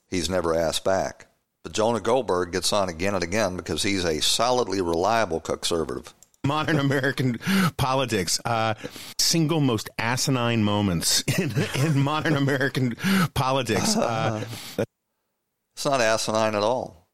he's 0.08 0.30
never 0.30 0.54
asked 0.54 0.84
back. 0.84 1.26
But 1.62 1.72
Jonah 1.72 2.00
Goldberg 2.00 2.52
gets 2.52 2.72
on 2.72 2.88
again 2.88 3.14
and 3.14 3.24
again 3.24 3.56
because 3.56 3.82
he's 3.82 4.04
a 4.04 4.20
solidly 4.20 4.80
reliable 4.80 5.40
conservative. 5.40 6.14
Modern 6.46 6.78
American 6.78 7.38
politics, 7.78 8.38
uh, 8.44 8.74
single 9.18 9.60
most 9.60 9.88
asinine 9.98 10.62
moments 10.62 11.22
in, 11.38 11.52
in 11.76 11.98
modern 11.98 12.36
American 12.36 12.96
politics. 13.32 13.96
Uh, 13.96 14.44
it's 15.74 15.86
not 15.86 16.02
asinine 16.02 16.54
at 16.54 16.62
all. 16.62 17.08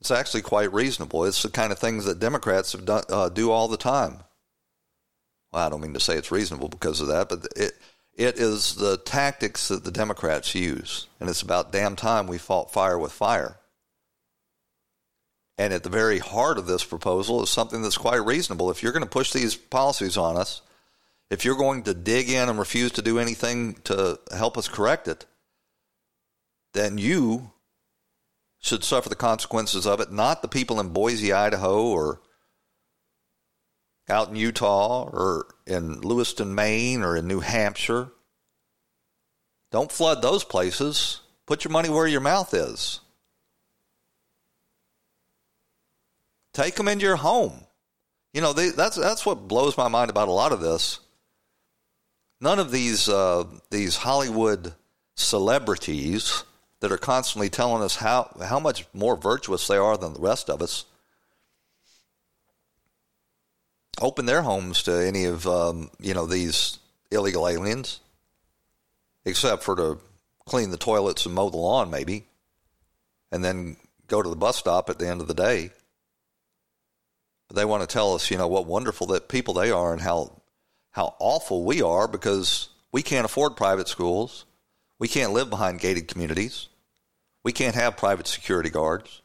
It's 0.00 0.10
actually 0.10 0.40
quite 0.40 0.72
reasonable. 0.72 1.26
It's 1.26 1.42
the 1.42 1.50
kind 1.50 1.72
of 1.72 1.78
things 1.78 2.06
that 2.06 2.18
Democrats 2.18 2.72
have 2.72 2.86
done, 2.86 3.04
uh, 3.10 3.28
do 3.28 3.50
all 3.50 3.68
the 3.68 3.76
time 3.76 4.20
well, 5.52 5.66
I 5.66 5.68
don't 5.68 5.80
mean 5.80 5.94
to 5.94 6.00
say 6.00 6.16
it's 6.16 6.30
reasonable 6.30 6.68
because 6.68 7.00
of 7.00 7.08
that, 7.08 7.28
but 7.28 7.46
it 7.56 7.72
it 8.14 8.38
is 8.38 8.74
the 8.74 8.98
tactics 8.98 9.68
that 9.68 9.84
the 9.84 9.90
Democrats 9.90 10.54
use, 10.54 11.06
and 11.18 11.30
it's 11.30 11.42
about 11.42 11.72
damn 11.72 11.96
time 11.96 12.26
we 12.26 12.38
fought 12.38 12.72
fire 12.72 12.98
with 12.98 13.12
fire. 13.12 13.56
And 15.56 15.72
at 15.72 15.82
the 15.82 15.90
very 15.90 16.18
heart 16.18 16.58
of 16.58 16.66
this 16.66 16.84
proposal 16.84 17.42
is 17.42 17.50
something 17.50 17.82
that's 17.82 17.98
quite 17.98 18.24
reasonable. 18.24 18.70
If 18.70 18.82
you're 18.82 18.92
going 18.92 19.04
to 19.04 19.08
push 19.08 19.32
these 19.32 19.56
policies 19.56 20.16
on 20.16 20.36
us, 20.36 20.62
if 21.28 21.44
you're 21.44 21.56
going 21.56 21.82
to 21.84 21.94
dig 21.94 22.30
in 22.30 22.48
and 22.48 22.58
refuse 22.58 22.92
to 22.92 23.02
do 23.02 23.18
anything 23.18 23.74
to 23.84 24.18
help 24.34 24.56
us 24.56 24.68
correct 24.68 25.06
it, 25.06 25.26
then 26.72 26.98
you 26.98 27.52
should 28.58 28.84
suffer 28.84 29.08
the 29.08 29.14
consequences 29.14 29.86
of 29.86 30.00
it, 30.00 30.12
not 30.12 30.42
the 30.42 30.48
people 30.48 30.80
in 30.80 30.90
Boise, 30.90 31.32
Idaho, 31.32 31.86
or 31.86 32.20
out 34.10 34.28
in 34.28 34.36
Utah 34.36 35.08
or 35.10 35.46
in 35.66 36.00
Lewiston, 36.00 36.54
Maine 36.54 37.02
or 37.02 37.16
in 37.16 37.26
New 37.26 37.40
Hampshire. 37.40 38.10
Don't 39.70 39.92
flood 39.92 40.20
those 40.20 40.44
places. 40.44 41.20
Put 41.46 41.64
your 41.64 41.72
money 41.72 41.88
where 41.88 42.06
your 42.06 42.20
mouth 42.20 42.52
is. 42.52 43.00
Take 46.52 46.74
them 46.74 46.88
into 46.88 47.06
your 47.06 47.16
home. 47.16 47.64
You 48.32 48.40
know, 48.40 48.52
they, 48.52 48.70
that's 48.70 48.96
that's 48.96 49.24
what 49.24 49.48
blows 49.48 49.76
my 49.76 49.88
mind 49.88 50.10
about 50.10 50.28
a 50.28 50.32
lot 50.32 50.52
of 50.52 50.60
this. 50.60 51.00
None 52.40 52.58
of 52.58 52.70
these 52.70 53.08
uh, 53.08 53.44
these 53.70 53.96
Hollywood 53.96 54.74
celebrities 55.14 56.44
that 56.80 56.92
are 56.92 56.98
constantly 56.98 57.50
telling 57.50 57.82
us 57.82 57.96
how 57.96 58.34
how 58.42 58.58
much 58.58 58.86
more 58.92 59.16
virtuous 59.16 59.66
they 59.66 59.76
are 59.76 59.96
than 59.96 60.14
the 60.14 60.20
rest 60.20 60.48
of 60.48 60.62
us 60.62 60.84
open 64.00 64.26
their 64.26 64.42
homes 64.42 64.82
to 64.84 65.06
any 65.06 65.24
of 65.24 65.46
um, 65.46 65.90
you 65.98 66.14
know 66.14 66.26
these 66.26 66.78
illegal 67.10 67.48
aliens, 67.48 68.00
except 69.24 69.62
for 69.62 69.76
to 69.76 69.98
clean 70.46 70.70
the 70.70 70.76
toilets 70.76 71.26
and 71.26 71.34
mow 71.34 71.50
the 71.50 71.56
lawn, 71.56 71.90
maybe, 71.90 72.26
and 73.30 73.44
then 73.44 73.76
go 74.06 74.22
to 74.22 74.28
the 74.28 74.36
bus 74.36 74.56
stop 74.56 74.90
at 74.90 74.98
the 74.98 75.08
end 75.08 75.20
of 75.20 75.28
the 75.28 75.34
day. 75.34 75.70
But 77.48 77.56
they 77.56 77.64
want 77.64 77.82
to 77.82 77.92
tell 77.92 78.14
us, 78.14 78.30
you 78.30 78.38
know, 78.38 78.48
what 78.48 78.66
wonderful 78.66 79.08
that 79.08 79.28
people 79.28 79.54
they 79.54 79.70
are 79.70 79.92
and 79.92 80.02
how 80.02 80.40
how 80.92 81.14
awful 81.18 81.64
we 81.64 81.82
are 81.82 82.08
because 82.08 82.68
we 82.92 83.02
can't 83.02 83.24
afford 83.24 83.56
private 83.56 83.88
schools. 83.88 84.44
We 84.98 85.08
can't 85.08 85.32
live 85.32 85.48
behind 85.48 85.80
gated 85.80 86.08
communities. 86.08 86.68
We 87.42 87.52
can't 87.52 87.74
have 87.74 87.96
private 87.96 88.26
security 88.26 88.70
guards. 88.70 89.22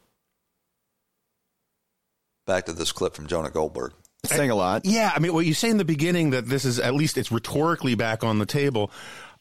Back 2.45 2.67
to 2.67 2.73
this 2.73 2.91
clip 2.91 3.13
from 3.13 3.27
Jonah 3.27 3.49
Goldberg 3.49 3.93
saying 4.29 4.51
a 4.51 4.55
lot. 4.55 4.85
Yeah, 4.85 5.11
I 5.13 5.19
mean, 5.19 5.33
what 5.33 5.45
you 5.45 5.53
say 5.53 5.69
in 5.69 5.77
the 5.77 5.85
beginning 5.85 6.31
that 6.31 6.47
this 6.47 6.65
is 6.65 6.79
at 6.79 6.93
least 6.93 7.17
it's 7.17 7.31
rhetorically 7.31 7.95
back 7.95 8.23
on 8.23 8.39
the 8.39 8.45
table. 8.45 8.91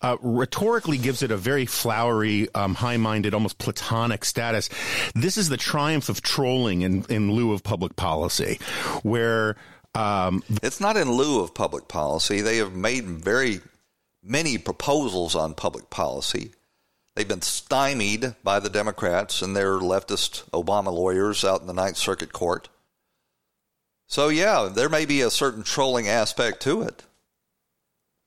Uh, 0.03 0.18
rhetorically 0.20 0.99
gives 0.99 1.22
it 1.22 1.30
a 1.30 1.37
very 1.37 1.64
flowery, 1.64 2.53
um, 2.55 2.74
high-minded, 2.74 3.32
almost 3.32 3.57
platonic 3.57 4.24
status. 4.24 4.68
This 5.14 5.39
is 5.39 5.49
the 5.49 5.57
triumph 5.57 6.11
of 6.11 6.20
trolling 6.20 6.82
in, 6.82 7.07
in 7.09 7.32
lieu 7.32 7.53
of 7.53 7.62
public 7.62 7.97
policy, 7.97 8.59
where 9.03 9.57
um, 9.95 10.43
it's 10.62 10.80
not 10.80 10.99
in 10.99 11.11
lieu 11.11 11.41
of 11.41 11.55
public 11.55 11.89
policy. 11.89 12.43
They 12.43 12.59
have 12.59 12.74
made 12.74 13.05
very 13.05 13.61
many 14.22 14.59
proposals 14.59 15.35
on 15.35 15.55
public 15.55 15.89
policy. 15.89 16.53
They've 17.14 17.28
been 17.28 17.43
stymied 17.43 18.35
by 18.43 18.59
the 18.59 18.68
Democrats 18.68 19.41
and 19.41 19.55
their 19.55 19.78
leftist 19.78 20.51
Obama 20.51 20.93
lawyers 20.93 21.45
out 21.45 21.61
in 21.61 21.66
the 21.66 21.72
Ninth 21.72 21.97
Circuit 21.97 22.32
Court. 22.32 22.68
So, 24.14 24.28
yeah, 24.28 24.70
there 24.72 24.88
may 24.88 25.06
be 25.06 25.22
a 25.22 25.28
certain 25.28 25.64
trolling 25.64 26.06
aspect 26.06 26.62
to 26.62 26.82
it. 26.82 27.02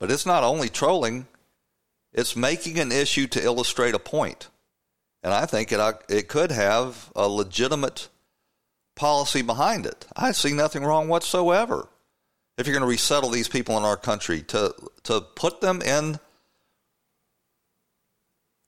But 0.01 0.11
it's 0.11 0.25
not 0.25 0.43
only 0.43 0.67
trolling, 0.67 1.27
it's 2.11 2.35
making 2.35 2.77
an 2.77 2.91
issue 2.91 3.25
to 3.27 3.41
illustrate 3.41 3.95
a 3.95 3.99
point. 3.99 4.49
And 5.23 5.33
I 5.33 5.45
think 5.45 5.71
it, 5.71 5.79
it 6.09 6.27
could 6.27 6.51
have 6.51 7.09
a 7.15 7.29
legitimate 7.29 8.09
policy 8.97 9.41
behind 9.41 9.85
it. 9.85 10.05
I 10.13 10.33
see 10.33 10.51
nothing 10.51 10.83
wrong 10.83 11.07
whatsoever. 11.07 11.87
If 12.57 12.67
you're 12.67 12.73
going 12.73 12.81
to 12.81 12.89
resettle 12.89 13.29
these 13.29 13.47
people 13.47 13.77
in 13.77 13.85
our 13.85 13.95
country, 13.95 14.41
to, 14.41 14.75
to 15.03 15.21
put 15.21 15.61
them 15.61 15.81
in 15.81 16.19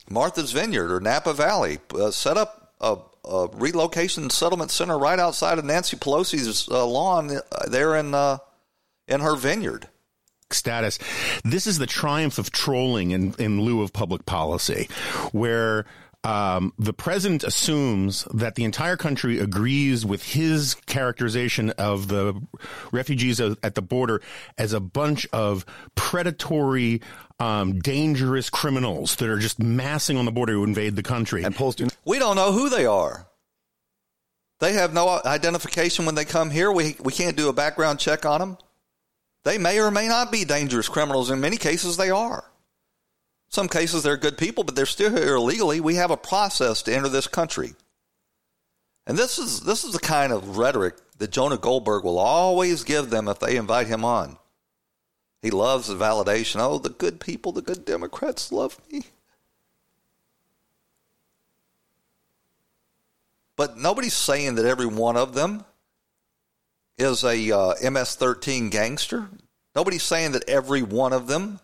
Martha's 0.10 0.54
Vineyard 0.54 0.90
or 0.90 1.02
Napa 1.02 1.34
Valley, 1.34 1.80
uh, 1.94 2.12
set 2.12 2.38
up 2.38 2.76
a, 2.80 2.96
a 3.26 3.48
relocation 3.54 4.30
settlement 4.30 4.72
center 4.72 4.98
right 4.98 5.20
outside 5.20 5.58
of 5.60 5.66
Nancy 5.66 5.98
Pelosi's 5.98 6.68
uh, 6.70 6.86
lawn 6.86 7.32
uh, 7.32 7.70
there 7.70 7.96
in 7.96 8.14
uh, 8.14 8.38
in 9.08 9.22
her 9.22 9.36
vineyard. 9.36 9.88
Status. 10.52 10.98
This 11.44 11.68
is 11.68 11.78
the 11.78 11.86
triumph 11.86 12.40
of 12.40 12.52
trolling 12.52 13.12
in, 13.12 13.36
in 13.38 13.62
lieu 13.62 13.84
of 13.84 13.94
public 13.94 14.26
policy, 14.26 14.90
where 15.32 15.86
um, 16.24 16.74
the 16.78 16.94
president 16.94 17.44
assumes 17.44 18.28
that 18.34 18.56
the 18.56 18.66
entire 18.66 18.98
country 18.98 19.40
agrees 19.40 20.06
with 20.06 20.24
his 20.24 20.76
characterization 20.86 21.70
of 21.72 22.10
the 22.10 22.42
refugees 22.92 23.40
at 23.40 23.76
the 23.76 23.82
border 23.82 24.22
as 24.58 24.74
a 24.74 24.82
bunch 24.82 25.26
of 25.32 25.66
predatory, 25.96 27.02
um, 27.40 27.80
dangerous 27.80 28.50
criminals 28.50 29.16
that 29.16 29.30
are 29.30 29.40
just 29.40 29.60
massing 29.60 30.18
on 30.18 30.26
the 30.26 30.32
border 30.32 30.54
to 30.54 30.64
invade 30.64 30.98
the 30.98 31.04
country. 31.04 31.44
And 31.44 31.56
do. 31.56 31.88
We 32.04 32.20
don't 32.20 32.36
know 32.36 32.52
who 32.52 32.70
they 32.70 32.86
are. 32.86 33.28
They 34.60 34.74
have 34.74 34.94
no 34.94 35.22
identification 35.24 36.06
when 36.06 36.16
they 36.16 36.26
come 36.26 36.50
here. 36.50 36.70
We 36.70 36.98
we 37.00 37.14
can't 37.14 37.38
do 37.38 37.48
a 37.48 37.54
background 37.54 38.00
check 38.00 38.26
on 38.26 38.42
them. 38.42 38.58
They 39.46 39.58
may 39.58 39.80
or 39.80 39.90
may 39.90 40.10
not 40.10 40.34
be 40.34 40.44
dangerous 40.44 40.90
criminals. 40.90 41.32
In 41.32 41.40
many 41.40 41.56
cases, 41.56 41.96
they 41.96 42.10
are. 42.10 42.44
Some 43.50 43.68
cases 43.68 44.04
they're 44.04 44.16
good 44.16 44.38
people, 44.38 44.64
but 44.64 44.76
they're 44.76 44.86
still 44.86 45.12
here 45.12 45.36
illegally. 45.36 45.82
We 45.82 45.96
have 45.96 46.12
a 46.12 46.18
process 46.18 46.84
to 46.84 46.96
enter 46.96 47.10
this 47.10 47.28
country. 47.28 47.74
And 49.08 49.18
this 49.18 49.40
is 49.40 49.62
this 49.62 49.84
is 49.84 49.94
the 49.94 50.00
kind 50.00 50.32
of 50.32 50.58
rhetoric 50.58 50.96
that 51.18 51.32
Jonah 51.32 51.58
Goldberg 51.58 52.04
will 52.04 52.20
always 52.20 52.84
give 52.84 53.10
them 53.10 53.28
if 53.28 53.40
they 53.40 53.58
invite 53.58 53.88
him 53.88 54.06
on. 54.06 54.38
He 55.42 55.50
loves 55.50 55.88
the 55.88 55.96
validation. 55.96 56.58
Oh, 56.60 56.78
the 56.78 56.90
good 56.90 57.20
people, 57.20 57.52
the 57.52 57.62
good 57.62 57.86
Democrats 57.86 58.52
love 58.52 58.80
me. 58.92 59.04
But 63.56 63.78
nobody's 63.78 64.14
saying 64.14 64.56
that 64.56 64.66
every 64.66 64.86
one 64.86 65.18
of 65.18 65.34
them 65.34 65.66
is 66.98 67.24
a 67.24 67.52
uh, 67.52 67.74
MS-13 67.82 68.70
gangster. 68.70 69.30
Nobody's 69.76 70.04
saying 70.04 70.34
that 70.34 70.48
every 70.48 70.82
one 70.82 71.14
of 71.14 71.28
them 71.28 71.60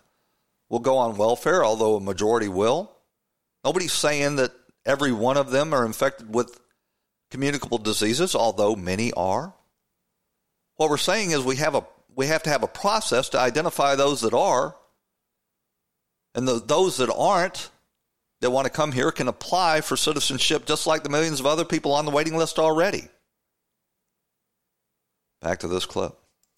will 0.68 0.80
go 0.80 0.98
on 0.98 1.16
welfare, 1.16 1.64
although 1.64 1.96
a 1.96 2.00
majority 2.00 2.48
will. 2.48 2.92
Nobody's 3.64 3.92
saying 3.92 4.36
that 4.36 4.52
every 4.84 5.12
one 5.12 5.36
of 5.36 5.50
them 5.50 5.72
are 5.72 5.84
infected 5.84 6.32
with 6.34 6.60
communicable 7.30 7.78
diseases, 7.78 8.34
although 8.34 8.76
many 8.76 9.12
are. 9.12 9.54
What 10.76 10.90
we're 10.90 10.96
saying 10.96 11.30
is 11.30 11.42
we 11.42 11.56
have 11.56 11.74
a 11.74 11.84
we 12.14 12.26
have 12.28 12.44
to 12.44 12.50
have 12.50 12.62
a 12.62 12.68
process 12.68 13.28
to 13.30 13.38
identify 13.38 13.94
those 13.94 14.22
that 14.22 14.32
are, 14.32 14.74
and 16.34 16.48
the, 16.48 16.60
those 16.60 16.96
that 16.96 17.12
aren't 17.14 17.70
that 18.40 18.50
want 18.50 18.66
to 18.66 18.72
come 18.72 18.92
here 18.92 19.10
can 19.10 19.28
apply 19.28 19.80
for 19.80 19.96
citizenship 19.96 20.66
just 20.66 20.86
like 20.86 21.02
the 21.02 21.08
millions 21.08 21.40
of 21.40 21.46
other 21.46 21.64
people 21.64 21.92
on 21.92 22.04
the 22.04 22.10
waiting 22.10 22.36
list 22.36 22.58
already. 22.58 23.08
Back 25.42 25.60
to 25.60 25.68
this 25.68 25.86
clip. 25.86 26.16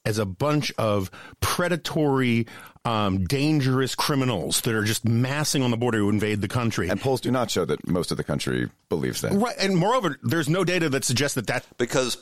As 0.08 0.16
a 0.16 0.24
bunch 0.24 0.72
of 0.78 1.10
predatory, 1.40 2.46
um, 2.86 3.26
dangerous 3.26 3.94
criminals 3.94 4.62
that 4.62 4.74
are 4.74 4.84
just 4.84 5.04
massing 5.04 5.62
on 5.62 5.70
the 5.70 5.76
border 5.76 5.98
to 5.98 6.08
invade 6.08 6.40
the 6.40 6.48
country. 6.48 6.88
And 6.88 6.98
polls 6.98 7.20
do 7.20 7.30
not 7.30 7.50
show 7.50 7.66
that 7.66 7.86
most 7.86 8.10
of 8.10 8.16
the 8.16 8.24
country 8.24 8.70
believes 8.88 9.20
that. 9.20 9.32
Right. 9.32 9.54
And 9.60 9.76
moreover, 9.76 10.18
there's 10.22 10.48
no 10.48 10.64
data 10.64 10.88
that 10.88 11.04
suggests 11.04 11.34
that 11.34 11.46
that. 11.48 11.66
Because 11.76 12.16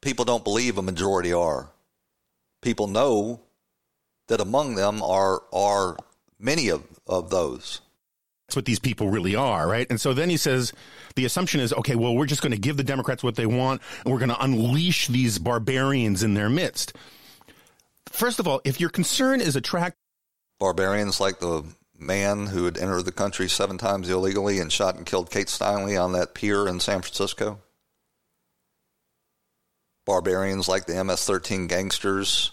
people 0.00 0.24
don't 0.24 0.44
believe 0.44 0.78
a 0.78 0.82
majority 0.82 1.32
are. 1.32 1.72
People 2.62 2.86
know 2.86 3.40
that 4.28 4.40
among 4.40 4.76
them 4.76 5.02
are, 5.02 5.42
are 5.52 5.96
many 6.38 6.68
of, 6.68 6.84
of 7.08 7.30
those. 7.30 7.80
That's 8.46 8.56
what 8.56 8.64
these 8.64 8.78
people 8.78 9.10
really 9.10 9.34
are, 9.34 9.66
right? 9.66 9.86
And 9.90 10.00
so 10.00 10.14
then 10.14 10.30
he 10.30 10.36
says 10.36 10.72
the 11.16 11.24
assumption 11.24 11.60
is, 11.60 11.72
okay, 11.72 11.96
well, 11.96 12.14
we're 12.14 12.26
just 12.26 12.42
going 12.42 12.52
to 12.52 12.58
give 12.58 12.76
the 12.76 12.84
Democrats 12.84 13.24
what 13.24 13.34
they 13.34 13.46
want, 13.46 13.82
and 14.04 14.12
we're 14.12 14.20
going 14.20 14.28
to 14.30 14.42
unleash 14.42 15.08
these 15.08 15.38
barbarians 15.38 16.22
in 16.22 16.34
their 16.34 16.48
midst. 16.48 16.92
First 18.08 18.38
of 18.38 18.46
all, 18.46 18.60
if 18.64 18.80
your 18.80 18.90
concern 18.90 19.40
is 19.40 19.56
attract 19.56 19.96
barbarians 20.60 21.20
like 21.20 21.40
the 21.40 21.64
man 21.98 22.46
who 22.46 22.66
had 22.66 22.78
entered 22.78 23.02
the 23.02 23.12
country 23.12 23.48
seven 23.48 23.78
times 23.78 24.08
illegally 24.08 24.60
and 24.60 24.72
shot 24.72 24.96
and 24.96 25.06
killed 25.06 25.30
Kate 25.30 25.48
Steinle 25.48 26.02
on 26.02 26.12
that 26.12 26.34
pier 26.34 26.68
in 26.68 26.78
San 26.78 27.02
Francisco, 27.02 27.58
barbarians 30.04 30.68
like 30.68 30.86
the 30.86 31.02
MS-13 31.02 31.68
gangsters 31.68 32.52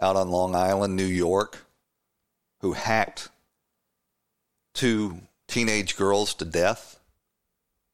out 0.00 0.16
on 0.16 0.28
Long 0.30 0.54
Island, 0.54 0.96
New 0.96 1.04
York, 1.04 1.66
who 2.60 2.72
hacked 2.72 3.30
two 4.78 5.20
teenage 5.48 5.96
girls 5.96 6.34
to 6.34 6.44
death 6.44 7.00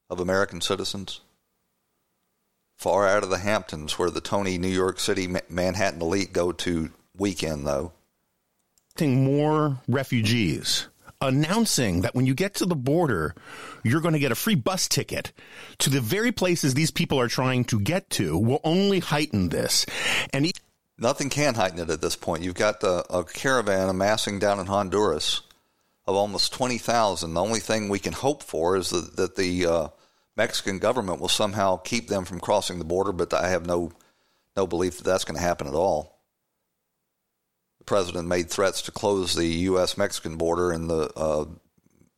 of 0.07 0.19
American 0.19 0.61
citizens. 0.61 1.19
Far 2.77 3.07
out 3.07 3.23
of 3.23 3.31
the 3.31 3.39
Hamptons, 3.39 3.97
where 3.97 4.11
the 4.11 4.21
Tony 4.21 4.59
New 4.59 4.67
York 4.67 4.99
City 4.99 5.27
Manhattan 5.49 6.01
elite 6.01 6.31
go 6.31 6.51
to 6.51 6.91
weekend, 7.17 7.65
though. 7.65 7.91
More 9.01 9.79
refugees 9.87 10.87
announcing 11.21 12.01
that 12.01 12.13
when 12.13 12.27
you 12.27 12.35
get 12.35 12.53
to 12.55 12.67
the 12.67 12.75
border, 12.75 13.33
you're 13.83 14.01
going 14.01 14.13
to 14.13 14.19
get 14.19 14.31
a 14.31 14.35
free 14.35 14.53
bus 14.53 14.87
ticket 14.87 15.31
to 15.79 15.89
the 15.89 16.01
very 16.01 16.31
places 16.31 16.75
these 16.75 16.91
people 16.91 17.19
are 17.19 17.27
trying 17.27 17.63
to 17.65 17.79
get 17.79 18.09
to 18.11 18.37
will 18.37 18.61
only 18.63 18.99
heighten 18.99 19.49
this. 19.49 19.87
And 20.33 20.51
nothing 20.99 21.31
can 21.31 21.55
heighten 21.55 21.79
it 21.79 21.89
at 21.89 22.01
this 22.01 22.15
point. 22.15 22.43
You've 22.43 22.53
got 22.53 22.81
the, 22.81 23.03
a 23.09 23.23
caravan 23.23 23.89
amassing 23.89 24.37
down 24.37 24.59
in 24.59 24.67
Honduras 24.67 25.41
of 26.07 26.15
almost 26.15 26.53
20,000. 26.53 27.33
The 27.33 27.41
only 27.41 27.59
thing 27.59 27.89
we 27.89 27.99
can 27.99 28.13
hope 28.13 28.43
for 28.43 28.77
is 28.77 28.89
that, 28.89 29.15
that 29.15 29.35
the 29.35 29.65
uh, 29.65 29.87
Mexican 30.35 30.79
government 30.79 31.19
will 31.19 31.29
somehow 31.29 31.77
keep 31.77 32.07
them 32.07 32.25
from 32.25 32.39
crossing 32.39 32.79
the 32.79 32.85
border, 32.85 33.11
but 33.11 33.33
I 33.33 33.49
have 33.49 33.65
no, 33.65 33.91
no 34.55 34.67
belief 34.67 34.97
that 34.97 35.03
that's 35.03 35.25
going 35.25 35.37
to 35.37 35.41
happen 35.41 35.67
at 35.67 35.73
all. 35.73 36.19
The 37.79 37.85
president 37.85 38.27
made 38.27 38.49
threats 38.49 38.83
to 38.83 38.91
close 38.91 39.33
the 39.33 39.45
U.S. 39.45 39.97
Mexican 39.97 40.37
border, 40.37 40.71
and 40.71 40.89
the 40.89 41.11
uh, 41.15 41.45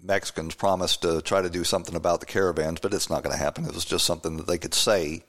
Mexicans 0.02 0.56
promised 0.56 1.02
to 1.02 1.22
try 1.22 1.42
to 1.42 1.50
do 1.50 1.64
something 1.64 1.96
about 1.96 2.20
the 2.20 2.26
caravans, 2.26 2.80
but 2.80 2.94
it's 2.94 3.10
not 3.10 3.24
going 3.24 3.36
to 3.36 3.42
happen. 3.42 3.66
It 3.66 3.74
was 3.74 3.86
just 3.86 4.06
something 4.06 4.38
that 4.38 4.48
they 4.48 4.58
could 4.58 4.74
say 4.74 5.24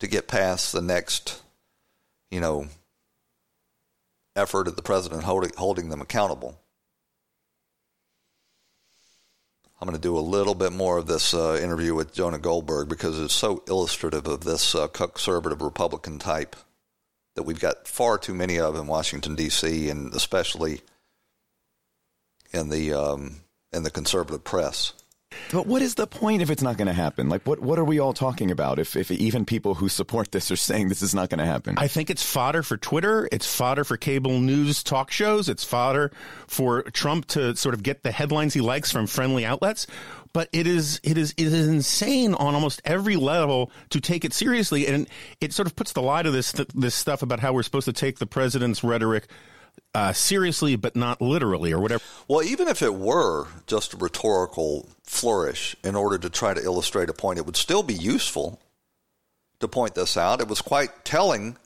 to 0.00 0.06
get 0.06 0.28
past 0.28 0.72
the 0.72 0.82
next, 0.82 1.42
you 2.30 2.40
know, 2.40 2.66
effort 4.34 4.68
of 4.68 4.76
the 4.76 4.82
president 4.82 5.22
holding, 5.22 5.52
holding 5.56 5.88
them 5.90 6.00
accountable. 6.00 6.58
I'm 9.82 9.88
going 9.88 10.00
to 10.00 10.08
do 10.08 10.16
a 10.16 10.20
little 10.20 10.54
bit 10.54 10.70
more 10.72 10.98
of 10.98 11.08
this 11.08 11.34
uh, 11.34 11.58
interview 11.60 11.92
with 11.92 12.14
Jonah 12.14 12.38
Goldberg 12.38 12.88
because 12.88 13.18
it's 13.18 13.34
so 13.34 13.64
illustrative 13.66 14.28
of 14.28 14.44
this 14.44 14.76
uh, 14.76 14.86
conservative 14.86 15.60
Republican 15.60 16.20
type 16.20 16.54
that 17.34 17.42
we've 17.42 17.58
got 17.58 17.88
far 17.88 18.16
too 18.16 18.32
many 18.32 18.60
of 18.60 18.76
in 18.76 18.86
Washington 18.86 19.34
D.C. 19.34 19.90
and 19.90 20.14
especially 20.14 20.82
in 22.52 22.68
the 22.68 22.94
um, 22.94 23.40
in 23.72 23.82
the 23.82 23.90
conservative 23.90 24.44
press. 24.44 24.92
But 25.50 25.66
what 25.66 25.82
is 25.82 25.94
the 25.94 26.06
point 26.06 26.42
if 26.42 26.50
it's 26.50 26.62
not 26.62 26.76
going 26.76 26.86
to 26.86 26.92
happen? 26.92 27.28
Like, 27.28 27.46
what, 27.46 27.60
what 27.60 27.78
are 27.78 27.84
we 27.84 27.98
all 27.98 28.12
talking 28.12 28.50
about 28.50 28.78
if, 28.78 28.96
if 28.96 29.10
even 29.10 29.44
people 29.44 29.74
who 29.74 29.88
support 29.88 30.32
this 30.32 30.50
are 30.50 30.56
saying 30.56 30.88
this 30.88 31.02
is 31.02 31.14
not 31.14 31.30
going 31.30 31.38
to 31.38 31.46
happen? 31.46 31.74
I 31.78 31.88
think 31.88 32.10
it's 32.10 32.22
fodder 32.22 32.62
for 32.62 32.76
Twitter. 32.76 33.28
It's 33.30 33.52
fodder 33.52 33.84
for 33.84 33.96
cable 33.96 34.40
news 34.40 34.82
talk 34.82 35.10
shows. 35.10 35.48
It's 35.48 35.64
fodder 35.64 36.12
for 36.46 36.82
Trump 36.82 37.26
to 37.28 37.56
sort 37.56 37.74
of 37.74 37.82
get 37.82 38.02
the 38.02 38.12
headlines 38.12 38.54
he 38.54 38.60
likes 38.60 38.90
from 38.90 39.06
friendly 39.06 39.44
outlets. 39.44 39.86
But 40.32 40.48
it 40.52 40.66
is, 40.66 41.00
it 41.02 41.18
is, 41.18 41.34
it 41.36 41.46
is 41.46 41.68
insane 41.68 42.34
on 42.34 42.54
almost 42.54 42.80
every 42.84 43.16
level 43.16 43.70
to 43.90 44.00
take 44.00 44.24
it 44.24 44.32
seriously. 44.32 44.86
And 44.86 45.06
it 45.40 45.52
sort 45.52 45.66
of 45.66 45.76
puts 45.76 45.92
the 45.92 46.02
lie 46.02 46.22
to 46.22 46.30
this, 46.30 46.52
this 46.74 46.94
stuff 46.94 47.22
about 47.22 47.40
how 47.40 47.52
we're 47.52 47.62
supposed 47.62 47.84
to 47.84 47.92
take 47.92 48.18
the 48.18 48.26
president's 48.26 48.82
rhetoric 48.82 49.28
uh, 49.94 50.12
seriously, 50.12 50.76
but 50.76 50.96
not 50.96 51.20
literally, 51.20 51.72
or 51.72 51.80
whatever. 51.80 52.02
Well, 52.28 52.42
even 52.42 52.68
if 52.68 52.82
it 52.82 52.94
were 52.94 53.46
just 53.66 53.94
a 53.94 53.96
rhetorical 53.96 54.88
flourish 55.04 55.76
in 55.84 55.94
order 55.94 56.18
to 56.18 56.30
try 56.30 56.54
to 56.54 56.62
illustrate 56.62 57.10
a 57.10 57.14
point, 57.14 57.38
it 57.38 57.46
would 57.46 57.56
still 57.56 57.82
be 57.82 57.94
useful 57.94 58.60
to 59.60 59.68
point 59.68 59.94
this 59.94 60.16
out. 60.16 60.40
It 60.40 60.48
was 60.48 60.62
quite 60.62 61.04
telling 61.04 61.56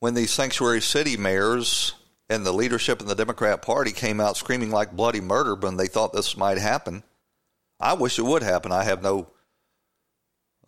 when 0.00 0.14
the 0.14 0.26
sanctuary 0.26 0.80
city 0.80 1.16
mayors 1.16 1.94
and 2.30 2.44
the 2.44 2.52
leadership 2.52 3.00
in 3.00 3.06
the 3.06 3.14
Democrat 3.14 3.62
Party 3.62 3.92
came 3.92 4.20
out 4.20 4.36
screaming 4.36 4.70
like 4.70 4.92
bloody 4.92 5.20
murder 5.20 5.54
when 5.54 5.76
they 5.76 5.86
thought 5.86 6.12
this 6.12 6.36
might 6.36 6.58
happen. 6.58 7.02
I 7.80 7.94
wish 7.94 8.18
it 8.18 8.24
would 8.24 8.42
happen. 8.42 8.72
I 8.72 8.84
have 8.84 9.02
no 9.02 9.28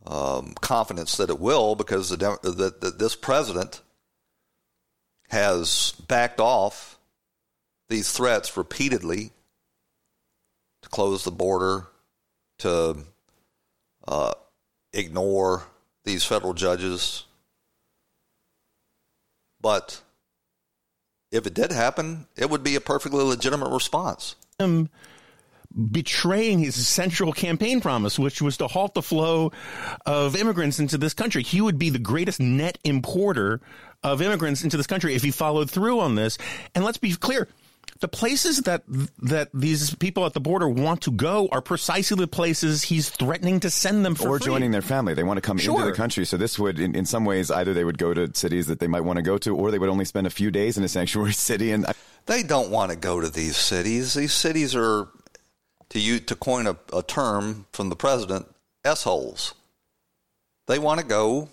um, 0.06 0.54
confidence 0.60 1.16
that 1.16 1.30
it 1.30 1.38
will 1.38 1.74
because 1.74 2.10
the, 2.10 2.16
the, 2.42 2.74
the, 2.80 2.90
this 2.90 3.14
president 3.14 3.82
has 5.30 5.94
backed 6.08 6.40
off 6.40 6.98
these 7.88 8.10
threats 8.12 8.56
repeatedly 8.56 9.30
to 10.82 10.88
close 10.88 11.24
the 11.24 11.30
border, 11.30 11.86
to 12.58 12.96
uh, 14.08 14.32
ignore 14.92 15.62
these 16.04 16.24
federal 16.24 16.52
judges. 16.52 17.24
But 19.60 20.00
if 21.30 21.46
it 21.46 21.54
did 21.54 21.70
happen, 21.70 22.26
it 22.36 22.50
would 22.50 22.64
be 22.64 22.74
a 22.74 22.80
perfectly 22.80 23.22
legitimate 23.22 23.70
response. 23.70 24.34
Um, 24.58 24.90
betraying 25.90 26.58
his 26.58 26.86
central 26.86 27.32
campaign 27.32 27.80
promise, 27.80 28.18
which 28.18 28.42
was 28.42 28.56
to 28.58 28.66
halt 28.66 28.94
the 28.94 29.02
flow 29.02 29.52
of 30.06 30.36
immigrants 30.36 30.80
into 30.80 30.98
this 30.98 31.14
country. 31.14 31.42
He 31.42 31.60
would 31.60 31.78
be 31.78 31.90
the 31.90 31.98
greatest 31.98 32.40
net 32.40 32.78
importer 32.84 33.60
of 34.02 34.22
immigrants 34.22 34.64
into 34.64 34.76
this 34.76 34.86
country 34.86 35.14
if 35.14 35.22
he 35.22 35.30
followed 35.30 35.70
through 35.70 36.00
on 36.00 36.14
this. 36.14 36.38
And 36.74 36.84
let's 36.84 36.98
be 36.98 37.14
clear. 37.14 37.48
The 38.00 38.08
places 38.08 38.62
that 38.62 38.82
that 39.18 39.50
these 39.52 39.94
people 39.94 40.24
at 40.24 40.32
the 40.32 40.40
border 40.40 40.66
want 40.66 41.02
to 41.02 41.10
go 41.10 41.48
are 41.52 41.60
precisely 41.60 42.16
the 42.16 42.26
places 42.26 42.82
he's 42.82 43.10
threatening 43.10 43.60
to 43.60 43.68
send 43.68 44.06
them 44.06 44.14
for 44.14 44.28
or 44.28 44.38
free. 44.38 44.46
joining 44.46 44.70
their 44.70 44.80
family. 44.80 45.12
They 45.12 45.22
want 45.22 45.36
to 45.36 45.42
come 45.42 45.58
sure. 45.58 45.74
into 45.74 45.90
the 45.90 45.96
country. 45.96 46.24
So 46.24 46.38
this 46.38 46.58
would, 46.58 46.80
in, 46.80 46.94
in 46.94 47.04
some 47.04 47.26
ways, 47.26 47.50
either 47.50 47.74
they 47.74 47.84
would 47.84 47.98
go 47.98 48.14
to 48.14 48.30
cities 48.34 48.68
that 48.68 48.80
they 48.80 48.86
might 48.86 49.02
want 49.02 49.18
to 49.18 49.22
go 49.22 49.36
to, 49.38 49.54
or 49.54 49.70
they 49.70 49.78
would 49.78 49.90
only 49.90 50.06
spend 50.06 50.26
a 50.26 50.30
few 50.30 50.50
days 50.50 50.78
in 50.78 50.84
a 50.84 50.88
sanctuary 50.88 51.32
city. 51.34 51.72
And 51.72 51.84
they 52.24 52.42
don't 52.42 52.70
want 52.70 52.90
to 52.90 52.96
go 52.96 53.20
to 53.20 53.28
these 53.28 53.56
cities. 53.56 54.14
These 54.14 54.32
cities 54.32 54.74
are, 54.74 55.08
to 55.90 55.98
you 56.00 56.20
to 56.20 56.34
coin 56.34 56.66
a, 56.66 56.76
a 56.92 57.02
term 57.02 57.66
from 57.72 57.88
the 57.88 57.96
president, 57.96 58.46
s 58.84 59.02
holes. 59.02 59.54
They 60.66 60.78
want 60.78 61.00
to 61.00 61.06
go 61.06 61.48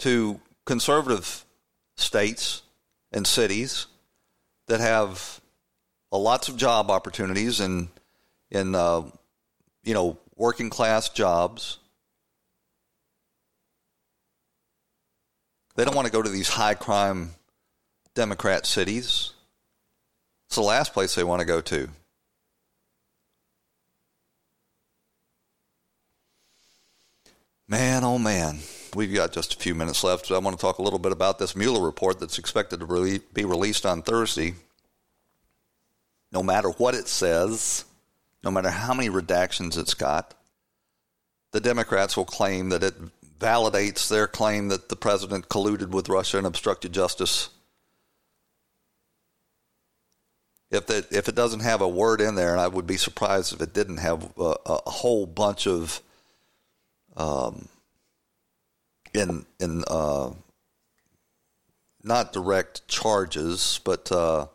to 0.00 0.40
conservative 0.64 1.44
states 1.96 2.62
and 3.12 3.26
cities 3.26 3.86
that 4.66 4.80
have 4.80 5.40
lots 6.12 6.48
of 6.48 6.56
job 6.56 6.90
opportunities 6.90 7.60
and 7.60 7.88
in 8.50 8.74
uh, 8.74 9.02
you 9.84 9.94
know 9.94 10.18
working 10.36 10.70
class 10.70 11.08
jobs. 11.08 11.78
They 15.74 15.84
don't 15.84 15.94
want 15.94 16.06
to 16.06 16.12
go 16.12 16.22
to 16.22 16.30
these 16.30 16.48
high 16.48 16.74
crime 16.74 17.32
Democrat 18.14 18.64
cities. 18.66 19.32
It's 20.48 20.56
the 20.56 20.62
last 20.62 20.94
place 20.94 21.14
they 21.14 21.24
want 21.24 21.40
to 21.40 21.46
go 21.46 21.60
to. 21.60 21.88
Man, 27.68 28.04
oh 28.04 28.18
man, 28.18 28.60
we've 28.94 29.12
got 29.12 29.32
just 29.32 29.54
a 29.54 29.58
few 29.58 29.74
minutes 29.74 30.04
left. 30.04 30.26
So 30.26 30.36
I 30.36 30.38
want 30.38 30.56
to 30.56 30.60
talk 30.60 30.78
a 30.78 30.82
little 30.82 31.00
bit 31.00 31.10
about 31.10 31.38
this 31.38 31.56
Mueller 31.56 31.84
report 31.84 32.20
that's 32.20 32.38
expected 32.38 32.78
to 32.78 33.20
be 33.34 33.44
released 33.44 33.84
on 33.84 34.02
Thursday. 34.02 34.54
No 36.30 36.44
matter 36.44 36.70
what 36.70 36.94
it 36.94 37.08
says, 37.08 37.84
no 38.44 38.52
matter 38.52 38.70
how 38.70 38.94
many 38.94 39.08
redactions 39.08 39.76
it's 39.76 39.94
got, 39.94 40.34
the 41.50 41.60
Democrats 41.60 42.16
will 42.16 42.24
claim 42.24 42.68
that 42.68 42.84
it 42.84 42.94
validates 43.40 44.08
their 44.08 44.28
claim 44.28 44.68
that 44.68 44.88
the 44.88 44.96
president 44.96 45.48
colluded 45.48 45.88
with 45.88 46.08
Russia 46.08 46.38
and 46.38 46.46
obstructed 46.46 46.92
justice. 46.92 47.48
If 50.70 50.88
it, 50.90 51.06
if 51.10 51.28
it 51.28 51.34
doesn't 51.34 51.60
have 51.60 51.80
a 51.80 51.88
word 51.88 52.20
in 52.20 52.36
there, 52.36 52.52
and 52.52 52.60
I 52.60 52.68
would 52.68 52.86
be 52.86 52.96
surprised 52.96 53.52
if 53.52 53.60
it 53.60 53.74
didn't 53.74 53.98
have 53.98 54.32
a, 54.38 54.56
a 54.66 54.90
whole 54.90 55.26
bunch 55.26 55.66
of 55.66 56.00
um, 57.16 57.68
in 59.14 59.46
in 59.58 59.84
uh, 59.88 60.30
not 62.02 62.32
direct 62.32 62.86
charges, 62.88 63.80
but 63.84 64.10
uh, 64.12 64.46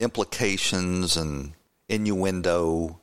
implications 0.00 1.16
and 1.16 1.52
innuendo. 1.88 3.00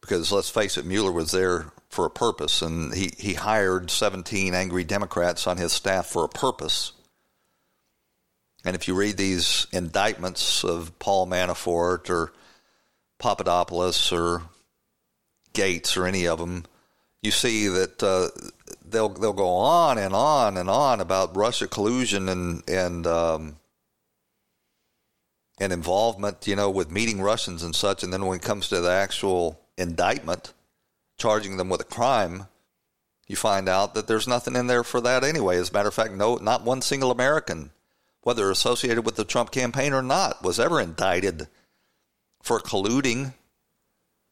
Because 0.00 0.32
let's 0.32 0.50
face 0.50 0.76
it, 0.76 0.86
Mueller 0.86 1.12
was 1.12 1.30
there 1.30 1.72
for 1.88 2.06
a 2.06 2.10
purpose, 2.10 2.62
and 2.62 2.94
he, 2.94 3.10
he 3.18 3.34
hired 3.34 3.90
17 3.90 4.54
angry 4.54 4.84
Democrats 4.84 5.46
on 5.46 5.56
his 5.56 5.72
staff 5.72 6.06
for 6.06 6.24
a 6.24 6.28
purpose. 6.28 6.92
And 8.64 8.76
if 8.76 8.88
you 8.88 8.94
read 8.94 9.16
these 9.16 9.66
indictments 9.72 10.64
of 10.64 10.98
Paul 10.98 11.26
Manafort 11.26 12.10
or 12.10 12.32
Papadopoulos 13.18 14.12
or 14.12 14.42
Gates 15.52 15.96
or 15.96 16.06
any 16.06 16.26
of 16.26 16.38
them, 16.38 16.64
you 17.22 17.30
see 17.30 17.68
that 17.68 18.02
uh, 18.02 18.28
they'll 18.84 19.08
they'll 19.08 19.32
go 19.32 19.48
on 19.48 19.98
and 19.98 20.14
on 20.14 20.56
and 20.56 20.70
on 20.70 21.00
about 21.00 21.36
Russia 21.36 21.66
collusion 21.68 22.28
and 22.28 22.62
and 22.68 23.06
um, 23.06 23.56
and 25.60 25.72
involvement, 25.72 26.46
you 26.46 26.56
know, 26.56 26.70
with 26.70 26.90
meeting 26.90 27.20
Russians 27.20 27.62
and 27.62 27.76
such. 27.76 28.02
And 28.02 28.12
then 28.12 28.24
when 28.24 28.38
it 28.38 28.42
comes 28.42 28.68
to 28.68 28.80
the 28.80 28.90
actual 28.90 29.60
indictment, 29.76 30.54
charging 31.18 31.58
them 31.58 31.68
with 31.68 31.82
a 31.82 31.84
crime, 31.84 32.46
you 33.28 33.36
find 33.36 33.68
out 33.68 33.94
that 33.94 34.08
there's 34.08 34.26
nothing 34.26 34.56
in 34.56 34.66
there 34.66 34.82
for 34.82 35.00
that 35.02 35.22
anyway. 35.22 35.58
As 35.58 35.70
a 35.70 35.72
matter 35.72 35.88
of 35.88 35.94
fact, 35.94 36.14
no, 36.14 36.36
not 36.36 36.64
one 36.64 36.80
single 36.80 37.10
American, 37.10 37.70
whether 38.22 38.50
associated 38.50 39.04
with 39.04 39.16
the 39.16 39.24
Trump 39.24 39.50
campaign 39.50 39.92
or 39.92 40.02
not, 40.02 40.42
was 40.42 40.58
ever 40.58 40.80
indicted 40.80 41.46
for 42.42 42.58
colluding. 42.58 43.34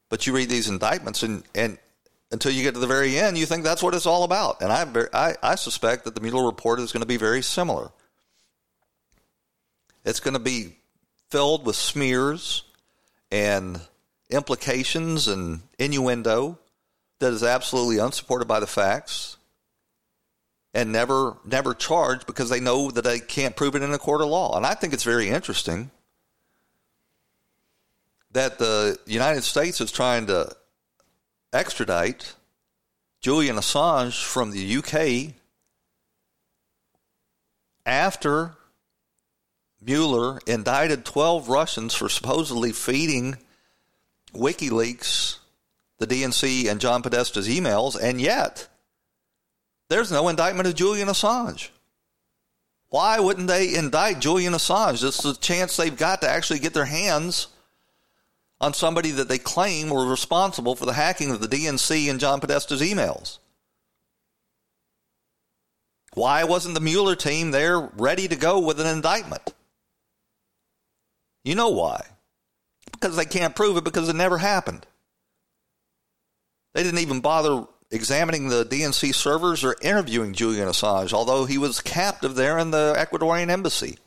But 0.09 0.27
you 0.27 0.35
read 0.35 0.49
these 0.49 0.69
indictments, 0.69 1.23
and, 1.23 1.43
and 1.55 1.79
until 2.31 2.53
you 2.53 2.63
get 2.63 2.75
to 2.75 2.81
the 2.81 2.87
very 2.87 3.19
end, 3.19 3.39
you 3.39 3.47
think 3.47 3.65
that's 3.65 3.83
what 3.83 3.95
it's 3.95 4.07
all 4.07 4.25
about. 4.25 4.61
And 4.61 4.71
I, 4.71 5.07
I, 5.13 5.35
I 5.43 5.55
suspect 5.55 6.05
that 6.05 6.15
the 6.15 6.21
Mueller 6.21 6.45
report 6.45 6.79
is 6.81 6.93
going 6.93 7.01
to 7.01 7.07
be 7.07 7.17
very 7.17 7.43
similar. 7.43 7.91
It's 10.05 10.21
going 10.21 10.35
to 10.35 10.41
be 10.41 10.77
filled 11.31 11.65
with 11.65 11.77
smears 11.77 12.65
and 13.31 13.81
implications 14.31 15.29
and 15.29 15.61
innuendo 15.79 16.59
that 17.19 17.33
is 17.33 17.43
absolutely 17.43 17.99
unsupported 17.99 18.47
by 18.47 18.61
the 18.61 18.67
facts 18.67 19.37
and 20.75 20.93
never 20.93 21.37
never 21.45 21.75
charged 21.75 22.27
because 22.27 22.51
they 22.51 22.61
know 22.61 22.91
that 22.91 23.03
they 23.03 23.19
can't 23.19 23.57
prove 23.57 23.75
it 23.75 23.83
in 23.83 23.93
a 23.93 23.99
court 23.99 24.21
of 24.21 24.29
law. 24.29 24.57
And 24.57 24.67
I 24.67 24.75
think 24.75 24.93
it's 24.93 25.05
very 25.05 25.29
interesting 25.29 25.91
that 28.33 28.59
the 28.59 28.99
United 29.07 29.43
States 29.43 29.81
is 29.81 29.91
trying 29.91 30.27
to 30.27 30.55
extradite 31.53 32.35
Julian 33.21 33.57
Assange 33.57 34.23
from 34.23 34.51
the 34.51 34.77
UK 34.77 35.35
after 37.87 38.55
Mueller 39.81 40.41
indicted 40.47 41.05
12 41.05 41.49
Russians 41.49 41.95
for 41.95 42.09
supposedly 42.09 42.73
feeding 42.73 43.39
WikiLeaks 44.35 45.39
the 45.99 46.07
DNC 46.07 46.71
and 46.71 46.81
John 46.81 47.03
Podesta's 47.03 47.49
emails, 47.49 48.01
and 48.01 48.21
yet 48.21 48.69
there's 49.89 50.13
no 50.13 50.29
indictment 50.29 50.69
of 50.69 50.75
Julian 50.75 51.09
Assange. 51.09 51.71
Why 52.91 53.19
wouldn't 53.21 53.49
they 53.49 53.75
indict 53.75 54.21
Julian 54.21 54.53
Assange? 54.53 55.03
Is 55.03 55.25
a 55.25 55.37
chance 55.37 55.77
they've 55.77 55.97
got 55.97 56.21
to 56.23 56.29
actually 56.29 56.61
get 56.61 56.73
their 56.73 56.85
hands 56.85 57.49
on 58.61 58.75
somebody 58.75 59.11
that 59.13 59.29
they 59.29 59.39
claim 59.39 59.89
were 59.89 60.07
responsible 60.07 60.75
for 60.75 60.87
the 60.87 60.95
hacking 60.95 61.31
of 61.31 61.41
the 61.41 61.49
DNC 61.49 62.11
and 62.11 62.19
John 62.19 62.41
Podesta's 62.41 62.83
emails. 62.83 63.39
Why 66.15 66.45
wasn't 66.45 66.75
the 66.75 66.81
Mueller 66.81 67.15
team 67.15 67.53
there 67.53 67.79
ready 67.79 68.27
to 68.27 68.37
go 68.37 68.59
with 68.59 68.81
an 68.81 68.87
indictment? 68.87 69.55
You 71.45 71.55
know 71.55 71.69
why. 71.69 72.05
Because 72.91 73.17
they 73.17 73.25
can't 73.25 73.55
prove 73.55 73.77
it 73.77 73.85
because 73.85 74.09
it 74.09 74.17
never 74.17 74.39
happened. 74.39 74.85
They 76.75 76.83
didn't 76.83 77.01
even 77.01 77.21
bother 77.21 77.67
examining 77.91 78.49
the 78.49 78.65
DNC 78.65 79.15
servers 79.15 79.65
or 79.65 79.77
interviewing 79.81 80.35
Julian 80.35 80.69
Assange, 80.69 81.13
although 81.13 81.45
he 81.45 81.59
was 81.59 81.81
captive 81.81 82.35
there 82.35 82.59
in 82.59 82.71
the 82.71 82.95
Ecuadorian 82.99 83.49
embassy. 83.49 83.99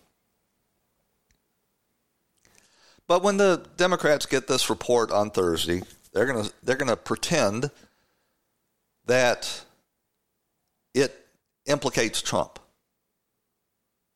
But 3.11 3.23
when 3.23 3.35
the 3.35 3.61
Democrats 3.75 4.25
get 4.25 4.47
this 4.47 4.69
report 4.69 5.11
on 5.11 5.31
Thursday, 5.31 5.81
they're 6.13 6.25
going 6.25 6.45
to 6.45 6.53
they're 6.63 6.77
going 6.77 6.87
to 6.87 6.95
pretend 6.95 7.69
that 9.05 9.65
it 10.93 11.13
implicates 11.65 12.21
Trump 12.21 12.57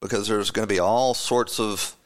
because 0.02 0.30
there's 0.30 0.50
going 0.52 0.66
to 0.66 0.74
be 0.74 0.80
all 0.80 1.14
sorts 1.14 1.60
of 1.60 1.98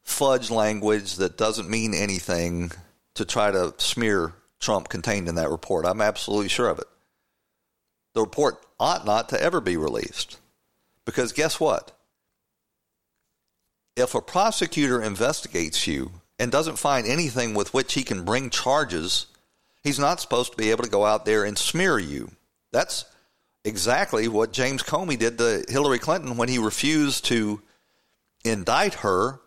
fudge 0.00 0.50
language 0.50 1.16
that 1.16 1.36
doesn't 1.36 1.68
mean 1.68 1.92
anything 1.92 2.72
to 3.12 3.26
try 3.26 3.50
to 3.50 3.74
smear 3.76 4.32
Trump 4.60 4.88
contained 4.88 5.28
in 5.28 5.34
that 5.34 5.50
report. 5.50 5.84
I'm 5.84 6.00
absolutely 6.00 6.48
sure 6.48 6.70
of 6.70 6.78
it. 6.78 6.88
The 8.14 8.22
report 8.22 8.64
ought 8.80 9.04
not 9.04 9.28
to 9.28 9.42
ever 9.42 9.60
be 9.60 9.76
released 9.76 10.38
because 11.04 11.34
guess 11.34 11.60
what? 11.60 11.97
If 13.98 14.14
a 14.14 14.20
prosecutor 14.20 15.02
investigates 15.02 15.86
you 15.86 16.12
and 16.38 16.52
doesn't 16.52 16.78
find 16.78 17.06
anything 17.06 17.54
with 17.54 17.74
which 17.74 17.94
he 17.94 18.02
can 18.04 18.24
bring 18.24 18.50
charges, 18.50 19.26
he's 19.82 19.98
not 19.98 20.20
supposed 20.20 20.52
to 20.52 20.56
be 20.56 20.70
able 20.70 20.84
to 20.84 20.90
go 20.90 21.04
out 21.04 21.24
there 21.24 21.44
and 21.44 21.58
smear 21.58 21.98
you. 21.98 22.30
That's 22.72 23.04
exactly 23.64 24.28
what 24.28 24.52
James 24.52 24.82
Comey 24.82 25.18
did 25.18 25.38
to 25.38 25.64
Hillary 25.68 25.98
Clinton 25.98 26.36
when 26.36 26.48
he 26.48 26.58
refused 26.58 27.24
to 27.26 27.60
indict 28.44 28.94
her 28.94 29.40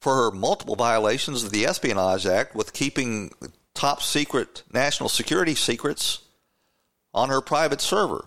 for 0.00 0.14
her 0.16 0.30
multiple 0.30 0.76
violations 0.76 1.44
of 1.44 1.50
the 1.50 1.66
Espionage 1.66 2.26
Act 2.26 2.54
with 2.54 2.72
keeping 2.72 3.32
top 3.74 4.02
secret 4.02 4.62
national 4.72 5.08
security 5.08 5.54
secrets 5.54 6.20
on 7.14 7.28
her 7.28 7.40
private 7.40 7.80
server. 7.80 8.26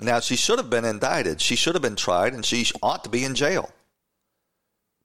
Now, 0.00 0.20
she 0.20 0.36
should 0.36 0.58
have 0.58 0.70
been 0.70 0.84
indicted. 0.84 1.40
She 1.40 1.56
should 1.56 1.74
have 1.74 1.82
been 1.82 1.96
tried, 1.96 2.32
and 2.32 2.44
she 2.44 2.70
ought 2.82 3.04
to 3.04 3.10
be 3.10 3.24
in 3.24 3.34
jail. 3.34 3.70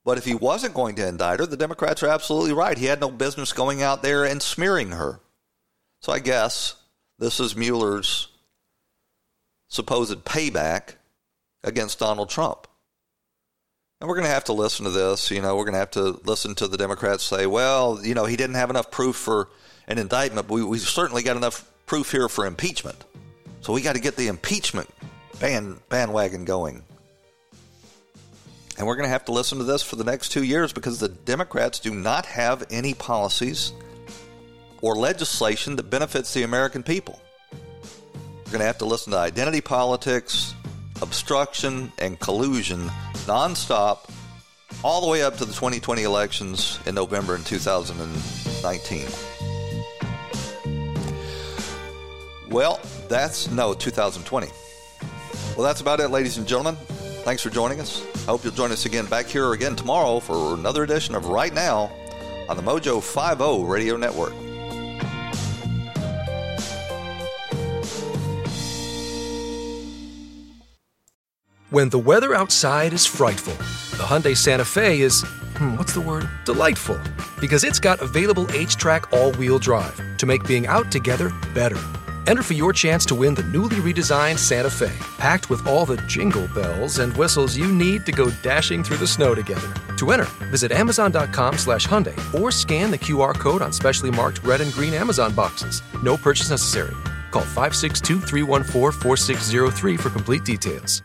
But 0.05 0.17
if 0.17 0.25
he 0.25 0.35
wasn't 0.35 0.75
going 0.75 0.95
to 0.95 1.07
indict 1.07 1.39
her, 1.39 1.45
the 1.45 1.57
Democrats 1.57 2.03
are 2.03 2.09
absolutely 2.09 2.53
right. 2.53 2.77
He 2.77 2.85
had 2.85 3.01
no 3.01 3.09
business 3.09 3.53
going 3.53 3.81
out 3.81 4.03
there 4.03 4.25
and 4.25 4.41
smearing 4.41 4.91
her. 4.91 5.19
So 6.01 6.11
I 6.11 6.19
guess 6.19 6.75
this 7.17 7.39
is 7.39 7.55
Mueller's 7.55 8.27
supposed 9.67 10.25
payback 10.25 10.95
against 11.63 11.99
Donald 11.99 12.29
Trump. 12.29 12.67
And 13.99 14.09
we're 14.09 14.15
going 14.15 14.27
to 14.27 14.33
have 14.33 14.43
to 14.45 14.53
listen 14.53 14.83
to 14.83 14.91
this. 14.91 15.31
You 15.31 15.41
know, 15.41 15.55
we're 15.55 15.63
going 15.63 15.73
to 15.73 15.79
have 15.79 15.91
to 15.91 16.19
listen 16.25 16.53
to 16.55 16.67
the 16.67 16.77
Democrats 16.77 17.23
say, 17.23 17.47
well, 17.47 17.99
you 18.03 18.13
know, 18.13 18.25
he 18.25 18.35
didn't 18.35 18.57
have 18.57 18.69
enough 18.69 18.91
proof 18.91 19.15
for 19.15 19.47
an 19.87 19.97
indictment, 19.97 20.47
but 20.49 20.53
we, 20.53 20.63
we 20.63 20.77
certainly 20.77 21.23
got 21.23 21.37
enough 21.37 21.71
proof 21.85 22.11
here 22.11 22.27
for 22.27 22.45
impeachment. 22.45 23.05
So 23.63 23.71
we 23.71 23.81
got 23.81 23.95
to 23.95 24.01
get 24.01 24.17
the 24.17 24.27
impeachment 24.27 24.89
band, 25.39 25.79
bandwagon 25.87 26.43
going. 26.43 26.83
And 28.77 28.85
we're 28.85 28.97
going 28.97 29.05
to 29.05 29.09
have 29.09 29.23
to 29.25 29.31
listen 29.31 29.57
to 29.59 29.63
this 29.63 29.81
for 29.81 29.95
the 29.95 30.03
next 30.03 30.33
two 30.33 30.43
years 30.43 30.73
because 30.73 30.99
the 30.99 31.07
Democrats 31.07 31.79
do 31.79 31.95
not 31.95 32.25
have 32.25 32.65
any 32.69 32.93
policies 32.93 33.71
or 34.81 34.95
legislation 34.97 35.77
that 35.77 35.89
benefits 35.89 36.33
the 36.33 36.43
American 36.43 36.83
people. 36.83 37.21
We're 37.53 38.51
going 38.51 38.59
to 38.59 38.65
have 38.65 38.79
to 38.79 38.85
listen 38.85 39.13
to 39.13 39.19
identity 39.19 39.61
politics, 39.61 40.53
obstruction, 41.01 41.93
and 41.99 42.19
collusion 42.19 42.89
nonstop 43.25 44.09
all 44.83 44.99
the 44.99 45.07
way 45.07 45.23
up 45.23 45.37
to 45.37 45.45
the 45.45 45.53
2020 45.53 46.03
elections 46.03 46.79
in 46.85 46.95
November 46.95 47.37
in 47.37 47.45
2019. 47.45 49.07
Well, 52.49 52.81
that's 53.13 53.51
no 53.51 53.75
2020. 53.75 54.47
Well, 55.55 55.63
that's 55.63 55.81
about 55.81 55.99
it, 55.99 56.07
ladies 56.07 56.39
and 56.39 56.47
gentlemen. 56.47 56.75
Thanks 57.23 57.43
for 57.43 57.51
joining 57.51 57.79
us. 57.79 58.03
I 58.15 58.31
hope 58.31 58.43
you'll 58.43 58.53
join 58.53 58.71
us 58.71 58.87
again 58.87 59.05
back 59.05 59.27
here 59.27 59.53
again 59.53 59.75
tomorrow 59.75 60.19
for 60.19 60.55
another 60.55 60.83
edition 60.83 61.13
of 61.13 61.27
Right 61.27 61.53
Now 61.53 61.91
on 62.49 62.57
the 62.57 62.63
Mojo 62.63 63.01
50 63.03 63.65
Radio 63.65 63.97
Network. 63.97 64.33
When 71.69 71.89
the 71.89 71.99
weather 71.99 72.33
outside 72.33 72.93
is 72.93 73.05
frightful, 73.05 73.53
the 73.97 74.03
Hyundai 74.03 74.35
Santa 74.35 74.65
Fe 74.65 75.01
is, 75.01 75.23
hmm, 75.57 75.77
what's 75.77 75.93
the 75.93 76.01
word? 76.01 76.27
Delightful. 76.45 76.99
Because 77.39 77.63
it's 77.63 77.79
got 77.79 78.01
available 78.01 78.45
HTRAC 78.45 79.15
all 79.15 79.31
wheel 79.33 79.59
drive 79.59 80.01
to 80.17 80.25
make 80.25 80.43
being 80.47 80.65
out 80.65 80.91
together 80.91 81.31
better. 81.53 81.79
Enter 82.27 82.43
for 82.43 82.53
your 82.53 82.71
chance 82.71 83.05
to 83.07 83.15
win 83.15 83.33
the 83.33 83.43
newly 83.43 83.77
redesigned 83.77 84.37
Santa 84.37 84.69
Fe, 84.69 84.93
packed 85.17 85.49
with 85.49 85.65
all 85.67 85.85
the 85.85 85.97
jingle 86.07 86.47
bells 86.49 86.99
and 86.99 87.15
whistles 87.15 87.57
you 87.57 87.71
need 87.71 88.05
to 88.05 88.11
go 88.11 88.29
dashing 88.41 88.83
through 88.83 88.97
the 88.97 89.07
snow 89.07 89.33
together. 89.35 89.73
To 89.97 90.11
enter, 90.11 90.29
visit 90.47 90.71
Amazon.com 90.71 91.57
slash 91.57 91.87
Hyundai 91.87 92.15
or 92.39 92.51
scan 92.51 92.91
the 92.91 92.97
QR 92.97 93.33
code 93.33 93.61
on 93.61 93.73
specially 93.73 94.11
marked 94.11 94.43
red 94.43 94.61
and 94.61 94.71
green 94.73 94.93
Amazon 94.93 95.33
boxes. 95.33 95.81
No 96.01 96.15
purchase 96.15 96.49
necessary. 96.49 96.95
Call 97.31 97.41
562 97.43 98.19
314 98.21 99.01
4603 99.01 99.97
for 99.97 100.09
complete 100.09 100.45
details. 100.45 101.01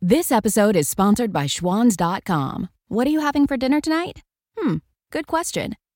This 0.00 0.32
episode 0.32 0.74
is 0.74 0.88
sponsored 0.88 1.32
by 1.32 1.44
Schwans.com. 1.46 2.68
What 2.88 3.06
are 3.06 3.10
you 3.10 3.20
having 3.20 3.46
for 3.46 3.56
dinner 3.56 3.80
tonight? 3.80 4.20
Hmm, 4.58 4.78
good 5.12 5.28
question. 5.28 5.76